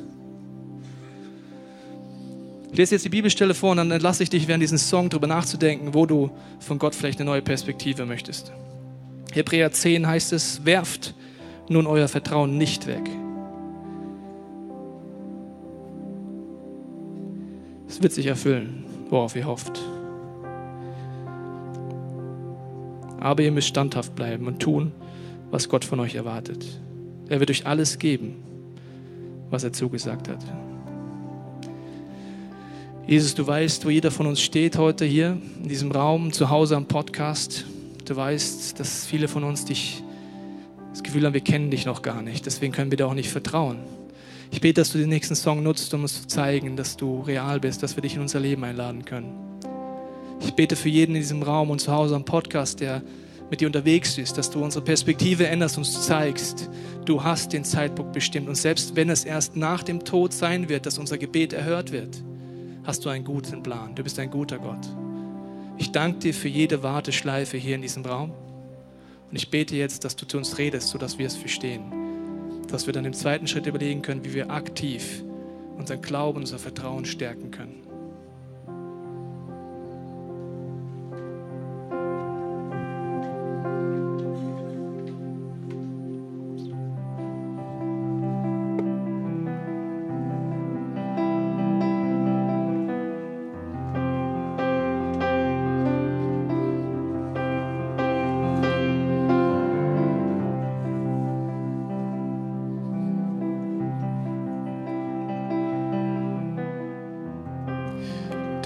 Ich 2.70 2.78
lese 2.78 2.94
jetzt 2.94 3.04
die 3.04 3.10
Bibelstelle 3.10 3.54
vor 3.54 3.72
und 3.72 3.78
dann 3.78 3.90
entlasse 3.90 4.22
ich 4.22 4.30
dich 4.30 4.46
während 4.46 4.62
diesem 4.62 4.78
Song 4.78 5.10
darüber 5.10 5.26
nachzudenken, 5.26 5.92
wo 5.92 6.06
du 6.06 6.30
von 6.60 6.78
Gott 6.78 6.94
vielleicht 6.94 7.18
eine 7.20 7.28
neue 7.28 7.42
Perspektive 7.42 8.06
möchtest. 8.06 8.52
Hebräer 9.32 9.72
10 9.72 10.06
heißt 10.06 10.32
es, 10.32 10.64
werft 10.64 11.14
nun 11.68 11.86
euer 11.86 12.06
Vertrauen 12.06 12.58
nicht 12.58 12.86
weg. 12.86 13.08
Es 17.88 18.00
wird 18.00 18.12
sich 18.12 18.26
erfüllen, 18.26 18.84
worauf 19.08 19.34
ihr 19.34 19.46
hofft. 19.46 19.80
Aber 23.18 23.42
ihr 23.42 23.50
müsst 23.50 23.68
standhaft 23.68 24.14
bleiben 24.14 24.46
und 24.46 24.60
tun, 24.60 24.92
was 25.50 25.68
Gott 25.68 25.84
von 25.84 25.98
euch 25.98 26.14
erwartet. 26.14 26.64
Er 27.30 27.38
wird 27.38 27.50
euch 27.50 27.64
alles 27.64 28.00
geben, 28.00 28.34
was 29.50 29.62
er 29.62 29.72
zugesagt 29.72 30.28
hat. 30.28 30.44
Jesus, 33.06 33.36
du 33.36 33.46
weißt, 33.46 33.84
wo 33.84 33.90
jeder 33.90 34.10
von 34.10 34.26
uns 34.26 34.40
steht 34.40 34.76
heute 34.76 35.04
hier 35.04 35.38
in 35.62 35.68
diesem 35.68 35.92
Raum, 35.92 36.32
zu 36.32 36.50
Hause 36.50 36.74
am 36.74 36.86
Podcast. 36.86 37.66
Du 38.04 38.16
weißt, 38.16 38.80
dass 38.80 39.06
viele 39.06 39.28
von 39.28 39.44
uns 39.44 39.64
dich 39.64 40.02
das 40.90 41.04
Gefühl 41.04 41.24
haben, 41.24 41.34
wir 41.34 41.40
kennen 41.40 41.70
dich 41.70 41.86
noch 41.86 42.02
gar 42.02 42.20
nicht. 42.20 42.46
Deswegen 42.46 42.72
können 42.72 42.90
wir 42.90 42.96
dir 42.96 43.06
auch 43.06 43.14
nicht 43.14 43.30
vertrauen. 43.30 43.78
Ich 44.50 44.60
bete, 44.60 44.80
dass 44.80 44.90
du 44.90 44.98
den 44.98 45.08
nächsten 45.08 45.36
Song 45.36 45.62
nutzt, 45.62 45.94
um 45.94 46.02
uns 46.02 46.22
zu 46.22 46.26
zeigen, 46.26 46.74
dass 46.74 46.96
du 46.96 47.20
real 47.20 47.60
bist, 47.60 47.84
dass 47.84 47.96
wir 47.96 48.02
dich 48.02 48.16
in 48.16 48.22
unser 48.22 48.40
Leben 48.40 48.64
einladen 48.64 49.04
können. 49.04 49.34
Ich 50.40 50.52
bete 50.54 50.74
für 50.74 50.88
jeden 50.88 51.14
in 51.14 51.20
diesem 51.20 51.44
Raum 51.44 51.70
und 51.70 51.80
zu 51.80 51.92
Hause 51.92 52.16
am 52.16 52.24
Podcast, 52.24 52.80
der 52.80 53.02
mit 53.50 53.60
dir 53.60 53.66
unterwegs 53.66 54.16
ist, 54.16 54.38
dass 54.38 54.50
du 54.50 54.62
unsere 54.62 54.84
Perspektive 54.84 55.46
änderst, 55.46 55.76
uns 55.76 56.06
zeigst, 56.06 56.70
du 57.04 57.22
hast 57.22 57.52
den 57.52 57.64
Zeitpunkt 57.64 58.12
bestimmt. 58.12 58.48
Und 58.48 58.54
selbst 58.54 58.94
wenn 58.94 59.10
es 59.10 59.24
erst 59.24 59.56
nach 59.56 59.82
dem 59.82 60.04
Tod 60.04 60.32
sein 60.32 60.68
wird, 60.68 60.86
dass 60.86 60.98
unser 60.98 61.18
Gebet 61.18 61.52
erhört 61.52 61.90
wird, 61.90 62.22
hast 62.84 63.04
du 63.04 63.08
einen 63.08 63.24
guten 63.24 63.62
Plan. 63.62 63.94
Du 63.94 64.04
bist 64.04 64.18
ein 64.18 64.30
guter 64.30 64.58
Gott. 64.58 64.88
Ich 65.78 65.90
danke 65.90 66.20
dir 66.20 66.34
für 66.34 66.48
jede 66.48 66.82
Warteschleife 66.82 67.56
hier 67.56 67.74
in 67.74 67.82
diesem 67.82 68.04
Raum. 68.04 68.32
Und 69.30 69.36
ich 69.36 69.50
bete 69.50 69.76
jetzt, 69.76 70.04
dass 70.04 70.14
du 70.14 70.26
zu 70.26 70.38
uns 70.38 70.58
redest, 70.58 70.88
sodass 70.88 71.18
wir 71.18 71.26
es 71.26 71.36
verstehen. 71.36 71.82
Dass 72.68 72.86
wir 72.86 72.92
dann 72.92 73.04
im 73.04 73.12
zweiten 73.12 73.46
Schritt 73.46 73.66
überlegen 73.66 74.02
können, 74.02 74.24
wie 74.24 74.34
wir 74.34 74.50
aktiv 74.50 75.24
unseren 75.76 76.02
Glauben, 76.02 76.40
unser 76.40 76.58
Vertrauen 76.58 77.04
stärken 77.04 77.50
können. 77.50 77.89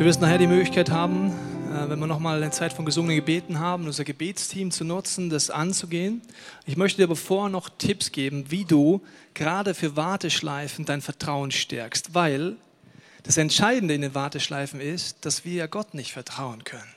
Wirst 0.04 0.20
nachher 0.20 0.36
die 0.36 0.46
Möglichkeit 0.46 0.90
haben, 0.90 1.30
äh, 1.72 1.88
wenn 1.88 1.98
wir 1.98 2.06
nochmal 2.06 2.42
eine 2.42 2.50
Zeit 2.50 2.74
von 2.74 2.84
gesungenen 2.84 3.16
Gebeten 3.16 3.58
haben, 3.58 3.86
unser 3.86 4.04
Gebetsteam 4.04 4.70
zu 4.70 4.84
nutzen, 4.84 5.30
das 5.30 5.48
anzugehen. 5.48 6.20
Ich 6.66 6.76
möchte 6.76 6.98
dir 6.98 7.04
aber 7.04 7.16
vorher 7.16 7.48
noch 7.48 7.70
Tipps 7.70 8.12
geben, 8.12 8.50
wie 8.50 8.66
du 8.66 9.00
gerade 9.32 9.72
für 9.72 9.96
Warteschleifen 9.96 10.84
dein 10.84 11.00
Vertrauen 11.00 11.50
stärkst, 11.50 12.12
weil 12.12 12.56
das 13.22 13.38
Entscheidende 13.38 13.94
in 13.94 14.02
den 14.02 14.14
Warteschleifen 14.14 14.78
ist, 14.78 15.24
dass 15.24 15.46
wir 15.46 15.68
Gott 15.68 15.94
nicht 15.94 16.12
vertrauen 16.12 16.64
können. 16.64 16.94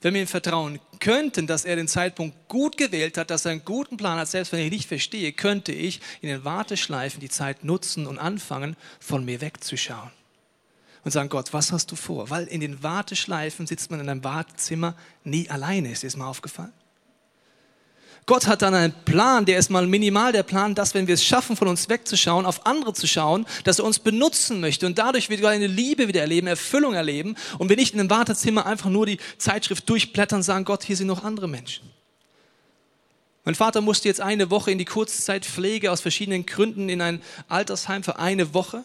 Wenn 0.00 0.14
wir 0.14 0.22
ihm 0.22 0.26
vertrauen 0.26 0.80
könnten, 1.00 1.46
dass 1.46 1.66
er 1.66 1.76
den 1.76 1.86
Zeitpunkt 1.86 2.48
gut 2.48 2.78
gewählt 2.78 3.18
hat, 3.18 3.28
dass 3.28 3.44
er 3.44 3.50
einen 3.50 3.66
guten 3.66 3.98
Plan 3.98 4.18
hat, 4.18 4.28
selbst 4.28 4.52
wenn 4.52 4.60
ich 4.60 4.72
nicht 4.72 4.88
verstehe, 4.88 5.32
könnte 5.32 5.72
ich 5.72 6.00
in 6.22 6.30
den 6.30 6.46
Warteschleifen 6.46 7.20
die 7.20 7.28
Zeit 7.28 7.62
nutzen 7.62 8.06
und 8.06 8.18
anfangen, 8.18 8.74
von 9.00 9.22
mir 9.22 9.42
wegzuschauen 9.42 10.10
und 11.06 11.12
sagen, 11.12 11.28
Gott, 11.28 11.52
was 11.52 11.70
hast 11.70 11.92
du 11.92 11.94
vor? 11.94 12.30
Weil 12.30 12.48
in 12.48 12.60
den 12.60 12.82
Warteschleifen 12.82 13.68
sitzt 13.68 13.92
man 13.92 14.00
in 14.00 14.08
einem 14.08 14.24
Wartezimmer 14.24 14.96
nie 15.22 15.48
alleine. 15.48 15.92
Ist 15.92 16.02
dir 16.02 16.08
das 16.08 16.16
mal 16.16 16.26
aufgefallen? 16.26 16.72
Gott 18.26 18.48
hat 18.48 18.60
dann 18.60 18.74
einen 18.74 18.92
Plan, 19.04 19.44
der 19.44 19.56
ist 19.56 19.70
mal 19.70 19.86
minimal 19.86 20.32
der 20.32 20.42
Plan, 20.42 20.74
dass 20.74 20.94
wenn 20.94 21.06
wir 21.06 21.14
es 21.14 21.22
schaffen, 21.22 21.54
von 21.54 21.68
uns 21.68 21.88
wegzuschauen, 21.88 22.44
auf 22.44 22.66
andere 22.66 22.92
zu 22.92 23.06
schauen, 23.06 23.46
dass 23.62 23.78
er 23.78 23.84
uns 23.84 24.00
benutzen 24.00 24.58
möchte 24.58 24.84
und 24.84 24.98
dadurch 24.98 25.30
wir 25.30 25.48
eine 25.48 25.68
Liebe 25.68 26.08
wieder 26.08 26.22
erleben, 26.22 26.48
Erfüllung 26.48 26.94
erleben 26.94 27.36
und 27.58 27.68
wir 27.68 27.76
nicht 27.76 27.94
in 27.94 28.00
einem 28.00 28.10
Wartezimmer 28.10 28.66
einfach 28.66 28.90
nur 28.90 29.06
die 29.06 29.18
Zeitschrift 29.38 29.88
durchblättern 29.88 30.40
und 30.40 30.42
sagen, 30.42 30.64
Gott, 30.64 30.82
hier 30.82 30.96
sind 30.96 31.06
noch 31.06 31.22
andere 31.22 31.46
Menschen. 31.46 31.88
Mein 33.44 33.54
Vater 33.54 33.80
musste 33.80 34.08
jetzt 34.08 34.20
eine 34.20 34.50
Woche 34.50 34.72
in 34.72 34.78
die 34.78 34.84
Kurzzeitpflege 34.84 35.92
aus 35.92 36.00
verschiedenen 36.00 36.46
Gründen 36.46 36.88
in 36.88 37.00
ein 37.00 37.22
Altersheim 37.46 38.02
für 38.02 38.18
eine 38.18 38.54
Woche. 38.54 38.82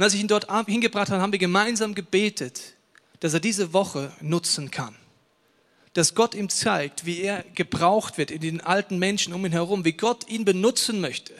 Und 0.00 0.04
als 0.04 0.14
ich 0.14 0.22
ihn 0.22 0.28
dort 0.28 0.46
hingebracht 0.66 1.10
habe, 1.10 1.20
haben 1.20 1.32
wir 1.32 1.38
gemeinsam 1.38 1.94
gebetet, 1.94 2.72
dass 3.20 3.34
er 3.34 3.40
diese 3.40 3.74
Woche 3.74 4.10
nutzen 4.22 4.70
kann. 4.70 4.96
Dass 5.92 6.14
Gott 6.14 6.34
ihm 6.34 6.48
zeigt, 6.48 7.04
wie 7.04 7.20
er 7.20 7.44
gebraucht 7.54 8.16
wird 8.16 8.30
in 8.30 8.40
den 8.40 8.62
alten 8.62 8.98
Menschen 8.98 9.34
um 9.34 9.44
ihn 9.44 9.52
herum, 9.52 9.84
wie 9.84 9.92
Gott 9.92 10.26
ihn 10.26 10.46
benutzen 10.46 11.02
möchte 11.02 11.34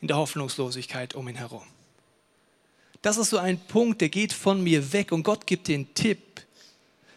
in 0.00 0.06
der 0.06 0.18
Hoffnungslosigkeit 0.18 1.16
um 1.16 1.26
ihn 1.26 1.34
herum. 1.34 1.64
Das 3.02 3.16
ist 3.16 3.30
so 3.30 3.38
ein 3.38 3.58
Punkt, 3.58 4.00
der 4.00 4.08
geht 4.08 4.32
von 4.32 4.62
mir 4.62 4.92
weg 4.92 5.10
und 5.10 5.24
Gott 5.24 5.44
gibt 5.44 5.66
den 5.66 5.92
Tipp, 5.94 6.20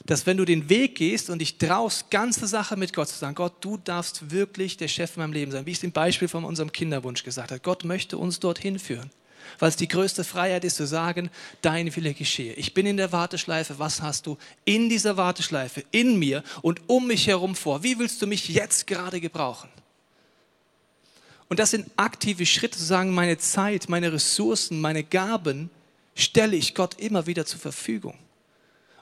dass 0.07 0.25
wenn 0.25 0.37
du 0.37 0.45
den 0.45 0.69
Weg 0.69 0.95
gehst 0.95 1.29
und 1.29 1.37
dich 1.37 1.59
traust, 1.59 2.09
ganze 2.09 2.47
Sache 2.47 2.77
mit 2.77 2.93
Gott 2.93 3.09
zu 3.09 3.19
sagen, 3.19 3.35
Gott, 3.35 3.53
du 3.61 3.77
darfst 3.77 4.31
wirklich 4.31 4.75
der 4.77 4.87
Chef 4.87 5.15
in 5.17 5.21
meinem 5.21 5.33
Leben 5.33 5.51
sein, 5.51 5.67
wie 5.67 5.71
ich 5.71 5.77
es 5.77 5.83
im 5.83 5.91
Beispiel 5.91 6.29
von 6.29 6.43
unserem 6.43 6.71
Kinderwunsch 6.71 7.21
gesagt 7.21 7.51
habe. 7.51 7.61
Gott 7.61 7.83
möchte 7.83 8.17
uns 8.17 8.39
dorthin 8.39 8.79
führen 8.79 9.11
weil 9.57 9.69
es 9.69 9.75
die 9.75 9.87
größte 9.87 10.23
Freiheit 10.23 10.63
ist 10.63 10.75
zu 10.75 10.85
sagen, 10.85 11.29
dein 11.61 11.95
Wille 11.95 12.13
geschehe. 12.13 12.53
Ich 12.53 12.73
bin 12.73 12.85
in 12.85 12.97
der 12.97 13.11
Warteschleife, 13.11 13.79
was 13.79 14.01
hast 14.01 14.27
du 14.27 14.37
in 14.65 14.89
dieser 14.89 15.17
Warteschleife, 15.17 15.83
in 15.91 16.19
mir 16.19 16.43
und 16.61 16.81
um 16.87 17.07
mich 17.07 17.27
herum 17.27 17.55
vor? 17.55 17.83
Wie 17.83 17.97
willst 17.97 18.21
du 18.21 18.27
mich 18.27 18.49
jetzt 18.49 18.85
gerade 18.87 19.19
gebrauchen? 19.19 19.69
Und 21.49 21.59
das 21.59 21.71
sind 21.71 21.89
aktive 21.97 22.45
Schritte 22.45 22.77
zu 22.77 22.85
sagen, 22.85 23.13
meine 23.13 23.39
Zeit, 23.39 23.89
meine 23.89 24.13
Ressourcen, 24.13 24.79
meine 24.79 25.03
Gaben 25.03 25.71
stelle 26.15 26.55
ich 26.55 26.75
Gott 26.75 26.99
immer 26.99 27.25
wieder 27.25 27.45
zur 27.45 27.59
Verfügung. 27.59 28.13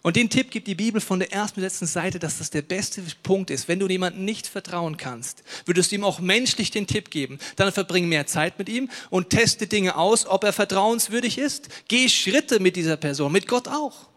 Und 0.03 0.15
den 0.15 0.29
Tipp 0.29 0.51
gibt 0.51 0.67
die 0.67 0.75
Bibel 0.75 1.01
von 1.01 1.19
der 1.19 1.31
ersten 1.31 1.55
bis 1.55 1.63
letzten 1.63 1.87
Seite, 1.87 2.19
dass 2.19 2.37
das 2.37 2.49
der 2.49 2.61
beste 2.61 3.01
Punkt 3.23 3.49
ist. 3.49 3.67
Wenn 3.67 3.79
du 3.79 3.87
jemandem 3.87 4.25
nicht 4.25 4.47
vertrauen 4.47 4.97
kannst, 4.97 5.43
würdest 5.65 5.91
du 5.91 5.95
ihm 5.95 6.03
auch 6.03 6.19
menschlich 6.19 6.71
den 6.71 6.87
Tipp 6.87 7.09
geben. 7.09 7.39
Dann 7.55 7.71
verbring 7.71 8.07
mehr 8.07 8.27
Zeit 8.27 8.59
mit 8.59 8.69
ihm 8.69 8.89
und 9.09 9.31
teste 9.31 9.67
Dinge 9.67 9.97
aus, 9.97 10.25
ob 10.27 10.43
er 10.43 10.53
vertrauenswürdig 10.53 11.37
ist. 11.37 11.69
Geh 11.87 12.09
Schritte 12.09 12.59
mit 12.59 12.75
dieser 12.75 12.97
Person, 12.97 13.31
mit 13.31 13.47
Gott 13.47 13.67
auch. 13.67 14.07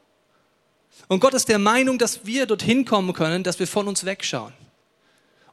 Und 1.08 1.20
Gott 1.20 1.34
ist 1.34 1.48
der 1.48 1.58
Meinung, 1.58 1.98
dass 1.98 2.24
wir 2.24 2.46
dorthin 2.46 2.84
kommen 2.84 3.12
können, 3.12 3.42
dass 3.42 3.58
wir 3.58 3.66
von 3.66 3.88
uns 3.88 4.04
wegschauen. 4.04 4.52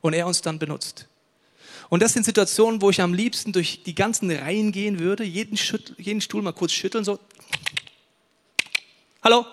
Und 0.01 0.13
er 0.13 0.28
uns 0.28 0.41
dann 0.41 0.59
benutzt. 0.59 1.07
Und 1.89 2.03
das 2.03 2.13
sind 2.13 2.25
Situationen, 2.25 2.82
wo 2.82 2.89
ich 2.89 3.01
am 3.01 3.13
liebsten 3.13 3.53
durch 3.53 3.82
die 3.84 3.95
ganzen 3.95 4.30
Reihen 4.30 4.71
gehen 4.71 4.99
würde, 4.99 5.23
jeden, 5.23 5.57
Schüttel, 5.57 5.95
jeden 5.97 6.21
Stuhl 6.21 6.41
mal 6.41 6.51
kurz 6.51 6.73
schütteln, 6.73 7.03
so. 7.03 7.19
Hallo? 9.23 9.45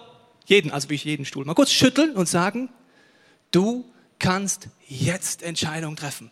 Jeden, 0.46 0.70
also 0.70 0.90
wie 0.90 0.94
ich 0.94 1.04
jeden 1.04 1.24
Stuhl. 1.24 1.44
Mal 1.44 1.54
kurz 1.54 1.72
schütteln 1.72 2.14
und 2.14 2.28
sagen, 2.28 2.68
du 3.50 3.84
kannst 4.18 4.68
jetzt 4.88 5.42
Entscheidungen 5.42 5.96
treffen. 5.96 6.30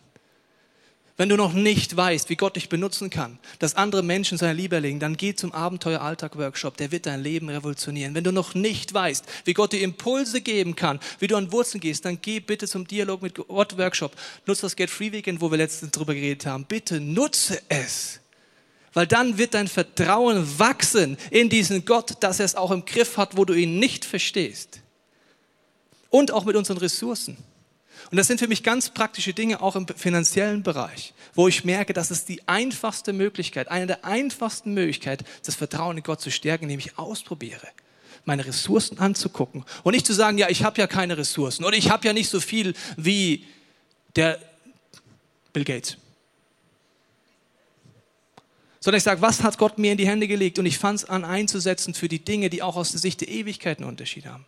Wenn 1.15 1.29
du 1.29 1.35
noch 1.37 1.53
nicht 1.53 1.95
weißt, 1.95 2.29
wie 2.31 2.35
Gott 2.35 2.55
dich 2.55 2.69
benutzen 2.69 3.11
kann, 3.11 3.37
dass 3.59 3.75
andere 3.75 4.01
Menschen 4.01 4.39
seine 4.39 4.53
Liebe 4.53 4.75
erlegen, 4.75 4.99
dann 4.99 5.15
geh 5.15 5.35
zum 5.35 5.51
Abenteuer-Alltag-Workshop, 5.51 6.75
der 6.77 6.91
wird 6.91 7.05
dein 7.05 7.21
Leben 7.21 7.49
revolutionieren. 7.49 8.15
Wenn 8.15 8.23
du 8.23 8.31
noch 8.31 8.55
nicht 8.55 8.95
weißt, 8.95 9.23
wie 9.45 9.53
Gott 9.53 9.73
dir 9.73 9.81
Impulse 9.81 10.41
geben 10.41 10.75
kann, 10.75 10.99
wie 11.19 11.27
du 11.27 11.35
an 11.35 11.51
Wurzeln 11.51 11.81
gehst, 11.81 12.05
dann 12.05 12.19
geh 12.19 12.39
bitte 12.39 12.67
zum 12.67 12.87
Dialog 12.87 13.21
mit 13.21 13.35
Gott 13.35 13.77
Workshop. 13.77 14.15
Nutze 14.47 14.63
das 14.63 14.75
Get 14.75 14.89
Free 14.89 15.11
Weekend, 15.11 15.39
wo 15.39 15.51
wir 15.51 15.57
letztens 15.59 15.91
drüber 15.91 16.15
geredet 16.15 16.47
haben. 16.47 16.65
Bitte 16.65 16.99
nutze 16.99 17.61
es. 17.69 18.22
Weil 18.93 19.07
dann 19.07 19.37
wird 19.37 19.55
dein 19.55 19.67
Vertrauen 19.67 20.59
wachsen 20.59 21.17
in 21.31 21.49
diesen 21.49 21.85
Gott, 21.85 22.17
dass 22.21 22.39
er 22.39 22.45
es 22.45 22.55
auch 22.55 22.71
im 22.71 22.85
Griff 22.85 23.17
hat, 23.17 23.37
wo 23.37 23.45
du 23.45 23.53
ihn 23.53 23.79
nicht 23.79 24.05
verstehst. 24.05 24.81
Und 26.09 26.31
auch 26.31 26.45
mit 26.45 26.55
unseren 26.55 26.77
Ressourcen. 26.77 27.37
Und 28.11 28.17
das 28.17 28.27
sind 28.27 28.39
für 28.39 28.47
mich 28.47 28.63
ganz 28.63 28.89
praktische 28.91 29.33
Dinge, 29.33 29.61
auch 29.61 29.75
im 29.75 29.87
finanziellen 29.87 30.61
Bereich, 30.61 31.13
wo 31.33 31.47
ich 31.47 31.63
merke, 31.63 31.93
dass 31.93 32.11
es 32.11 32.25
die 32.25 32.47
einfachste 32.47 33.13
Möglichkeit, 33.13 33.69
eine 33.69 33.87
der 33.87 34.05
einfachsten 34.05 34.73
Möglichkeiten, 34.73 35.25
das 35.43 35.55
Vertrauen 35.55 35.97
in 35.97 36.03
Gott 36.03 36.21
zu 36.21 36.29
stärken, 36.29 36.65
indem 36.65 36.79
ich 36.79 36.97
ausprobiere 36.99 37.67
meine 38.25 38.45
Ressourcen 38.45 38.99
anzugucken 38.99 39.65
und 39.83 39.93
nicht 39.93 40.05
zu 40.05 40.13
sagen, 40.13 40.37
ja, 40.37 40.49
ich 40.49 40.63
habe 40.63 40.79
ja 40.79 40.87
keine 40.87 41.17
Ressourcen 41.17 41.65
oder 41.65 41.75
ich 41.75 41.89
habe 41.89 42.05
ja 42.07 42.13
nicht 42.13 42.29
so 42.29 42.39
viel 42.39 42.73
wie 42.95 43.45
der 44.15 44.39
Bill 45.51 45.63
Gates 45.65 45.97
sondern 48.83 48.97
ich 48.97 49.03
sage, 49.03 49.21
was 49.21 49.41
hat 49.43 49.57
Gott 49.57 49.79
mir 49.79 49.93
in 49.93 49.97
die 49.97 50.07
Hände 50.09 50.27
gelegt? 50.27 50.59
Und 50.59 50.65
ich 50.65 50.77
fange 50.77 50.95
es 50.95 51.05
an 51.05 51.23
einzusetzen 51.23 51.93
für 51.93 52.09
die 52.09 52.19
Dinge, 52.19 52.49
die 52.49 52.61
auch 52.61 52.75
aus 52.75 52.91
der 52.91 52.99
Sicht 52.99 53.21
der 53.21 53.29
Ewigkeit 53.29 53.77
einen 53.77 53.87
Unterschied 53.87 54.25
haben. 54.25 54.45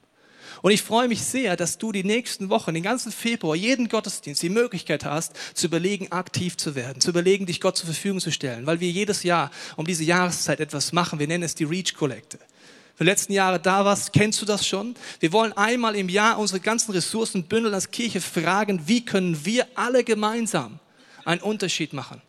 Und 0.61 0.71
ich 0.71 0.81
freue 0.81 1.07
mich 1.07 1.21
sehr, 1.21 1.55
dass 1.55 1.77
du 1.77 1.93
die 1.93 2.03
nächsten 2.03 2.49
Wochen, 2.49 2.73
den 2.73 2.83
ganzen 2.83 3.13
Februar, 3.13 3.55
jeden 3.55 3.87
Gottesdienst 3.87 4.43
die 4.43 4.49
Möglichkeit 4.49 5.05
hast, 5.05 5.37
zu 5.53 5.67
überlegen, 5.67 6.11
aktiv 6.11 6.57
zu 6.57 6.75
werden, 6.75 6.99
zu 6.99 7.11
überlegen, 7.11 7.45
dich 7.45 7.61
Gott 7.61 7.77
zur 7.77 7.85
Verfügung 7.85 8.19
zu 8.19 8.29
stellen, 8.29 8.65
weil 8.65 8.81
wir 8.81 8.89
jedes 8.89 9.23
Jahr 9.23 9.51
um 9.77 9.87
diese 9.87 10.03
Jahreszeit 10.03 10.59
etwas 10.59 10.91
machen. 10.91 11.17
Wir 11.17 11.27
nennen 11.27 11.45
es 11.45 11.55
die 11.55 11.63
Reach-Kollekte. 11.63 12.37
Für 12.95 13.05
die 13.05 13.09
letzten 13.09 13.31
Jahre 13.31 13.61
da 13.61 13.85
warst, 13.85 14.11
kennst 14.11 14.41
du 14.41 14.45
das 14.45 14.67
schon? 14.67 14.95
Wir 15.21 15.31
wollen 15.31 15.53
einmal 15.53 15.95
im 15.95 16.09
Jahr 16.09 16.39
unsere 16.39 16.59
ganzen 16.59 16.91
Ressourcen 16.91 17.45
bündeln 17.45 17.73
als 17.73 17.89
Kirche 17.89 18.19
fragen, 18.19 18.81
wie 18.85 19.05
können 19.05 19.45
wir 19.45 19.65
alle 19.75 20.03
gemeinsam 20.03 20.81
einen 21.23 21.41
Unterschied 21.41 21.93
machen? 21.93 22.21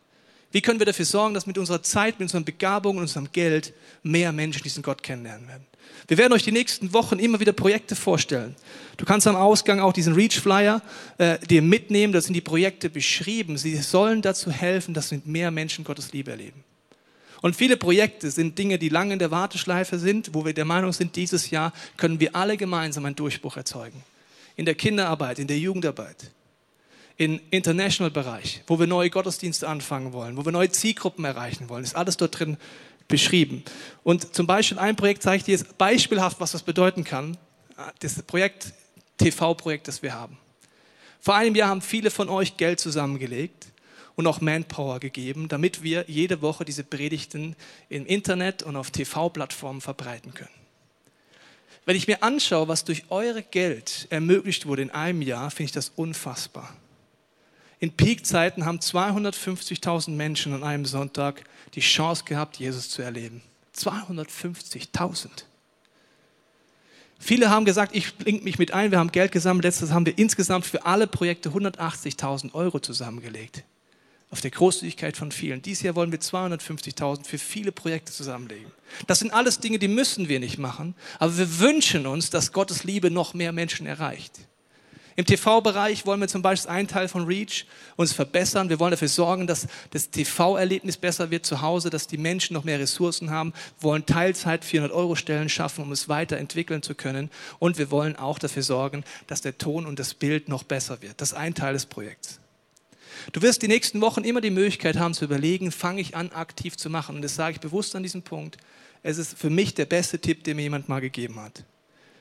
Wie 0.52 0.60
können 0.60 0.78
wir 0.78 0.86
dafür 0.86 1.04
sorgen, 1.04 1.34
dass 1.34 1.46
mit 1.46 1.58
unserer 1.58 1.82
Zeit, 1.82 2.18
mit 2.18 2.26
unseren 2.26 2.44
Begabungen, 2.44 3.00
unserem 3.00 3.30
Geld 3.32 3.74
mehr 4.02 4.32
Menschen 4.32 4.62
diesen 4.62 4.82
Gott 4.82 5.02
kennenlernen 5.02 5.48
werden? 5.48 5.66
Wir 6.08 6.18
werden 6.18 6.32
euch 6.32 6.44
die 6.44 6.52
nächsten 6.52 6.92
Wochen 6.92 7.18
immer 7.18 7.40
wieder 7.40 7.52
Projekte 7.52 7.96
vorstellen. 7.96 8.54
Du 8.96 9.04
kannst 9.04 9.26
am 9.26 9.34
Ausgang 9.34 9.80
auch 9.80 9.92
diesen 9.92 10.14
Reach 10.14 10.40
Flyer 10.40 10.80
äh, 11.18 11.38
dir 11.46 11.62
mitnehmen. 11.62 12.12
Da 12.12 12.20
sind 12.20 12.34
die 12.34 12.40
Projekte 12.40 12.88
beschrieben. 12.88 13.58
Sie 13.58 13.76
sollen 13.76 14.22
dazu 14.22 14.50
helfen, 14.50 14.94
dass 14.94 15.12
mehr 15.24 15.50
Menschen 15.50 15.84
Gottes 15.84 16.12
Liebe 16.12 16.30
erleben. 16.30 16.62
Und 17.42 17.56
viele 17.56 17.76
Projekte 17.76 18.30
sind 18.30 18.58
Dinge, 18.58 18.78
die 18.78 18.88
lange 18.88 19.14
in 19.14 19.18
der 19.18 19.30
Warteschleife 19.30 19.98
sind, 19.98 20.32
wo 20.32 20.44
wir 20.44 20.54
der 20.54 20.64
Meinung 20.64 20.92
sind, 20.92 21.16
dieses 21.16 21.50
Jahr 21.50 21.72
können 21.96 22.18
wir 22.20 22.34
alle 22.34 22.56
gemeinsam 22.56 23.04
einen 23.04 23.16
Durchbruch 23.16 23.56
erzeugen. 23.56 24.02
In 24.56 24.64
der 24.64 24.74
Kinderarbeit, 24.74 25.38
in 25.38 25.46
der 25.46 25.58
Jugendarbeit 25.58 26.30
im 27.16 27.40
International-Bereich, 27.50 28.62
wo 28.66 28.78
wir 28.78 28.86
neue 28.86 29.10
Gottesdienste 29.10 29.68
anfangen 29.68 30.12
wollen, 30.12 30.36
wo 30.36 30.44
wir 30.44 30.52
neue 30.52 30.70
Zielgruppen 30.70 31.24
erreichen 31.24 31.68
wollen, 31.68 31.84
ist 31.84 31.96
alles 31.96 32.16
dort 32.16 32.38
drin 32.38 32.56
beschrieben. 33.08 33.62
Und 34.02 34.34
zum 34.34 34.46
Beispiel 34.46 34.78
ein 34.78 34.96
Projekt 34.96 35.22
zeige 35.22 35.38
ich 35.38 35.44
dir 35.44 35.52
jetzt 35.52 35.78
beispielhaft, 35.78 36.40
was 36.40 36.52
das 36.52 36.62
bedeuten 36.62 37.04
kann. 37.04 37.38
Das 38.00 38.22
Projekt, 38.22 38.72
TV-Projekt, 39.18 39.88
das 39.88 40.02
wir 40.02 40.14
haben. 40.14 40.36
Vor 41.20 41.34
einem 41.34 41.54
Jahr 41.54 41.70
haben 41.70 41.82
viele 41.82 42.10
von 42.10 42.28
euch 42.28 42.56
Geld 42.56 42.80
zusammengelegt 42.80 43.66
und 44.14 44.26
auch 44.26 44.40
Manpower 44.40 45.00
gegeben, 45.00 45.48
damit 45.48 45.82
wir 45.82 46.04
jede 46.08 46.42
Woche 46.42 46.64
diese 46.64 46.84
Predigten 46.84 47.56
im 47.88 48.06
Internet 48.06 48.62
und 48.62 48.76
auf 48.76 48.90
TV-Plattformen 48.90 49.80
verbreiten 49.80 50.34
können. 50.34 50.50
Wenn 51.84 51.96
ich 51.96 52.08
mir 52.08 52.22
anschaue, 52.22 52.68
was 52.68 52.84
durch 52.84 53.04
eure 53.10 53.42
Geld 53.42 54.06
ermöglicht 54.10 54.66
wurde 54.66 54.82
in 54.82 54.90
einem 54.90 55.22
Jahr, 55.22 55.50
finde 55.50 55.66
ich 55.66 55.72
das 55.72 55.92
unfassbar. 55.94 56.74
In 57.78 57.92
Peakzeiten 57.92 58.64
haben 58.64 58.78
250.000 58.78 60.10
Menschen 60.10 60.54
an 60.54 60.64
einem 60.64 60.86
Sonntag 60.86 61.44
die 61.74 61.80
Chance 61.80 62.24
gehabt, 62.24 62.56
Jesus 62.56 62.88
zu 62.88 63.02
erleben. 63.02 63.42
250.000. 63.76 65.28
Viele 67.18 67.50
haben 67.50 67.64
gesagt, 67.64 67.94
ich 67.94 68.16
bringe 68.16 68.40
mich 68.42 68.58
mit 68.58 68.72
ein, 68.72 68.90
wir 68.90 68.98
haben 68.98 69.12
Geld 69.12 69.32
gesammelt. 69.32 69.64
Letztes 69.64 69.90
haben 69.90 70.06
wir 70.06 70.18
insgesamt 70.18 70.66
für 70.66 70.84
alle 70.86 71.06
Projekte 71.06 71.50
180.000 71.50 72.54
Euro 72.54 72.78
zusammengelegt. 72.78 73.64
Auf 74.30 74.40
der 74.40 74.50
Großzügigkeit 74.50 75.16
von 75.16 75.30
vielen. 75.30 75.62
Dieses 75.62 75.82
Jahr 75.82 75.94
wollen 75.94 76.12
wir 76.12 76.18
250.000 76.18 77.24
für 77.26 77.38
viele 77.38 77.72
Projekte 77.72 78.12
zusammenlegen. 78.12 78.70
Das 79.06 79.20
sind 79.20 79.32
alles 79.32 79.60
Dinge, 79.60 79.78
die 79.78 79.88
müssen 79.88 80.28
wir 80.28 80.40
nicht 80.40 80.58
machen, 80.58 80.94
aber 81.18 81.38
wir 81.38 81.58
wünschen 81.60 82.06
uns, 82.06 82.30
dass 82.30 82.52
Gottes 82.52 82.84
Liebe 82.84 83.10
noch 83.10 83.34
mehr 83.34 83.52
Menschen 83.52 83.86
erreicht. 83.86 84.40
Im 85.18 85.24
TV-Bereich 85.24 86.04
wollen 86.04 86.20
wir 86.20 86.28
zum 86.28 86.42
Beispiel 86.42 86.70
einen 86.70 86.88
Teil 86.88 87.08
von 87.08 87.24
Reach 87.24 87.64
uns 87.96 88.12
verbessern. 88.12 88.68
Wir 88.68 88.78
wollen 88.78 88.90
dafür 88.90 89.08
sorgen, 89.08 89.46
dass 89.46 89.66
das 89.90 90.10
TV-Erlebnis 90.10 90.98
besser 90.98 91.30
wird 91.30 91.46
zu 91.46 91.62
Hause, 91.62 91.88
dass 91.88 92.06
die 92.06 92.18
Menschen 92.18 92.52
noch 92.52 92.64
mehr 92.64 92.78
Ressourcen 92.78 93.30
haben. 93.30 93.54
Wir 93.80 93.88
wollen 93.88 94.04
Teilzeit 94.04 94.62
400 94.62 94.94
Euro 94.94 95.14
Stellen 95.14 95.48
schaffen, 95.48 95.84
um 95.84 95.92
es 95.92 96.10
weiterentwickeln 96.10 96.82
zu 96.82 96.94
können. 96.94 97.30
Und 97.58 97.78
wir 97.78 97.90
wollen 97.90 98.14
auch 98.16 98.38
dafür 98.38 98.62
sorgen, 98.62 99.04
dass 99.26 99.40
der 99.40 99.56
Ton 99.56 99.86
und 99.86 99.98
das 99.98 100.12
Bild 100.12 100.50
noch 100.50 100.64
besser 100.64 101.00
wird. 101.00 101.18
Das 101.22 101.32
ist 101.32 101.38
ein 101.38 101.54
Teil 101.54 101.72
des 101.72 101.86
Projekts. 101.86 102.38
Du 103.32 103.40
wirst 103.40 103.62
die 103.62 103.68
nächsten 103.68 104.02
Wochen 104.02 104.22
immer 104.22 104.42
die 104.42 104.50
Möglichkeit 104.50 104.98
haben 104.98 105.14
zu 105.14 105.24
überlegen, 105.24 105.72
fange 105.72 106.02
ich 106.02 106.14
an, 106.14 106.30
aktiv 106.32 106.76
zu 106.76 106.90
machen. 106.90 107.16
Und 107.16 107.22
das 107.22 107.34
sage 107.34 107.54
ich 107.54 107.60
bewusst 107.60 107.96
an 107.96 108.02
diesem 108.02 108.20
Punkt. 108.20 108.58
Es 109.02 109.16
ist 109.16 109.38
für 109.38 109.48
mich 109.48 109.72
der 109.72 109.86
beste 109.86 110.18
Tipp, 110.18 110.44
den 110.44 110.56
mir 110.56 110.62
jemand 110.62 110.90
mal 110.90 111.00
gegeben 111.00 111.40
hat. 111.40 111.64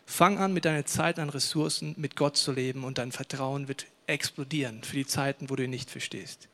Fang 0.05 0.37
an, 0.37 0.53
mit 0.53 0.65
deiner 0.65 0.85
Zeit 0.85 1.19
an 1.19 1.29
Ressourcen 1.29 1.95
mit 1.97 2.15
Gott 2.15 2.37
zu 2.37 2.51
leben 2.51 2.83
und 2.83 2.97
dein 2.97 3.11
Vertrauen 3.11 3.67
wird 3.67 3.87
explodieren 4.07 4.83
für 4.83 4.95
die 4.95 5.07
Zeiten, 5.07 5.49
wo 5.49 5.55
du 5.55 5.63
ihn 5.63 5.71
nicht 5.71 5.89
verstehst. 5.89 6.47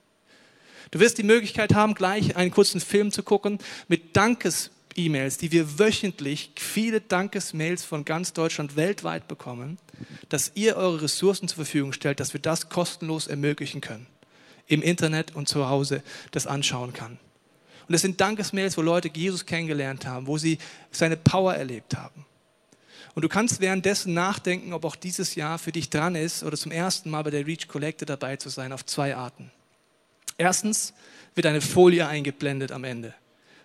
Du 0.90 1.00
wirst 1.00 1.18
die 1.18 1.24
Möglichkeit 1.24 1.74
haben, 1.74 1.94
gleich 1.94 2.36
einen 2.36 2.52
kurzen 2.52 2.82
Film 2.82 3.12
zu 3.12 3.24
gucken 3.24 3.60
mit 3.88 4.16
Dankes-E-Mails, 4.16 5.38
die 5.38 5.52
wir 5.52 5.80
wöchentlich, 5.80 6.52
viele 6.56 7.02
Dankes-Mails 7.02 7.84
von 7.84 8.04
ganz 8.04 8.34
Deutschland 8.34 8.76
weltweit 8.76 9.28
bekommen, 9.28 9.78
dass 10.30 10.52
ihr 10.56 10.78
eure 10.78 11.04
Ressourcen 11.04 11.48
zur 11.48 11.58
Verfügung 11.58 11.94
stellt, 11.94 12.20
dass 12.20 12.34
wir 12.34 12.42
das 12.42 12.70
kostenlos 12.70 13.28
ermöglichen 13.28 13.82
können. 13.82 14.08
Im 14.68 14.82
Internet 14.82 15.36
und 15.36 15.48
zu 15.48 15.68
Hause 15.68 16.02
das 16.32 16.48
anschauen 16.48 16.94
kann. 16.94 17.20
Und 17.88 17.96
es 17.96 18.02
sind 18.02 18.22
Dankesmails, 18.22 18.78
wo 18.78 18.82
Leute 18.82 19.10
Jesus 19.14 19.46
kennengelernt 19.46 20.06
haben, 20.06 20.28
wo 20.28 20.38
sie 20.38 20.58
seine 20.92 21.18
Power 21.18 21.54
erlebt 21.54 21.96
haben. 21.98 22.26
Und 23.14 23.24
du 23.24 23.30
kannst 23.30 23.60
währenddessen 23.60 24.14
nachdenken, 24.14 24.74
ob 24.74 24.86
auch 24.86 24.96
dieses 24.96 25.36
Jahr 25.36 25.60
für 25.60 25.72
dich 25.72 25.90
dran 25.90 26.16
ist 26.16 26.44
oder 26.44 26.58
zum 26.58 26.72
ersten 26.72 27.10
Mal 27.10 27.24
bei 27.24 27.30
der 27.30 27.46
Reach 27.46 27.68
Collector 27.68 28.06
dabei 28.06 28.38
zu 28.38 28.50
sein, 28.50 28.72
auf 28.72 28.86
zwei 28.86 29.16
Arten. 29.16 29.52
Erstens 30.38 30.94
wird 31.36 31.46
eine 31.46 31.62
Folie 31.62 32.08
eingeblendet 32.08 32.72
am 32.72 32.84
Ende, 32.84 33.14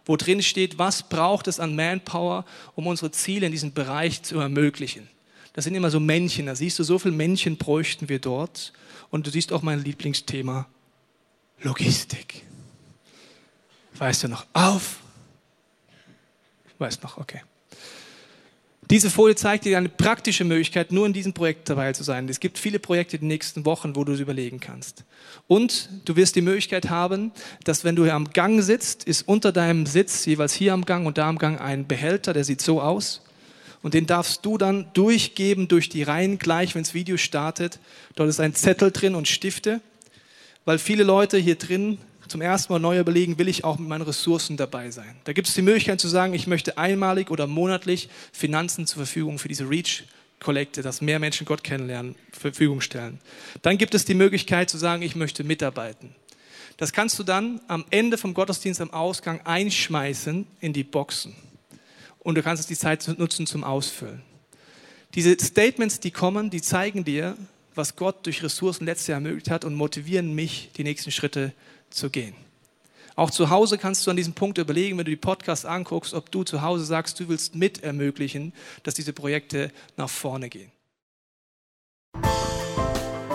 wo 0.05 0.17
drin 0.17 0.43
steht, 0.43 0.79
was 0.79 1.09
braucht 1.09 1.47
es 1.49 1.61
an 1.61 1.77
Manpower, 1.77 2.45
um 2.75 2.87
unsere 2.87 3.13
Ziele 3.13 3.47
in 3.47 3.53
diesem 3.53 3.73
Bereich 3.73 4.23
zu 4.23 4.39
ermöglichen. 4.41 5.09
Das 5.53 5.65
sind 5.65 5.75
immer 5.75 5.91
so 5.91 6.01
Männchen, 6.01 6.47
da 6.47 6.55
siehst 6.55 6.79
du, 6.79 6.83
so 6.83 6.99
viele 6.99 7.15
Männchen 7.15 7.57
bräuchten 7.57 8.09
wir 8.09 8.19
dort. 8.19 8.75
Und 9.11 9.27
du 9.27 9.31
siehst 9.31 9.53
auch 9.53 9.63
mein 9.63 9.83
Lieblingsthema, 9.83 10.67
Logistik. 11.63 12.45
Weißt 13.95 14.25
du 14.25 14.29
noch, 14.29 14.45
auf? 14.53 14.99
Weißt 16.79 17.03
noch, 17.03 17.17
okay. 17.17 17.41
Diese 18.89 19.11
Folie 19.11 19.35
zeigt 19.35 19.65
dir 19.65 19.79
eine 19.79 19.89
praktische 19.89 20.45
Möglichkeit, 20.45 20.93
nur 20.93 21.07
in 21.07 21.13
diesem 21.13 21.33
Projekt 21.33 21.69
dabei 21.69 21.93
zu 21.93 22.05
sein. 22.05 22.29
Es 22.29 22.39
gibt 22.39 22.57
viele 22.57 22.79
Projekte 22.79 23.17
in 23.17 23.23
den 23.23 23.29
nächsten 23.29 23.65
Wochen, 23.65 23.97
wo 23.97 24.05
du 24.05 24.13
es 24.13 24.21
überlegen 24.21 24.61
kannst. 24.61 25.05
Und 25.49 25.89
du 26.05 26.15
wirst 26.15 26.37
die 26.37 26.41
Möglichkeit 26.41 26.89
haben, 26.89 27.33
dass 27.65 27.83
wenn 27.83 27.97
du 27.97 28.05
hier 28.05 28.15
am 28.15 28.31
Gang 28.31 28.63
sitzt, 28.63 29.03
ist 29.03 29.27
unter 29.27 29.51
deinem 29.51 29.87
Sitz, 29.87 30.25
jeweils 30.25 30.55
hier 30.55 30.73
am 30.73 30.85
Gang 30.85 31.05
und 31.05 31.19
da 31.19 31.29
am 31.29 31.39
Gang, 31.39 31.61
ein 31.61 31.89
Behälter, 31.89 32.33
der 32.33 32.45
sieht 32.45 32.61
so 32.61 32.81
aus. 32.81 33.23
Und 33.83 33.95
den 33.95 34.07
darfst 34.07 34.47
du 34.47 34.57
dann 34.57 34.87
durchgeben 34.95 35.67
durch 35.67 35.89
die 35.89 36.05
Reihen 36.05 36.39
gleich, 36.39 36.77
wenn 36.77 36.85
das 36.85 36.95
Video 36.95 37.17
startet. 37.17 37.81
Dort 38.15 38.29
ist 38.29 38.39
ein 38.39 38.55
Zettel 38.55 38.93
drin 38.93 39.17
und 39.17 39.27
Stifte, 39.27 39.81
weil 40.65 40.79
viele 40.79 41.03
Leute 41.03 41.39
hier 41.39 41.57
drin 41.57 41.99
zum 42.29 42.41
ersten 42.41 42.73
Mal 42.73 42.79
neu 42.79 42.99
überlegen, 42.99 43.39
will 43.39 43.49
ich 43.49 43.65
auch 43.65 43.79
mit 43.79 43.89
meinen 43.89 44.03
Ressourcen 44.03 44.57
dabei 44.57 44.91
sein. 44.91 45.17
Da 45.25 45.33
gibt 45.33 45.49
es 45.49 45.55
die 45.55 45.63
Möglichkeit 45.63 46.01
zu 46.01 46.09
sagen, 46.09 46.35
ich 46.35 46.47
möchte 46.47 46.79
einmalig 46.79 47.31
oder 47.31 47.47
monatlich 47.47 48.09
Finanzen 48.33 48.87
zur 48.87 49.05
Verfügung 49.05 49.39
für 49.39 49.49
diese 49.49 49.69
Reach 49.69 50.05
Kollekte, 50.41 50.83
dass 50.83 51.01
mehr 51.01 51.19
Menschen 51.19 51.47
Gott 51.47 51.65
kennenlernen, 51.65 52.15
zur 52.33 52.43
Verfügung 52.43 52.81
stellen. 52.81 53.21
Dann 53.63 53.79
gibt 53.79 53.95
es 53.95 54.05
die 54.05 54.15
Möglichkeit 54.15 54.69
zu 54.69 54.79
sagen, 54.79 55.03
ich 55.03 55.17
möchte 55.17 55.45
mitarbeiten. 55.45 56.15
Das 56.77 56.93
kannst 56.93 57.19
du 57.19 57.23
dann 57.23 57.61
am 57.69 57.87
Ende 57.91 58.19
vom 58.19 58.35
Gottesdienst 58.35 58.81
am 58.81 58.93
Ausgang 58.93 59.41
einschmeißen 59.45 60.47
in 60.61 60.73
die 60.73 60.85
Boxen. 60.85 61.35
Und 62.19 62.35
du 62.37 62.43
kannst 62.43 62.69
die 62.69 62.77
Zeit 62.77 63.07
nutzen 63.19 63.47
zum 63.47 63.65
Ausfüllen. 63.65 64.23
Diese 65.15 65.37
Statements, 65.41 66.01
die 66.01 66.11
kommen, 66.11 66.51
die 66.51 66.61
zeigen 66.61 67.05
dir, 67.05 67.37
was 67.75 67.97
Gott 67.97 68.27
durch 68.27 68.43
Ressourcen 68.43 68.85
letztes 68.85 69.07
Jahr 69.07 69.17
ermöglicht 69.17 69.51
hat 69.51 69.65
und 69.65 69.75
motivieren 69.75 70.35
mich, 70.35 70.71
die 70.77 70.85
nächsten 70.85 71.11
Schritte 71.11 71.53
zu 71.97 72.11
gehen. 72.11 72.35
Auch 73.17 73.31
zu 73.31 73.49
Hause 73.49 73.79
kannst 73.79 74.07
du 74.07 74.11
an 74.11 74.17
diesem 74.17 74.35
Punkt 74.35 74.59
überlegen, 74.59 74.99
wenn 74.99 75.07
du 75.07 75.11
die 75.11 75.17
Podcasts 75.17 75.65
anguckst, 75.65 76.13
ob 76.13 76.31
du 76.31 76.45
zu 76.45 76.61
Hause 76.61 76.85
sagst, 76.85 77.19
du 77.19 77.29
willst 77.29 77.55
mit 77.55 77.83
ermöglichen, 77.83 78.53
dass 78.83 78.93
diese 78.93 79.15
Projekte 79.15 79.73
nach 79.97 80.11
vorne 80.11 80.51
gehen. 80.51 80.71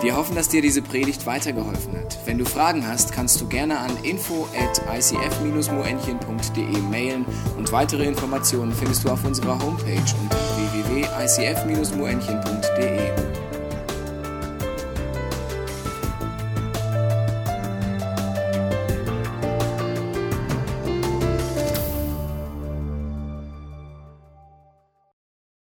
Wir 0.02 0.16
hoffen, 0.16 0.36
dass 0.36 0.48
dir 0.50 0.62
diese 0.64 0.82
Predigt 0.82 1.28
weitergeholfen 1.28 1.96
hat. 1.96 2.18
Wenn 2.26 2.40
du 2.40 2.46
Fragen 2.46 2.88
hast, 2.88 3.14
kannst 3.14 3.40
du 3.40 3.48
gerne 3.48 3.78
an 3.78 3.96
info 4.04 4.48
at 4.58 4.82
icf-moenchen.de 4.98 6.82
mailen 6.90 7.24
und 7.56 7.72
weitere 7.72 8.06
Informationen 8.06 8.74
findest 8.74 9.04
du 9.04 9.10
auf 9.10 9.24
unserer 9.24 9.62
Homepage 9.62 10.16
unter 10.24 10.40
www.icf-moenchen.de. 10.58 13.31